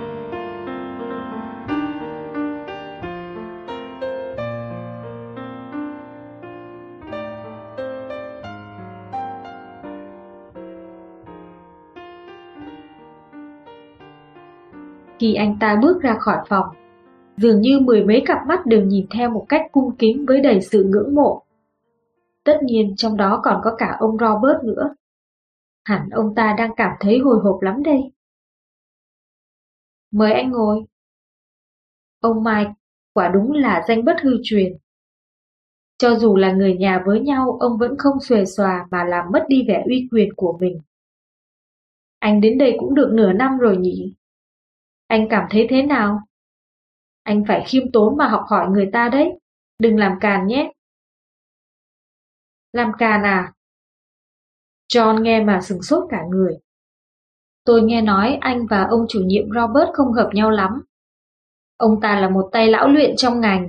Khi 15.18 15.35
anh 15.35 15.57
ta 15.61 15.79
bước 15.83 16.02
ra 16.02 16.16
khỏi 16.18 16.37
phòng, 16.48 16.66
dường 17.37 17.61
như 17.61 17.81
mười 17.81 18.05
mấy 18.05 18.22
cặp 18.26 18.38
mắt 18.48 18.66
đều 18.66 18.83
nhìn 18.83 19.07
theo 19.11 19.31
một 19.31 19.46
cách 19.48 19.62
cung 19.72 19.96
kính 19.96 20.24
với 20.29 20.40
đầy 20.40 20.61
sự 20.61 20.85
ngưỡng 20.85 21.14
mộ. 21.14 21.42
Tất 22.44 22.62
nhiên 22.62 22.94
trong 22.96 23.16
đó 23.16 23.40
còn 23.42 23.61
có 23.64 23.74
cả 23.79 23.96
ông 23.98 24.16
Robert 24.18 24.64
nữa. 24.64 24.94
Hẳn 25.87 26.09
ông 26.11 26.35
ta 26.35 26.55
đang 26.59 26.70
cảm 26.77 26.92
thấy 27.01 27.18
hồi 27.18 27.38
hộp 27.44 27.62
lắm 27.62 27.83
đây. 27.83 28.01
Mời 30.11 30.33
anh 30.33 30.51
ngồi. 30.51 30.85
Ông 32.20 32.44
Mike 32.44 32.72
Quả 33.16 33.31
đúng 33.35 33.53
là 33.53 33.85
danh 33.88 34.05
bất 34.05 34.16
hư 34.22 34.31
truyền. 34.42 34.72
Cho 35.99 36.16
dù 36.16 36.37
là 36.37 36.53
người 36.53 36.77
nhà 36.77 37.03
với 37.07 37.20
nhau, 37.20 37.57
ông 37.61 37.79
vẫn 37.79 37.94
không 37.99 38.20
xuề 38.20 38.44
xòa 38.44 38.87
mà 38.90 39.05
làm 39.05 39.25
mất 39.33 39.44
đi 39.49 39.64
vẻ 39.68 39.85
uy 39.87 40.09
quyền 40.11 40.29
của 40.37 40.59
mình. 40.61 40.81
Anh 42.18 42.40
đến 42.40 42.59
đây 42.59 42.77
cũng 42.81 42.94
được 42.94 43.11
nửa 43.12 43.33
năm 43.33 43.59
rồi 43.59 43.77
nhỉ? 43.77 44.14
Anh 45.07 45.27
cảm 45.31 45.46
thấy 45.51 45.66
thế 45.70 45.83
nào? 45.83 46.20
Anh 47.22 47.44
phải 47.49 47.64
khiêm 47.66 47.92
tốn 47.92 48.16
mà 48.16 48.29
học 48.29 48.44
hỏi 48.51 48.70
người 48.70 48.90
ta 48.92 49.09
đấy, 49.09 49.38
đừng 49.79 49.96
làm 49.96 50.18
càn 50.20 50.46
nhé. 50.46 50.72
Làm 52.72 52.92
càn 52.99 53.22
à? 53.22 53.53
John 54.94 55.22
nghe 55.22 55.44
mà 55.44 55.61
sừng 55.61 55.83
sốt 55.83 56.05
cả 56.11 56.22
người. 56.31 56.55
Tôi 57.64 57.83
nghe 57.83 58.03
nói 58.03 58.38
anh 58.40 58.66
và 58.66 58.87
ông 58.90 59.07
chủ 59.09 59.20
nhiệm 59.20 59.44
Robert 59.55 59.88
không 59.92 60.12
hợp 60.12 60.31
nhau 60.33 60.51
lắm. 60.51 60.70
Ông 61.77 62.01
ta 62.01 62.20
là 62.20 62.31
một 62.31 62.49
tay 62.53 62.68
lão 62.68 62.88
luyện 62.88 63.16
trong 63.16 63.40
ngành. 63.40 63.68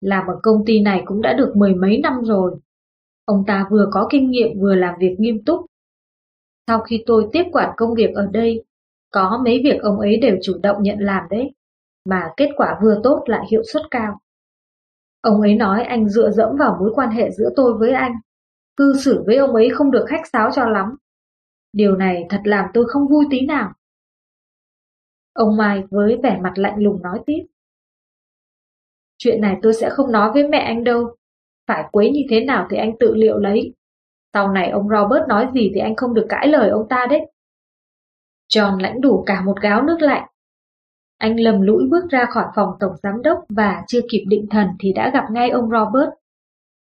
Làm 0.00 0.26
ở 0.26 0.38
công 0.42 0.64
ty 0.66 0.80
này 0.80 1.02
cũng 1.06 1.22
đã 1.22 1.32
được 1.32 1.52
mười 1.56 1.74
mấy 1.74 2.00
năm 2.02 2.20
rồi. 2.22 2.60
Ông 3.24 3.44
ta 3.46 3.66
vừa 3.70 3.88
có 3.92 4.08
kinh 4.10 4.30
nghiệm 4.30 4.60
vừa 4.60 4.74
làm 4.74 4.94
việc 5.00 5.16
nghiêm 5.18 5.44
túc. 5.44 5.66
Sau 6.66 6.80
khi 6.80 7.02
tôi 7.06 7.28
tiếp 7.32 7.44
quản 7.52 7.70
công 7.76 7.94
việc 7.94 8.14
ở 8.14 8.26
đây, 8.32 8.64
có 9.12 9.40
mấy 9.44 9.60
việc 9.64 9.80
ông 9.82 9.98
ấy 9.98 10.16
đều 10.16 10.36
chủ 10.42 10.58
động 10.62 10.82
nhận 10.82 10.98
làm 10.98 11.24
đấy, 11.30 11.52
mà 12.04 12.30
kết 12.36 12.50
quả 12.56 12.78
vừa 12.82 13.00
tốt 13.02 13.22
lại 13.26 13.46
hiệu 13.50 13.62
suất 13.72 13.82
cao. 13.90 14.18
Ông 15.20 15.40
ấy 15.40 15.54
nói 15.54 15.84
anh 15.84 16.08
dựa 16.08 16.30
dẫm 16.30 16.56
vào 16.58 16.76
mối 16.80 16.92
quan 16.94 17.10
hệ 17.10 17.30
giữa 17.30 17.50
tôi 17.56 17.74
với 17.78 17.92
anh, 17.92 18.12
cư 18.78 18.94
xử 18.98 19.22
với 19.26 19.36
ông 19.36 19.54
ấy 19.54 19.70
không 19.74 19.90
được 19.90 20.04
khách 20.08 20.26
sáo 20.32 20.50
cho 20.54 20.64
lắm. 20.64 20.96
Điều 21.72 21.96
này 21.96 22.26
thật 22.30 22.40
làm 22.44 22.64
tôi 22.74 22.84
không 22.88 23.08
vui 23.08 23.24
tí 23.30 23.46
nào. 23.46 23.72
Ông 25.32 25.56
Mai 25.56 25.82
với 25.90 26.18
vẻ 26.22 26.38
mặt 26.42 26.52
lạnh 26.56 26.82
lùng 26.82 27.02
nói 27.02 27.20
tiếp. 27.26 27.46
Chuyện 29.18 29.40
này 29.40 29.56
tôi 29.62 29.74
sẽ 29.74 29.90
không 29.90 30.12
nói 30.12 30.32
với 30.32 30.48
mẹ 30.48 30.58
anh 30.58 30.84
đâu. 30.84 31.16
Phải 31.66 31.84
quấy 31.92 32.10
như 32.10 32.20
thế 32.30 32.44
nào 32.44 32.66
thì 32.70 32.76
anh 32.76 32.92
tự 33.00 33.14
liệu 33.14 33.38
lấy. 33.38 33.74
Sau 34.34 34.52
này 34.52 34.70
ông 34.70 34.88
Robert 34.88 35.28
nói 35.28 35.48
gì 35.54 35.70
thì 35.74 35.80
anh 35.80 35.96
không 35.96 36.14
được 36.14 36.26
cãi 36.28 36.48
lời 36.48 36.70
ông 36.70 36.88
ta 36.88 37.06
đấy. 37.10 37.20
John 38.48 38.80
lãnh 38.80 39.00
đủ 39.00 39.22
cả 39.26 39.40
một 39.40 39.60
gáo 39.60 39.82
nước 39.82 40.02
lạnh. 40.02 40.28
Anh 41.18 41.40
lầm 41.40 41.60
lũi 41.60 41.88
bước 41.90 42.04
ra 42.10 42.24
khỏi 42.30 42.46
phòng 42.56 42.70
tổng 42.80 42.96
giám 43.02 43.22
đốc 43.22 43.38
và 43.48 43.84
chưa 43.86 44.00
kịp 44.10 44.24
định 44.28 44.46
thần 44.50 44.66
thì 44.80 44.92
đã 44.92 45.10
gặp 45.10 45.24
ngay 45.30 45.50
ông 45.50 45.70
Robert. 45.70 46.10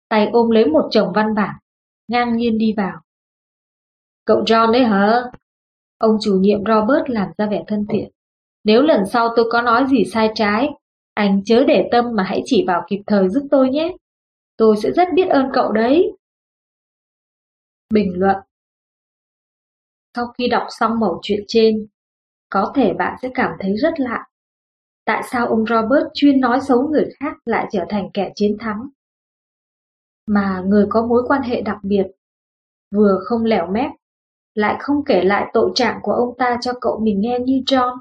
Tay 0.09 0.29
ôm 0.33 0.49
lấy 0.49 0.65
một 0.65 0.87
chồng 0.91 1.11
văn 1.15 1.35
bản, 1.35 1.55
ngang 2.07 2.37
nhiên 2.37 2.57
đi 2.57 2.73
vào. 2.77 3.01
Cậu 4.25 4.43
John 4.43 4.71
đấy 4.71 4.83
hả? 4.85 5.21
Ông 5.97 6.17
chủ 6.21 6.37
nhiệm 6.41 6.59
Robert 6.65 7.03
làm 7.07 7.27
ra 7.37 7.45
vẻ 7.45 7.63
thân 7.67 7.85
thiện. 7.89 8.11
Nếu 8.63 8.81
lần 8.81 9.05
sau 9.05 9.29
tôi 9.35 9.45
có 9.51 9.61
nói 9.61 9.85
gì 9.89 10.05
sai 10.05 10.31
trái, 10.35 10.69
anh 11.13 11.41
chớ 11.45 11.63
để 11.67 11.89
tâm 11.91 12.05
mà 12.15 12.23
hãy 12.23 12.41
chỉ 12.45 12.63
vào 12.67 12.85
kịp 12.89 13.01
thời 13.07 13.29
giúp 13.29 13.47
tôi 13.51 13.69
nhé. 13.69 13.95
Tôi 14.57 14.77
sẽ 14.77 14.91
rất 14.91 15.07
biết 15.15 15.27
ơn 15.29 15.49
cậu 15.53 15.71
đấy. 15.71 16.11
Bình 17.93 18.13
luận 18.15 18.37
Sau 20.15 20.27
khi 20.37 20.47
đọc 20.47 20.67
xong 20.69 20.99
mẩu 20.99 21.19
chuyện 21.21 21.39
trên, 21.47 21.87
có 22.49 22.71
thể 22.75 22.93
bạn 22.93 23.15
sẽ 23.21 23.29
cảm 23.33 23.51
thấy 23.59 23.73
rất 23.77 23.99
lạ. 23.99 24.25
Tại 25.05 25.23
sao 25.31 25.47
ông 25.47 25.65
Robert 25.65 26.07
chuyên 26.13 26.39
nói 26.39 26.59
xấu 26.67 26.87
người 26.87 27.09
khác 27.19 27.33
lại 27.45 27.67
trở 27.71 27.85
thành 27.89 28.09
kẻ 28.13 28.31
chiến 28.35 28.57
thắng? 28.59 28.87
Mà 30.27 30.63
người 30.65 30.85
có 30.89 31.05
mối 31.05 31.23
quan 31.27 31.41
hệ 31.41 31.61
đặc 31.61 31.77
biệt, 31.83 32.07
vừa 32.95 33.19
không 33.25 33.43
lẻo 33.43 33.67
mép, 33.67 33.91
lại 34.53 34.75
không 34.79 35.05
kể 35.05 35.23
lại 35.23 35.51
tội 35.53 35.71
trạng 35.75 35.99
của 36.01 36.11
ông 36.11 36.37
ta 36.37 36.57
cho 36.61 36.73
cậu 36.81 36.99
mình 36.99 37.21
nghe 37.21 37.39
như 37.39 37.61
John, 37.65 37.97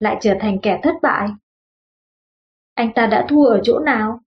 lại 0.00 0.16
trở 0.20 0.34
thành 0.40 0.58
kẻ 0.62 0.80
thất 0.82 0.94
bại. 1.02 1.28
Anh 2.74 2.92
ta 2.94 3.06
đã 3.06 3.26
thua 3.28 3.44
ở 3.44 3.60
chỗ 3.64 3.78
nào? 3.78 4.20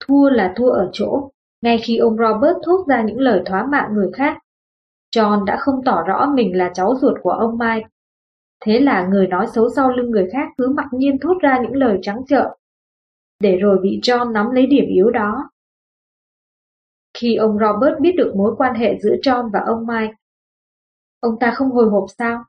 Thua 0.00 0.30
là 0.30 0.52
thua 0.56 0.70
ở 0.70 0.90
chỗ, 0.92 1.30
ngay 1.62 1.78
khi 1.78 1.96
ông 1.96 2.16
Robert 2.16 2.56
thốt 2.64 2.84
ra 2.88 3.02
những 3.02 3.18
lời 3.18 3.42
thoá 3.46 3.66
mạ 3.66 3.88
người 3.92 4.10
khác, 4.14 4.38
John 5.16 5.44
đã 5.44 5.56
không 5.60 5.84
tỏ 5.84 6.02
rõ 6.06 6.26
mình 6.34 6.58
là 6.58 6.70
cháu 6.74 6.94
ruột 7.00 7.14
của 7.22 7.30
ông 7.30 7.58
Mike. 7.58 7.88
Thế 8.60 8.80
là 8.80 9.06
người 9.06 9.26
nói 9.26 9.46
xấu 9.54 9.68
sau 9.76 9.90
lưng 9.90 10.10
người 10.10 10.28
khác 10.32 10.48
cứ 10.58 10.68
mặc 10.68 10.86
nhiên 10.92 11.18
thốt 11.18 11.34
ra 11.40 11.58
những 11.62 11.76
lời 11.76 11.98
trắng 12.02 12.22
trợn, 12.28 12.46
để 13.40 13.56
rồi 13.56 13.78
bị 13.82 14.00
John 14.02 14.32
nắm 14.32 14.50
lấy 14.50 14.66
điểm 14.66 14.84
yếu 14.88 15.10
đó. 15.10 15.50
Khi 17.20 17.36
ông 17.36 17.58
Robert 17.58 18.00
biết 18.00 18.12
được 18.16 18.32
mối 18.36 18.54
quan 18.58 18.74
hệ 18.74 18.98
giữa 19.02 19.14
John 19.22 19.50
và 19.50 19.60
ông 19.66 19.86
Mike, 19.86 20.14
ông 21.20 21.38
ta 21.40 21.52
không 21.56 21.70
hồi 21.70 21.90
hộp 21.90 22.04
sao? 22.18 22.44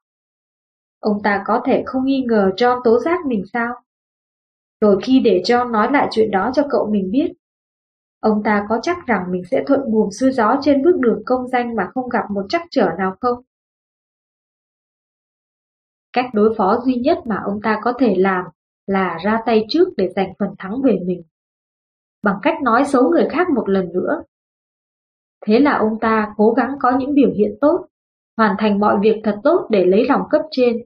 Ông 0.99 1.21
ta 1.23 1.43
có 1.45 1.61
thể 1.65 1.83
không 1.85 2.05
nghi 2.05 2.23
ngờ 2.27 2.51
John 2.57 2.81
tố 2.83 2.99
giác 2.99 3.25
mình 3.25 3.43
sao? 3.53 3.75
Rồi 4.81 4.99
khi 5.03 5.19
để 5.19 5.41
John 5.45 5.71
nói 5.71 5.91
lại 5.91 6.07
chuyện 6.11 6.31
đó 6.31 6.51
cho 6.53 6.67
cậu 6.69 6.89
mình 6.91 7.11
biết, 7.11 7.33
ông 8.19 8.43
ta 8.43 8.65
có 8.69 8.79
chắc 8.83 8.97
rằng 9.07 9.31
mình 9.31 9.43
sẽ 9.51 9.63
thuận 9.67 9.91
buồm 9.91 10.09
xuôi 10.09 10.31
gió 10.31 10.55
trên 10.61 10.83
bước 10.83 10.97
đường 10.99 11.21
công 11.25 11.47
danh 11.47 11.75
mà 11.75 11.89
không 11.93 12.09
gặp 12.09 12.31
một 12.31 12.45
trắc 12.49 12.61
trở 12.71 12.89
nào 12.97 13.15
không? 13.21 13.41
Cách 16.13 16.25
đối 16.33 16.55
phó 16.57 16.81
duy 16.85 16.95
nhất 16.95 17.17
mà 17.25 17.41
ông 17.45 17.59
ta 17.63 17.79
có 17.83 17.93
thể 17.99 18.15
làm 18.17 18.45
là 18.87 19.17
ra 19.23 19.41
tay 19.45 19.65
trước 19.69 19.87
để 19.97 20.09
giành 20.15 20.33
phần 20.39 20.49
thắng 20.57 20.81
về 20.81 20.99
mình. 21.05 21.23
Bằng 22.23 22.39
cách 22.41 22.61
nói 22.63 22.85
xấu 22.85 23.09
người 23.09 23.27
khác 23.29 23.49
một 23.49 23.69
lần 23.69 23.93
nữa. 23.93 24.23
Thế 25.47 25.59
là 25.59 25.77
ông 25.77 25.99
ta 26.01 26.33
cố 26.37 26.53
gắng 26.53 26.75
có 26.79 26.97
những 26.97 27.13
biểu 27.13 27.31
hiện 27.31 27.57
tốt, 27.61 27.85
hoàn 28.37 28.55
thành 28.59 28.79
mọi 28.79 28.97
việc 29.01 29.21
thật 29.23 29.39
tốt 29.43 29.67
để 29.69 29.85
lấy 29.85 30.05
lòng 30.05 30.21
cấp 30.29 30.41
trên. 30.51 30.77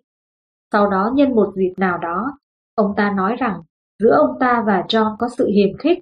Sau 0.72 0.90
đó 0.90 1.12
nhân 1.16 1.36
một 1.36 1.54
dịp 1.56 1.74
nào 1.78 1.98
đó, 1.98 2.38
ông 2.76 2.94
ta 2.98 3.12
nói 3.12 3.36
rằng 3.36 3.62
giữa 4.00 4.12
ông 4.12 4.40
ta 4.40 4.64
và 4.68 4.84
John 4.88 5.16
có 5.20 5.30
sự 5.38 5.48
hiềm 5.48 5.78
khích. 5.78 6.00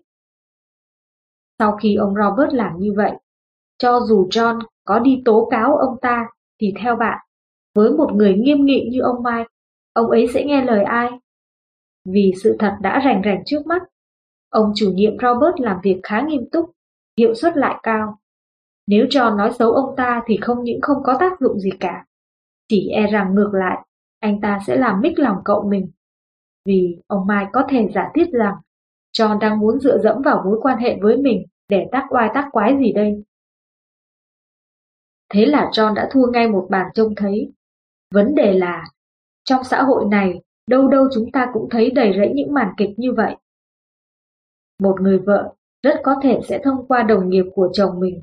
Sau 1.59 1.77
khi 1.81 1.95
ông 1.95 2.13
Robert 2.15 2.53
làm 2.53 2.77
như 2.79 2.93
vậy, 2.97 3.11
cho 3.77 3.99
dù 3.99 4.27
John 4.27 4.59
có 4.85 4.99
đi 4.99 5.21
tố 5.25 5.47
cáo 5.51 5.75
ông 5.77 5.97
ta, 6.01 6.27
thì 6.61 6.73
theo 6.79 6.95
bạn, 6.95 7.19
với 7.75 7.91
một 7.91 8.13
người 8.13 8.33
nghiêm 8.33 8.65
nghị 8.65 8.89
như 8.91 8.99
ông 9.01 9.23
Mike, 9.23 9.49
ông 9.93 10.09
ấy 10.09 10.27
sẽ 10.33 10.43
nghe 10.45 10.63
lời 10.63 10.83
ai? 10.83 11.09
Vì 12.05 12.31
sự 12.43 12.55
thật 12.59 12.77
đã 12.81 12.99
rành 13.05 13.21
rành 13.21 13.43
trước 13.45 13.67
mắt, 13.67 13.83
ông 14.49 14.71
chủ 14.75 14.91
nhiệm 14.95 15.13
Robert 15.21 15.55
làm 15.57 15.77
việc 15.83 15.99
khá 16.03 16.21
nghiêm 16.21 16.41
túc, 16.51 16.71
hiệu 17.17 17.33
suất 17.33 17.57
lại 17.57 17.79
cao. 17.83 18.19
Nếu 18.87 19.05
John 19.05 19.37
nói 19.37 19.51
xấu 19.59 19.71
ông 19.71 19.95
ta 19.97 20.23
thì 20.25 20.37
không 20.41 20.63
những 20.63 20.81
không 20.81 21.03
có 21.03 21.17
tác 21.19 21.39
dụng 21.39 21.59
gì 21.59 21.69
cả, 21.79 22.05
chỉ 22.69 22.89
e 22.89 23.07
rằng 23.07 23.35
ngược 23.35 23.51
lại, 23.53 23.77
anh 24.19 24.41
ta 24.41 24.59
sẽ 24.67 24.75
làm 24.75 25.01
mích 25.01 25.19
lòng 25.19 25.37
cậu 25.45 25.69
mình. 25.69 25.91
Vì 26.65 26.97
ông 27.07 27.27
Mai 27.27 27.45
có 27.53 27.63
thể 27.69 27.89
giả 27.95 28.11
thiết 28.13 28.29
rằng 28.31 28.55
John 29.17 29.39
đang 29.39 29.59
muốn 29.59 29.79
dựa 29.79 29.97
dẫm 29.97 30.21
vào 30.21 30.43
mối 30.45 30.59
quan 30.61 30.77
hệ 30.77 30.97
với 31.01 31.17
mình 31.17 31.45
để 31.69 31.87
tác 31.91 32.07
oai 32.09 32.29
tác 32.33 32.49
quái 32.51 32.77
gì 32.79 32.93
đây. 32.93 33.23
Thế 35.29 35.45
là 35.45 35.69
John 35.73 35.93
đã 35.93 36.09
thua 36.11 36.31
ngay 36.31 36.47
một 36.47 36.67
bàn 36.69 36.87
trông 36.93 37.15
thấy. 37.15 37.53
Vấn 38.13 38.35
đề 38.35 38.53
là, 38.53 38.83
trong 39.43 39.63
xã 39.63 39.83
hội 39.83 40.05
này, 40.11 40.41
đâu 40.67 40.87
đâu 40.87 41.07
chúng 41.13 41.31
ta 41.31 41.47
cũng 41.53 41.67
thấy 41.71 41.91
đầy 41.91 42.13
rẫy 42.17 42.31
những 42.35 42.53
màn 42.53 42.73
kịch 42.77 42.89
như 42.97 43.13
vậy. 43.13 43.35
Một 44.79 45.01
người 45.01 45.19
vợ 45.19 45.53
rất 45.83 45.99
có 46.03 46.15
thể 46.23 46.39
sẽ 46.47 46.61
thông 46.63 46.87
qua 46.87 47.03
đồng 47.03 47.29
nghiệp 47.29 47.45
của 47.55 47.69
chồng 47.73 47.99
mình. 47.99 48.21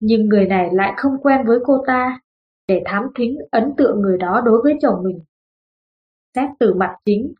Nhưng 0.00 0.28
người 0.28 0.46
này 0.46 0.68
lại 0.72 0.94
không 0.96 1.12
quen 1.22 1.46
với 1.46 1.58
cô 1.64 1.84
ta, 1.86 2.20
để 2.68 2.82
thám 2.86 3.02
thính 3.16 3.38
ấn 3.50 3.72
tượng 3.76 4.00
người 4.00 4.18
đó 4.18 4.42
đối 4.44 4.62
với 4.62 4.74
chồng 4.82 5.02
mình. 5.04 5.20
Xét 6.34 6.48
từ 6.58 6.74
mặt 6.74 6.96
chính, 7.04 7.32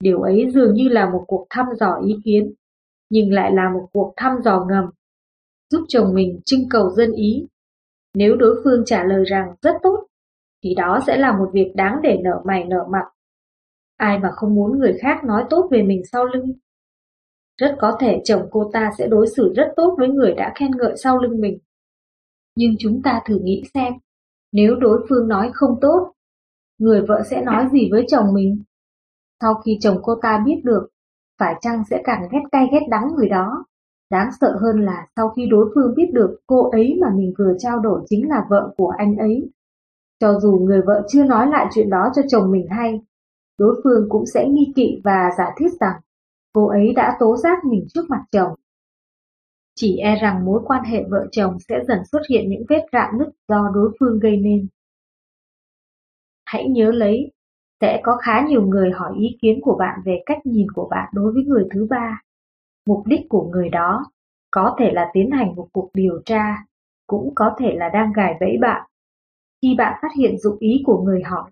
điều 0.00 0.20
ấy 0.20 0.50
dường 0.50 0.74
như 0.74 0.88
là 0.88 1.10
một 1.10 1.24
cuộc 1.26 1.46
thăm 1.50 1.66
dò 1.80 2.00
ý 2.06 2.16
kiến, 2.24 2.54
nhưng 3.10 3.32
lại 3.32 3.52
là 3.54 3.70
một 3.70 3.88
cuộc 3.92 4.14
thăm 4.16 4.32
dò 4.44 4.64
ngầm, 4.68 4.84
giúp 5.70 5.84
chồng 5.88 6.14
mình 6.14 6.40
trưng 6.44 6.68
cầu 6.70 6.90
dân 6.90 7.12
ý. 7.12 7.46
Nếu 8.14 8.36
đối 8.36 8.60
phương 8.64 8.82
trả 8.86 9.04
lời 9.04 9.24
rằng 9.24 9.54
rất 9.62 9.76
tốt, 9.82 10.06
thì 10.64 10.74
đó 10.74 11.00
sẽ 11.06 11.16
là 11.16 11.38
một 11.38 11.50
việc 11.52 11.72
đáng 11.74 12.00
để 12.02 12.18
nở 12.24 12.42
mày 12.44 12.64
nở 12.64 12.86
mặt. 12.90 13.04
Ai 13.96 14.18
mà 14.18 14.30
không 14.32 14.54
muốn 14.54 14.78
người 14.78 14.98
khác 15.00 15.24
nói 15.24 15.44
tốt 15.50 15.68
về 15.70 15.82
mình 15.82 16.02
sau 16.12 16.24
lưng. 16.24 16.52
Rất 17.60 17.76
có 17.78 17.96
thể 18.00 18.20
chồng 18.24 18.48
cô 18.50 18.70
ta 18.72 18.90
sẽ 18.98 19.06
đối 19.06 19.26
xử 19.26 19.52
rất 19.56 19.72
tốt 19.76 19.94
với 19.98 20.08
người 20.08 20.34
đã 20.34 20.52
khen 20.54 20.70
ngợi 20.78 20.96
sau 20.96 21.18
lưng 21.18 21.40
mình. 21.40 21.58
Nhưng 22.58 22.74
chúng 22.78 23.02
ta 23.02 23.20
thử 23.26 23.38
nghĩ 23.42 23.62
xem, 23.74 23.92
nếu 24.52 24.76
đối 24.76 25.06
phương 25.08 25.28
nói 25.28 25.50
không 25.54 25.78
tốt, 25.80 26.12
người 26.78 27.02
vợ 27.08 27.22
sẽ 27.30 27.42
nói 27.42 27.68
gì 27.72 27.88
với 27.90 28.04
chồng 28.08 28.34
mình? 28.34 28.62
Sau 29.40 29.54
khi 29.54 29.78
chồng 29.80 29.98
cô 30.02 30.14
ta 30.22 30.42
biết 30.46 30.60
được, 30.64 30.88
phải 31.38 31.54
chăng 31.60 31.82
sẽ 31.90 32.02
càng 32.04 32.28
ghét 32.32 32.40
cay 32.52 32.68
ghét 32.72 32.80
đắng 32.90 33.08
người 33.16 33.28
đó? 33.28 33.64
Đáng 34.10 34.30
sợ 34.40 34.58
hơn 34.60 34.80
là 34.80 35.06
sau 35.16 35.28
khi 35.28 35.46
đối 35.46 35.70
phương 35.74 35.94
biết 35.96 36.10
được 36.12 36.36
cô 36.46 36.70
ấy 36.70 36.98
mà 37.00 37.08
mình 37.14 37.32
vừa 37.38 37.52
trao 37.58 37.78
đổi 37.78 38.00
chính 38.06 38.28
là 38.28 38.46
vợ 38.50 38.74
của 38.76 38.92
anh 38.98 39.16
ấy. 39.16 39.50
Cho 40.20 40.40
dù 40.40 40.58
người 40.58 40.82
vợ 40.86 41.06
chưa 41.08 41.24
nói 41.24 41.46
lại 41.46 41.66
chuyện 41.74 41.90
đó 41.90 42.10
cho 42.14 42.22
chồng 42.28 42.50
mình 42.50 42.66
hay, 42.70 43.00
đối 43.58 43.80
phương 43.84 44.06
cũng 44.08 44.26
sẽ 44.26 44.48
nghi 44.48 44.72
kỵ 44.76 45.00
và 45.04 45.30
giả 45.38 45.54
thiết 45.56 45.68
rằng 45.80 46.00
cô 46.52 46.68
ấy 46.68 46.92
đã 46.92 47.16
tố 47.20 47.36
giác 47.36 47.64
mình 47.64 47.86
trước 47.94 48.02
mặt 48.08 48.24
chồng. 48.32 48.52
Chỉ 49.80 49.96
e 49.96 50.16
rằng 50.22 50.44
mối 50.44 50.60
quan 50.64 50.84
hệ 50.84 51.04
vợ 51.10 51.26
chồng 51.32 51.58
sẽ 51.68 51.74
dần 51.88 51.98
xuất 52.12 52.20
hiện 52.30 52.48
những 52.48 52.62
vết 52.68 52.86
rạn 52.92 53.18
nứt 53.18 53.28
do 53.48 53.70
đối 53.74 53.90
phương 54.00 54.18
gây 54.18 54.36
nên. 54.36 54.68
Hãy 56.44 56.68
nhớ 56.68 56.90
lấy, 56.90 57.32
Sẽ 57.80 58.00
có 58.02 58.16
khá 58.16 58.46
nhiều 58.48 58.62
người 58.62 58.90
hỏi 58.90 59.12
ý 59.18 59.38
kiến 59.42 59.60
của 59.62 59.76
bạn 59.78 60.00
về 60.04 60.22
cách 60.26 60.38
nhìn 60.46 60.66
của 60.74 60.88
bạn 60.90 61.08
đối 61.14 61.32
với 61.32 61.44
người 61.44 61.64
thứ 61.74 61.86
ba. 61.90 62.22
Mục 62.86 63.06
đích 63.06 63.20
của 63.28 63.48
người 63.48 63.68
đó 63.68 64.04
có 64.50 64.76
thể 64.78 64.90
là 64.92 65.10
tiến 65.12 65.30
hành 65.30 65.54
một 65.54 65.68
cuộc 65.72 65.90
điều 65.94 66.22
tra, 66.24 66.56
cũng 67.06 67.32
có 67.34 67.54
thể 67.58 67.72
là 67.74 67.88
đang 67.88 68.12
gài 68.12 68.34
bẫy 68.40 68.58
bạn. 68.60 68.90
Khi 69.62 69.74
bạn 69.78 69.98
phát 70.02 70.08
hiện 70.18 70.38
dụng 70.38 70.56
ý 70.58 70.82
của 70.86 71.02
người 71.02 71.22
hỏi, 71.22 71.50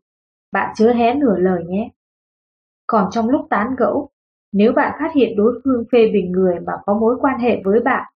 bạn 0.52 0.72
chớ 0.76 0.92
hé 0.92 1.14
nửa 1.14 1.36
lời 1.38 1.64
nhé. 1.64 1.90
Còn 2.86 3.08
trong 3.10 3.28
lúc 3.28 3.46
tán 3.50 3.74
gẫu, 3.78 4.10
nếu 4.52 4.72
bạn 4.72 4.96
phát 5.00 5.12
hiện 5.14 5.36
đối 5.36 5.60
phương 5.64 5.84
phê 5.92 6.10
bình 6.12 6.32
người 6.32 6.54
mà 6.66 6.72
có 6.86 6.94
mối 6.94 7.16
quan 7.20 7.38
hệ 7.38 7.62
với 7.64 7.80
bạn, 7.80 8.12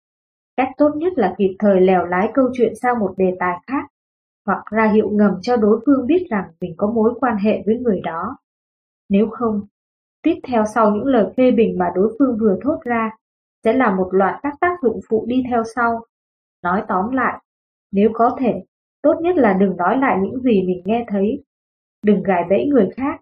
cách 0.58 0.70
tốt 0.78 0.91
nhất 0.95 1.14
là 1.16 1.36
kịp 1.38 1.55
thời 1.60 1.82
lèo 1.82 2.05
lái 2.05 2.32
câu 2.34 2.49
chuyện 2.53 2.74
sang 2.82 2.99
một 2.99 3.14
đề 3.18 3.36
tài 3.39 3.58
khác, 3.68 3.88
hoặc 4.45 4.64
ra 4.72 4.91
hiệu 4.93 5.10
ngầm 5.10 5.32
cho 5.41 5.58
đối 5.58 5.80
phương 5.86 6.08
biết 6.08 6.26
rằng 6.30 6.43
mình 6.62 6.74
có 6.78 6.91
mối 6.91 7.14
quan 7.20 7.38
hệ 7.38 7.64
với 7.66 7.80
người 7.80 8.01
đó. 8.03 8.38
Nếu 9.10 9.28
không, 9.30 9.62
tiếp 10.22 10.36
theo 10.47 10.64
sau 10.76 10.91
những 10.91 11.05
lời 11.05 11.34
phê 11.38 11.51
bình 11.51 11.78
mà 11.78 11.91
đối 11.95 12.16
phương 12.20 12.38
vừa 12.39 12.58
thốt 12.64 12.80
ra, 12.86 13.12
sẽ 13.64 13.74
là 13.74 13.95
một 13.95 14.10
loạt 14.12 14.39
các 14.43 14.53
tác 14.62 14.78
dụng 14.84 14.99
phụ 15.10 15.26
đi 15.28 15.43
theo 15.49 15.64
sau. 15.76 16.05
Nói 16.64 16.84
tóm 16.88 17.12
lại, 17.12 17.41
nếu 17.91 18.10
có 18.14 18.36
thể, 18.39 18.64
tốt 19.01 19.14
nhất 19.22 19.36
là 19.36 19.53
đừng 19.53 19.78
nói 19.78 19.97
lại 19.97 20.18
những 20.22 20.39
gì 20.39 20.64
mình 20.68 20.82
nghe 20.86 21.05
thấy. 21.08 21.43
Đừng 22.03 22.24
gài 22.24 22.43
bẫy 22.49 22.66
người 22.66 22.89
khác, 22.97 23.22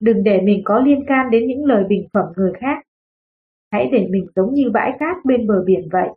đừng 0.00 0.24
để 0.24 0.40
mình 0.40 0.62
có 0.64 0.78
liên 0.78 1.04
can 1.06 1.30
đến 1.30 1.46
những 1.46 1.64
lời 1.64 1.84
bình 1.88 2.08
phẩm 2.12 2.24
người 2.36 2.52
khác. 2.60 2.84
Hãy 3.72 3.88
để 3.92 4.08
mình 4.10 4.26
giống 4.36 4.54
như 4.54 4.70
bãi 4.74 4.92
cát 4.98 5.16
bên 5.24 5.46
bờ 5.46 5.62
biển 5.66 5.88
vậy. 5.92 6.08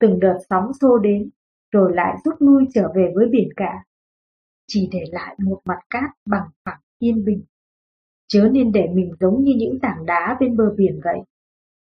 Từng 0.00 0.20
đợt 0.20 0.38
sóng 0.50 0.72
xô 0.80 0.98
đến, 0.98 1.30
rồi 1.70 1.92
lại 1.94 2.16
rút 2.24 2.34
lui 2.38 2.64
trở 2.74 2.92
về 2.94 3.12
với 3.14 3.28
biển 3.28 3.48
cả. 3.56 3.84
Chỉ 4.66 4.88
để 4.92 5.04
lại 5.10 5.36
một 5.38 5.60
mặt 5.64 5.78
cát 5.90 6.10
bằng 6.26 6.48
phẳng 6.64 6.80
yên 6.98 7.24
bình. 7.24 7.44
Chớ 8.28 8.48
nên 8.52 8.72
để 8.72 8.88
mình 8.94 9.12
giống 9.20 9.44
như 9.44 9.52
những 9.56 9.78
tảng 9.82 10.06
đá 10.06 10.36
bên 10.40 10.56
bờ 10.56 10.74
biển 10.76 11.00
vậy. 11.04 11.18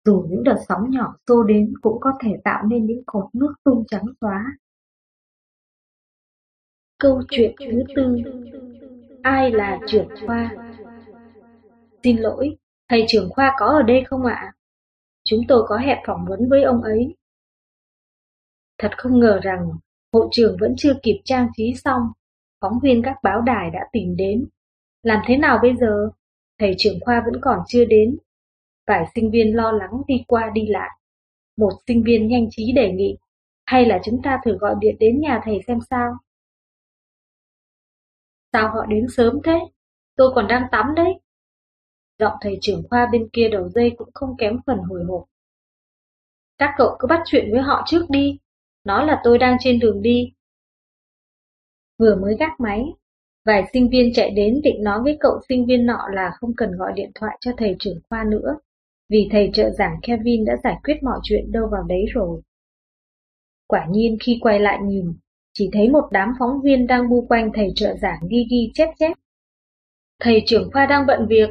Dù 0.06 0.26
những 0.30 0.44
đợt 0.44 0.58
sóng 0.68 0.90
nhỏ 0.90 1.16
xô 1.28 1.44
đến 1.44 1.74
cũng 1.82 1.98
có 2.02 2.12
thể 2.24 2.32
tạo 2.44 2.64
nên 2.68 2.86
những 2.86 3.04
cột 3.06 3.26
nước 3.34 3.54
tung 3.64 3.84
trắng 3.88 4.06
xóa. 4.22 4.58
Câu 7.00 7.22
chuyện 7.30 7.56
thứ 7.60 7.84
tư 7.96 8.18
Ai 9.26 9.52
là 9.52 9.80
trưởng 9.88 10.08
khoa? 10.26 10.56
Xin 12.04 12.18
lỗi, 12.18 12.58
thầy 12.90 13.06
trưởng 13.08 13.30
khoa 13.30 13.56
có 13.60 13.66
ở 13.66 13.82
đây 13.82 14.04
không 14.08 14.26
ạ? 14.26 14.54
Chúng 15.24 15.40
tôi 15.48 15.64
có 15.68 15.78
hẹn 15.78 15.98
phỏng 16.08 16.26
vấn 16.26 16.50
với 16.50 16.64
ông 16.64 16.82
ấy. 16.82 17.16
Thật 18.78 18.92
không 18.98 19.20
ngờ 19.20 19.40
rằng 19.44 19.70
hội 20.14 20.28
trường 20.32 20.58
vẫn 20.60 20.74
chưa 20.78 20.94
kịp 21.04 21.22
trang 21.26 21.48
trí 21.58 21.74
xong, 21.84 22.02
phóng 22.62 22.80
viên 22.84 23.02
các 23.04 23.16
báo 23.24 23.42
đài 23.42 23.70
đã 23.70 23.80
tìm 23.92 24.16
đến. 24.16 24.48
Làm 25.04 25.24
thế 25.28 25.38
nào 25.38 25.60
bây 25.62 25.76
giờ? 25.76 26.10
Thầy 26.60 26.76
trưởng 26.78 27.00
khoa 27.02 27.24
vẫn 27.26 27.42
còn 27.42 27.60
chưa 27.68 27.86
đến. 27.86 28.18
Vài 28.88 29.06
sinh 29.16 29.32
viên 29.32 29.56
lo 29.56 29.72
lắng 29.72 30.02
đi 30.08 30.24
qua 30.28 30.52
đi 30.54 30.68
lại. 30.68 30.90
Một 31.58 31.72
sinh 31.88 32.04
viên 32.04 32.28
nhanh 32.28 32.48
trí 32.52 32.72
đề 32.72 32.92
nghị, 32.92 33.18
hay 33.66 33.86
là 33.86 34.00
chúng 34.06 34.22
ta 34.24 34.40
thử 34.46 34.58
gọi 34.58 34.76
điện 34.80 34.96
đến 35.00 35.22
nhà 35.22 35.42
thầy 35.44 35.62
xem 35.68 35.80
sao? 35.90 36.18
Sao 38.54 38.70
họ 38.70 38.86
đến 38.86 39.06
sớm 39.18 39.40
thế? 39.44 39.60
Tôi 40.16 40.32
còn 40.36 40.48
đang 40.48 40.64
tắm 40.72 40.86
đấy. 40.96 41.14
Giọng 42.20 42.38
thầy 42.42 42.58
trưởng 42.62 42.84
khoa 42.90 43.10
bên 43.12 43.30
kia 43.34 43.50
đầu 43.50 43.70
dây 43.70 43.92
cũng 43.98 44.10
không 44.14 44.38
kém 44.38 44.60
phần 44.66 44.78
hồi 44.78 45.04
hộp. 45.08 45.26
Các 46.58 46.74
cậu 46.78 46.96
cứ 47.00 47.08
bắt 47.08 47.22
chuyện 47.26 47.52
với 47.52 47.62
họ 47.62 47.84
trước 47.88 48.06
đi, 48.10 48.40
nó 48.86 49.04
là 49.04 49.22
tôi 49.24 49.38
đang 49.38 49.58
trên 49.60 49.80
đường 49.80 50.02
đi. 50.02 50.34
Vừa 52.00 52.16
mới 52.16 52.36
gác 52.40 52.60
máy, 52.60 52.86
vài 53.46 53.64
sinh 53.74 53.90
viên 53.90 54.14
chạy 54.14 54.30
đến 54.30 54.62
định 54.64 54.84
nói 54.84 55.00
với 55.04 55.18
cậu 55.20 55.40
sinh 55.50 55.66
viên 55.66 55.86
nọ 55.86 56.08
là 56.14 56.32
không 56.40 56.52
cần 56.58 56.72
gọi 56.72 56.94
điện 56.96 57.12
thoại 57.16 57.38
cho 57.42 57.52
thầy 57.58 57.76
trưởng 57.80 58.00
khoa 58.10 58.24
nữa, 58.24 58.58
vì 59.10 59.28
thầy 59.32 59.50
trợ 59.54 59.70
giảng 59.70 60.00
Kevin 60.02 60.46
đã 60.46 60.58
giải 60.64 60.78
quyết 60.84 61.04
mọi 61.04 61.20
chuyện 61.24 61.52
đâu 61.52 61.68
vào 61.72 61.84
đấy 61.84 62.06
rồi. 62.14 62.42
Quả 63.68 63.88
nhiên 63.90 64.18
khi 64.24 64.38
quay 64.42 64.60
lại 64.60 64.80
nhìn, 64.84 65.14
chỉ 65.54 65.70
thấy 65.74 65.90
một 65.90 66.08
đám 66.12 66.34
phóng 66.40 66.62
viên 66.62 66.88
đang 66.88 67.10
bu 67.10 67.26
quanh 67.30 67.52
thầy 67.54 67.72
trợ 67.76 67.96
giảng 68.02 68.20
ghi 68.30 68.48
ghi 68.52 68.72
chép 68.74 68.90
chép. 69.00 69.12
Thầy 70.20 70.44
trưởng 70.46 70.72
khoa 70.72 70.86
đang 70.86 71.06
bận 71.06 71.26
việc, 71.30 71.50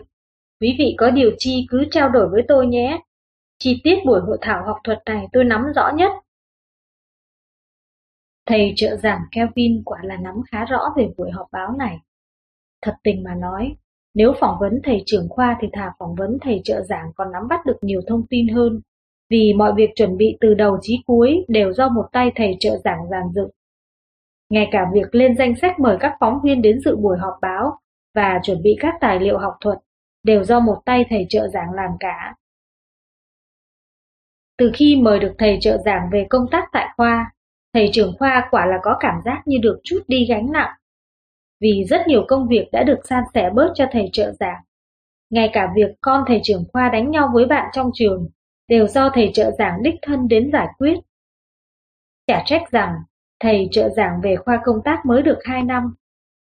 quý 0.60 0.76
vị 0.78 0.94
có 0.98 1.10
điều 1.10 1.30
chi 1.38 1.66
cứ 1.68 1.84
trao 1.90 2.08
đổi 2.08 2.28
với 2.28 2.42
tôi 2.48 2.66
nhé. 2.66 3.00
Chi 3.58 3.80
tiết 3.84 3.96
buổi 4.06 4.20
hội 4.20 4.38
thảo 4.40 4.64
học 4.66 4.76
thuật 4.84 4.98
này 5.06 5.26
tôi 5.32 5.44
nắm 5.44 5.62
rõ 5.76 5.90
nhất. 5.96 6.12
Thầy 8.46 8.72
trợ 8.76 8.96
giảng 8.96 9.20
Kelvin 9.32 9.82
quả 9.84 9.98
là 10.02 10.16
nắm 10.16 10.34
khá 10.50 10.64
rõ 10.64 10.80
về 10.96 11.08
buổi 11.16 11.30
họp 11.30 11.46
báo 11.52 11.72
này. 11.78 11.98
Thật 12.82 12.94
tình 13.02 13.22
mà 13.24 13.34
nói, 13.34 13.76
nếu 14.14 14.32
phỏng 14.40 14.56
vấn 14.60 14.80
thầy 14.84 15.02
trưởng 15.06 15.28
khoa 15.28 15.56
thì 15.60 15.68
thà 15.72 15.92
phỏng 15.98 16.14
vấn 16.14 16.38
thầy 16.40 16.60
trợ 16.64 16.82
giảng 16.82 17.12
còn 17.16 17.32
nắm 17.32 17.48
bắt 17.48 17.66
được 17.66 17.76
nhiều 17.82 18.00
thông 18.08 18.26
tin 18.26 18.48
hơn, 18.48 18.80
vì 19.30 19.52
mọi 19.56 19.72
việc 19.76 19.90
chuẩn 19.96 20.16
bị 20.16 20.36
từ 20.40 20.54
đầu 20.54 20.78
chí 20.82 21.02
cuối 21.06 21.44
đều 21.48 21.72
do 21.72 21.88
một 21.88 22.04
tay 22.12 22.32
thầy 22.36 22.56
trợ 22.60 22.76
giảng 22.84 23.08
giàn 23.10 23.22
dựng. 23.34 23.50
Ngay 24.50 24.68
cả 24.72 24.90
việc 24.92 25.14
lên 25.14 25.36
danh 25.36 25.54
sách 25.60 25.80
mời 25.80 25.96
các 26.00 26.16
phóng 26.20 26.38
viên 26.44 26.62
đến 26.62 26.80
dự 26.80 26.96
buổi 26.96 27.18
họp 27.18 27.34
báo 27.42 27.78
và 28.14 28.40
chuẩn 28.42 28.62
bị 28.62 28.76
các 28.80 28.94
tài 29.00 29.20
liệu 29.20 29.38
học 29.38 29.54
thuật 29.60 29.78
đều 30.22 30.44
do 30.44 30.60
một 30.60 30.82
tay 30.84 31.04
thầy 31.10 31.26
trợ 31.28 31.48
giảng 31.48 31.72
làm 31.72 31.90
cả. 32.00 32.34
Từ 34.58 34.70
khi 34.74 34.96
mời 34.96 35.18
được 35.18 35.32
thầy 35.38 35.58
trợ 35.60 35.78
giảng 35.84 36.08
về 36.12 36.26
công 36.30 36.46
tác 36.50 36.64
tại 36.72 36.88
khoa, 36.96 37.33
thầy 37.74 37.90
trưởng 37.92 38.14
khoa 38.18 38.48
quả 38.50 38.66
là 38.66 38.78
có 38.82 38.96
cảm 39.00 39.14
giác 39.24 39.42
như 39.46 39.58
được 39.62 39.80
chút 39.84 40.00
đi 40.08 40.26
gánh 40.28 40.52
nặng. 40.52 40.70
Vì 41.60 41.84
rất 41.88 42.06
nhiều 42.06 42.24
công 42.28 42.48
việc 42.48 42.68
đã 42.72 42.82
được 42.82 42.98
san 43.08 43.24
sẻ 43.34 43.50
bớt 43.54 43.72
cho 43.74 43.86
thầy 43.92 44.08
trợ 44.12 44.32
giảng. 44.40 44.62
Ngay 45.30 45.50
cả 45.52 45.72
việc 45.76 45.90
con 46.00 46.24
thầy 46.26 46.40
trưởng 46.42 46.64
khoa 46.72 46.88
đánh 46.88 47.10
nhau 47.10 47.30
với 47.34 47.46
bạn 47.46 47.70
trong 47.72 47.90
trường 47.94 48.28
đều 48.68 48.88
do 48.88 49.10
thầy 49.14 49.30
trợ 49.34 49.50
giảng 49.58 49.82
đích 49.82 49.94
thân 50.02 50.28
đến 50.28 50.50
giải 50.52 50.68
quyết. 50.78 50.94
Chả 52.26 52.42
trách 52.46 52.70
rằng, 52.70 52.94
thầy 53.40 53.68
trợ 53.70 53.88
giảng 53.88 54.20
về 54.22 54.36
khoa 54.36 54.60
công 54.64 54.82
tác 54.84 55.06
mới 55.06 55.22
được 55.22 55.38
2 55.44 55.62
năm. 55.62 55.94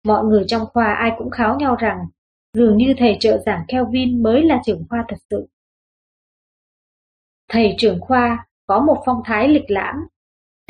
Mọi 0.04 0.24
người 0.24 0.44
trong 0.46 0.66
khoa 0.66 0.94
ai 0.94 1.12
cũng 1.18 1.30
kháo 1.30 1.56
nhau 1.56 1.76
rằng, 1.76 1.98
dường 2.54 2.76
như 2.76 2.94
thầy 2.98 3.16
trợ 3.20 3.38
giảng 3.46 3.64
Kelvin 3.68 4.22
mới 4.22 4.44
là 4.44 4.60
trưởng 4.64 4.84
khoa 4.88 5.04
thật 5.08 5.16
sự. 5.30 5.46
Thầy 7.48 7.74
trưởng 7.78 8.00
khoa 8.00 8.46
có 8.66 8.80
một 8.80 9.02
phong 9.06 9.22
thái 9.24 9.48
lịch 9.48 9.70
lãm. 9.70 9.96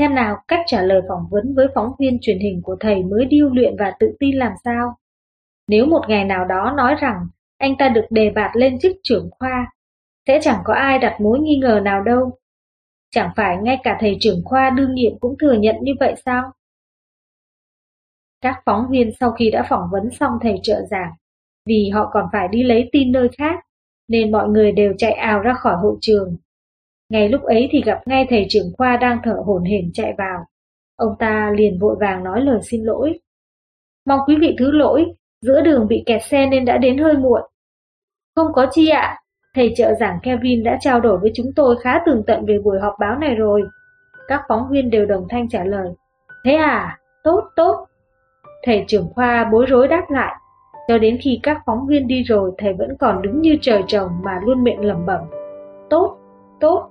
Xem 0.00 0.14
nào 0.14 0.36
cách 0.48 0.60
trả 0.66 0.82
lời 0.82 1.00
phỏng 1.08 1.26
vấn 1.30 1.54
với 1.54 1.66
phóng 1.74 1.92
viên 1.98 2.18
truyền 2.20 2.38
hình 2.38 2.60
của 2.62 2.76
thầy 2.80 3.02
mới 3.02 3.24
điêu 3.24 3.48
luyện 3.48 3.76
và 3.78 3.92
tự 4.00 4.16
tin 4.18 4.36
làm 4.36 4.52
sao. 4.64 4.96
Nếu 5.68 5.86
một 5.86 6.00
ngày 6.08 6.24
nào 6.24 6.44
đó 6.44 6.74
nói 6.76 6.94
rằng 7.00 7.26
anh 7.58 7.76
ta 7.78 7.88
được 7.88 8.04
đề 8.10 8.30
bạt 8.30 8.50
lên 8.54 8.78
chức 8.78 8.92
trưởng 9.02 9.30
khoa, 9.30 9.72
sẽ 10.26 10.38
chẳng 10.42 10.60
có 10.64 10.74
ai 10.74 10.98
đặt 10.98 11.20
mối 11.20 11.38
nghi 11.38 11.56
ngờ 11.56 11.80
nào 11.84 12.02
đâu. 12.02 12.38
Chẳng 13.10 13.30
phải 13.36 13.56
ngay 13.56 13.78
cả 13.82 13.96
thầy 14.00 14.16
trưởng 14.20 14.42
khoa 14.44 14.70
đương 14.70 14.94
nhiệm 14.94 15.18
cũng 15.20 15.36
thừa 15.40 15.52
nhận 15.52 15.76
như 15.80 15.92
vậy 16.00 16.14
sao? 16.24 16.52
Các 18.40 18.62
phóng 18.66 18.86
viên 18.90 19.10
sau 19.20 19.32
khi 19.32 19.50
đã 19.50 19.66
phỏng 19.68 19.88
vấn 19.92 20.10
xong 20.10 20.32
thầy 20.42 20.60
trợ 20.62 20.82
giảng, 20.90 21.12
vì 21.66 21.90
họ 21.94 22.10
còn 22.12 22.26
phải 22.32 22.48
đi 22.48 22.62
lấy 22.62 22.88
tin 22.92 23.12
nơi 23.12 23.28
khác, 23.38 23.60
nên 24.08 24.32
mọi 24.32 24.48
người 24.48 24.72
đều 24.72 24.92
chạy 24.98 25.12
ào 25.12 25.40
ra 25.40 25.54
khỏi 25.54 25.76
hội 25.76 25.96
trường. 26.00 26.36
Ngay 27.10 27.28
lúc 27.28 27.42
ấy 27.42 27.68
thì 27.70 27.82
gặp 27.82 28.00
ngay 28.06 28.26
thầy 28.30 28.46
trưởng 28.48 28.72
khoa 28.78 28.96
đang 28.96 29.18
thở 29.24 29.36
hổn 29.46 29.64
hển 29.64 29.90
chạy 29.92 30.14
vào. 30.18 30.44
Ông 30.96 31.14
ta 31.18 31.50
liền 31.56 31.78
vội 31.78 31.96
vàng 32.00 32.24
nói 32.24 32.40
lời 32.40 32.60
xin 32.62 32.84
lỗi. 32.84 33.18
Mong 34.06 34.20
quý 34.26 34.36
vị 34.40 34.56
thứ 34.58 34.70
lỗi, 34.70 35.06
giữa 35.42 35.60
đường 35.60 35.86
bị 35.88 36.02
kẹt 36.06 36.22
xe 36.22 36.46
nên 36.46 36.64
đã 36.64 36.78
đến 36.78 36.98
hơi 36.98 37.16
muộn. 37.16 37.40
Không 38.36 38.52
có 38.52 38.66
chi 38.70 38.88
ạ, 38.88 39.18
thầy 39.54 39.72
trợ 39.76 39.94
giảng 39.94 40.18
Kevin 40.22 40.62
đã 40.62 40.78
trao 40.80 41.00
đổi 41.00 41.18
với 41.18 41.30
chúng 41.34 41.52
tôi 41.56 41.76
khá 41.80 42.00
tường 42.06 42.22
tận 42.26 42.46
về 42.46 42.58
buổi 42.64 42.80
họp 42.80 42.94
báo 43.00 43.18
này 43.18 43.34
rồi. 43.34 43.62
Các 44.28 44.42
phóng 44.48 44.68
viên 44.70 44.90
đều 44.90 45.06
đồng 45.06 45.26
thanh 45.28 45.48
trả 45.48 45.64
lời. 45.64 45.88
Thế 46.44 46.54
à, 46.54 46.98
tốt, 47.24 47.40
tốt. 47.56 47.86
Thầy 48.62 48.84
trưởng 48.88 49.08
khoa 49.14 49.48
bối 49.52 49.66
rối 49.68 49.88
đáp 49.88 50.04
lại. 50.10 50.34
Cho 50.88 50.98
đến 50.98 51.18
khi 51.22 51.40
các 51.42 51.58
phóng 51.66 51.86
viên 51.86 52.06
đi 52.06 52.22
rồi, 52.22 52.52
thầy 52.58 52.72
vẫn 52.72 52.96
còn 53.00 53.22
đứng 53.22 53.40
như 53.40 53.56
trời 53.60 53.82
trồng 53.86 54.10
mà 54.22 54.40
luôn 54.44 54.64
miệng 54.64 54.84
lẩm 54.84 55.06
bẩm. 55.06 55.20
Tốt, 55.90 56.18
tốt. 56.60 56.90